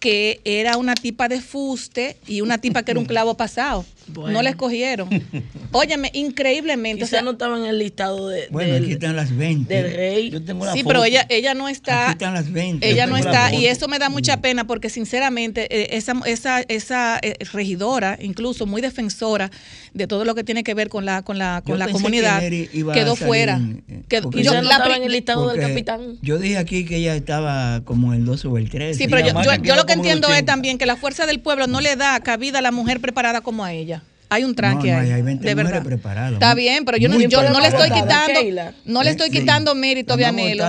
[0.00, 3.84] que era una tipa de fuste y una tipa que era un clavo pasado.
[4.12, 5.08] No la escogieron.
[5.72, 7.04] Óyeme, increíblemente.
[7.04, 9.72] o sea, no estaba en el listado de, bueno, aquí están las 20.
[9.72, 10.30] del rey.
[10.30, 12.10] Yo tengo la sí, pero ella, ella no está.
[12.10, 12.88] Aquí están las 20.
[12.88, 13.52] Ella no está.
[13.54, 18.66] Y eso me da mucha pena porque, sinceramente, eh, esa, esa, esa eh, regidora, incluso
[18.66, 19.50] muy defensora
[19.94, 23.16] de todo lo que tiene que ver con la, con la, con la comunidad, quedó
[23.16, 23.58] fuera.
[23.88, 26.18] Eh, yo, no estaba en el listado del capitán.
[26.20, 28.98] Yo dije aquí que ella estaba como el 12 o el 13.
[28.98, 31.80] Sí, pero yo, yo lo que entiendo es también que la fuerza del pueblo no
[31.80, 34.02] le da cabida a la mujer preparada como a ella.
[34.30, 35.12] Hay un tranque ahí.
[35.12, 35.84] Hay, de verdad.
[36.32, 38.40] Está bien, pero yo no, yo no le estoy quitando,
[38.84, 40.64] no le estoy quitando mérito a Vianelo.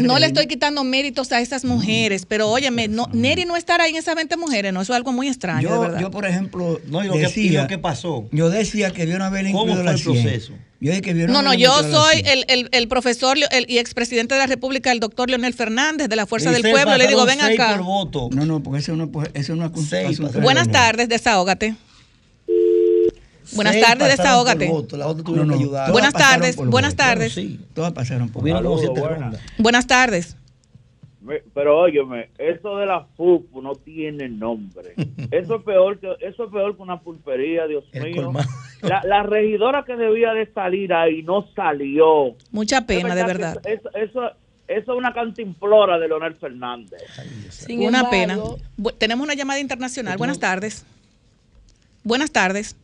[0.00, 3.90] no le estoy quitando méritos a esas mujeres, pero óyeme, no, Neri no estará ahí
[3.90, 6.00] en esas 20 mujeres, no, eso es algo muy extraño, yo, de verdad.
[6.00, 8.28] Yo, por ejemplo, no, y lo, decía, que, pasó.
[8.30, 10.52] Yo decía que vieron haber incluido ¿Cómo fue el proceso?
[11.28, 15.00] No, no, yo soy el, el, el, profesor el, y expresidente de la República, el
[15.00, 16.96] doctor Leonel Fernández, de la Fuerza del Pueblo.
[16.98, 17.80] Le digo, ven acá.
[18.32, 21.76] No, no, porque eso no, eso no es Buenas tardes, desahógate.
[23.52, 24.70] Buenas tardes, desahógate.
[25.90, 27.38] buenas tardes, buenas tardes.
[27.72, 28.42] todas pasaron por
[29.58, 30.36] Buenas tardes.
[31.54, 34.94] Pero óyeme, eso de la FUP no tiene nombre.
[35.30, 38.32] Eso es peor que eso es peor que una pulpería, Dios mío.
[38.82, 42.36] La, la, regidora que debía de salir ahí no salió.
[42.50, 43.60] Mucha pena, de verdad.
[43.64, 44.30] Eso, eso,
[44.68, 47.02] es una cantimplora de Leonel Fernández.
[47.70, 48.38] una pena.
[48.98, 50.18] Tenemos una llamada internacional.
[50.18, 50.84] Buenas tardes.
[52.02, 52.76] Buenas tardes.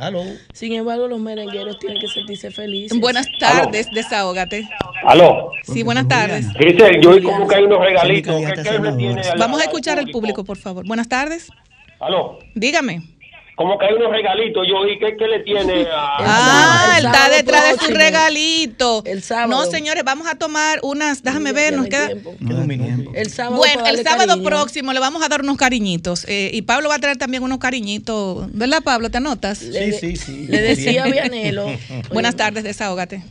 [0.00, 0.22] Aló.
[0.54, 2.98] Sin embargo, los merengueros tienen que sentirse felices.
[2.98, 4.68] Buenas tardes, desahógate.
[5.04, 5.52] Aló.
[5.64, 6.46] Sí, buenas tardes.
[6.58, 8.34] Dice, yo vi como que hay unos regalitos.
[8.36, 10.86] ¿Qué, Vamos a escuchar al público, por favor.
[10.86, 11.50] Buenas tardes.
[12.00, 12.38] Aló.
[12.54, 13.02] Dígame.
[13.60, 16.16] Como que hay unos regalitos, yo vi que, le tiene a...
[16.20, 19.02] Ah, él está detrás de su regalito.
[19.04, 19.50] El sábado.
[19.50, 22.08] No, señores, vamos a tomar unas, déjame ver, nos queda...
[23.12, 23.58] El sábado.
[23.58, 24.48] Bueno, el sábado cariño.
[24.48, 26.24] próximo le vamos a dar unos cariñitos.
[26.26, 28.50] eh, y Pablo va a traer también unos cariñitos.
[28.54, 29.10] ¿Verdad, Pablo?
[29.10, 29.58] ¿Te anotas?
[29.58, 30.46] Sí, sí, sí.
[30.48, 31.66] le decía a Vianelo.
[32.14, 33.22] Buenas tardes, desahógate.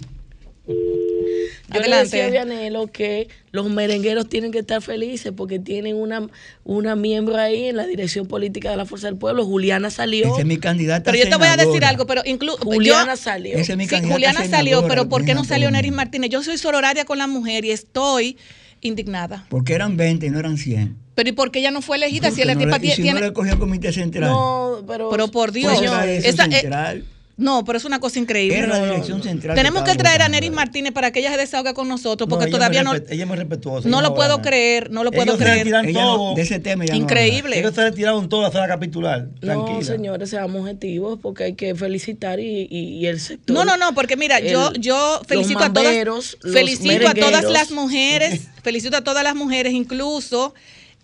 [1.73, 6.27] Yo le decía a Vianelo que los merengueros tienen que estar felices porque tienen una,
[6.63, 9.45] una miembro ahí en la dirección política de la Fuerza del Pueblo.
[9.45, 10.27] Juliana salió.
[10.27, 13.57] Esa es mi candidata Pero yo te voy a decir algo, pero incluso Juliana salió.
[13.57, 15.69] Esa es mi Sí, candidata Juliana salió, pero ¿por qué no salió.
[15.71, 16.29] Neris Martínez?
[16.29, 18.37] Yo soy sororaria con la mujer y estoy
[18.81, 19.45] indignada.
[19.49, 20.95] Porque eran 20 y no eran 100.
[21.15, 22.95] Pero ¿y por qué ella no fue elegida si Porque no tipa le- y tie-
[22.95, 23.19] si tiene...
[23.19, 24.29] no le cogió el comité central.
[24.31, 27.05] No, pero, pero por Dios, Pues era la dirección esa- eh, central.
[27.39, 28.57] No, pero es una cosa increíble.
[28.59, 29.23] Era la No, no, dirección no.
[29.23, 29.55] central.
[29.55, 30.29] Tenemos que traer a.
[30.29, 33.05] Neris Martínez para que ella se desahogue con nosotros, porque ella es todavía muy no,
[33.09, 33.89] Ella es muy respetuosa.
[33.89, 35.93] no lo puedo creer, no lo puedo Ellos se creer.
[35.93, 36.35] no- todo.
[36.35, 37.57] de ese tema ya no Increíble.
[37.59, 39.27] Ellos se retiraron todo a zona capitular.
[39.41, 39.81] No, Tranquila.
[39.83, 43.55] señores, seamos objetivos porque hay que felicitar y, y- y el sector.
[43.55, 47.51] No, no, no, porque mira, yo, el- yo felicito los a todas, felicito a todas
[47.51, 50.53] las mujeres, felicito a todas las mujeres, incluso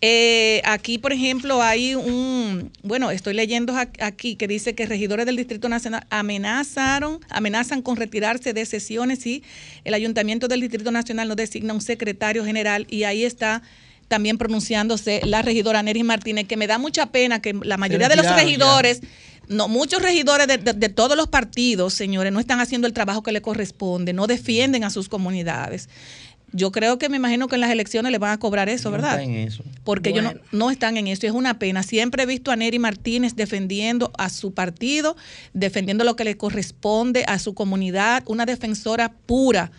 [0.01, 5.35] eh, aquí, por ejemplo, hay un, bueno, estoy leyendo aquí que dice que regidores del
[5.37, 9.41] Distrito Nacional amenazaron, amenazan con retirarse de sesiones si
[9.83, 13.61] el Ayuntamiento del Distrito Nacional no designa un secretario general y ahí está
[14.07, 18.15] también pronunciándose la regidora Neris Martínez, que me da mucha pena que la mayoría de
[18.17, 19.01] los regidores
[19.47, 23.21] no, muchos regidores de, de- de todos los partidos, señores, no están haciendo el trabajo
[23.23, 25.87] que le corresponde, no defienden a sus comunidades.
[26.57, 28.93] Yo creo que me imagino que en las elecciones le van a cobrar eso, No
[28.93, 29.19] ¿verdad?
[29.19, 29.63] está en eso.
[29.83, 31.25] Porque ellos no, no están en eso.
[31.25, 31.83] y Es una pena.
[31.83, 35.17] Siempre he visto a Neri Martínez defendiendo a su partido,
[35.53, 39.71] defendiendo lo que le corresponde a su comunidad, una defensora pura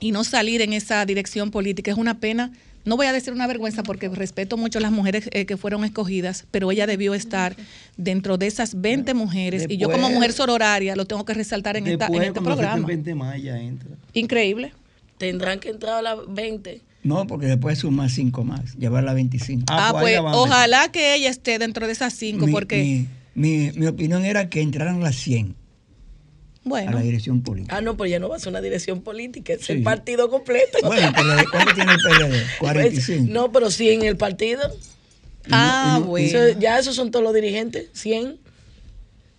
[0.00, 1.90] y no salir en esa dirección política.
[1.90, 2.52] Es una pena.
[2.84, 5.84] No voy a decir una vergüenza porque respeto mucho a las mujeres eh, que fueron
[5.84, 7.54] escogidas, pero ella debió estar
[7.96, 9.66] dentro de esas 20 mujeres.
[9.68, 12.40] y yo como Después- mujer sororaria lo tengo que resaltar en, esta, en Después, este
[12.40, 12.72] programa.
[12.74, 13.90] acepten 20 más, ya entra.
[14.14, 14.72] Increíble.
[15.18, 16.80] Tendrán que entrar a las 20.
[17.04, 19.64] No, porque después sumar 5 más, llevarla a 25.
[19.68, 23.86] Ah, pues ojalá que ella esté dentro de esas cinco, Mi- porque, Mi, mi, mi
[23.86, 27.76] opinión era que entraran las 100 a bueno, la dirección política.
[27.76, 29.72] Ah, no, pero ya no va a ser una dirección política, es Sí.
[29.72, 30.78] el partido completo.
[30.84, 32.42] Bueno, PLD, ¿cuánto tiene el PLD?
[32.58, 33.24] 45.
[33.32, 34.60] No, pero 100 en el partido.
[35.50, 36.26] Ah, no- bueno.
[36.26, 38.36] Eso- ya esos son todos los dirigentes, 100.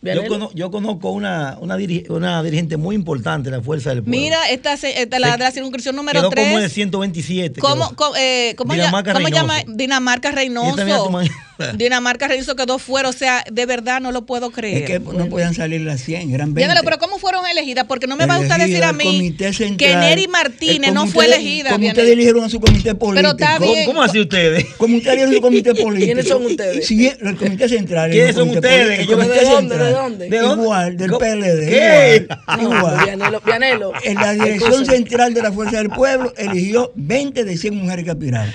[0.02, 4.04] Yo, cono- yo conozco una, una, diri- una dirigente muy importante de la Fuerza del
[4.04, 4.18] Pueblo.
[4.20, 6.74] Mira, esta, esta la de la circunscripción número Quedó como de 3.
[6.74, 7.60] 127.
[7.60, 7.96] ¿Cómo, quedó.
[7.98, 9.54] cómo, eh, cómo Dinamarca cómo llama?
[9.56, 9.78] Reynoso.
[9.78, 10.44] Dinamarca esta
[10.86, 11.20] mira Reynoso.
[11.76, 13.10] Dinamarca Reynoso quedó fuera.
[13.10, 14.84] O sea, de verdad no lo puedo creer.
[14.84, 16.60] Es que no podían salir las 100, eran 20.
[16.60, 17.86] Vianelo, pero ¿cómo fueron elegidas?
[17.86, 21.08] Porque no me va a usted decir a mí comité que central, Neri Martínez no
[21.08, 21.72] fue elegida.
[21.72, 23.32] Como ustedes eligieron a su comité político.
[23.32, 23.86] está ¿Cómo, bien.
[23.86, 24.66] cómo así ustedes?
[24.78, 26.06] Como ustedes eligieron su comité político.
[26.06, 26.88] ¿Quiénes son ustedes?
[26.88, 28.12] Sí, el comité central.
[28.12, 29.06] ¿Quiénes son ustedes?
[29.08, 29.46] político, ¿De dónde?
[29.46, 29.80] central.
[29.80, 30.30] ¿De dónde?
[30.30, 30.64] ¿De dónde?
[30.64, 31.20] Igual, del ¿Cómo?
[31.20, 31.70] PLD.
[31.70, 32.28] ¿Qué?
[32.62, 33.06] Igual.
[33.06, 33.94] Vianelo, Vianelo.
[34.04, 38.12] En la dirección central de la Fuerza del Pueblo eligió 20 de 100 mujeres que
[38.12, 38.54] aspiraron.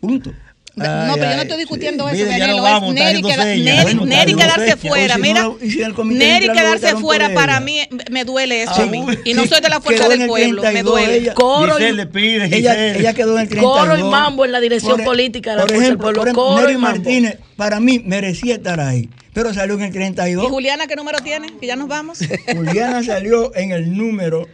[0.00, 0.32] Punto.
[0.78, 2.16] No, pero yo no estoy discutiendo sí.
[2.22, 2.52] eso, es Neri.
[2.52, 5.18] Neri- Bueno, Neri está quedarse fuera.
[5.18, 7.34] Mira, y Neri quedarse fuera ella.
[7.34, 7.80] para mí
[8.10, 9.04] me duele eso a mí.
[9.24, 11.16] Y no soy de la fuerza del el pueblo, me 32, duele.
[11.16, 12.56] Ella, Coro y- Giselle le pide,
[12.98, 13.78] ella, quedó en el 32.
[13.78, 16.22] Coro y mambo en la dirección Por e- política de la por Fuerza del ejemplo,
[16.22, 16.60] Pueblo.
[16.60, 16.98] y Neri mambo.
[16.98, 20.48] Martínez, para mí, merecía estar ahí, pero salió en el ¿Y 32.
[20.48, 21.48] Juliana qué número tiene?
[21.60, 22.18] Que ya nos vamos.
[22.54, 24.46] Juliana salió en el número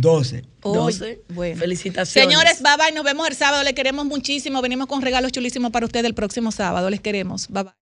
[0.00, 0.44] 12.
[0.62, 1.20] 12.
[1.28, 1.60] bueno.
[1.60, 2.30] Felicitaciones.
[2.30, 2.94] Señores, bye bye.
[2.94, 3.62] Nos vemos el sábado.
[3.62, 4.60] Les queremos muchísimo.
[4.62, 6.90] Venimos con regalos chulísimos para ustedes el próximo sábado.
[6.90, 7.48] Les queremos.
[7.48, 7.72] Bye bye.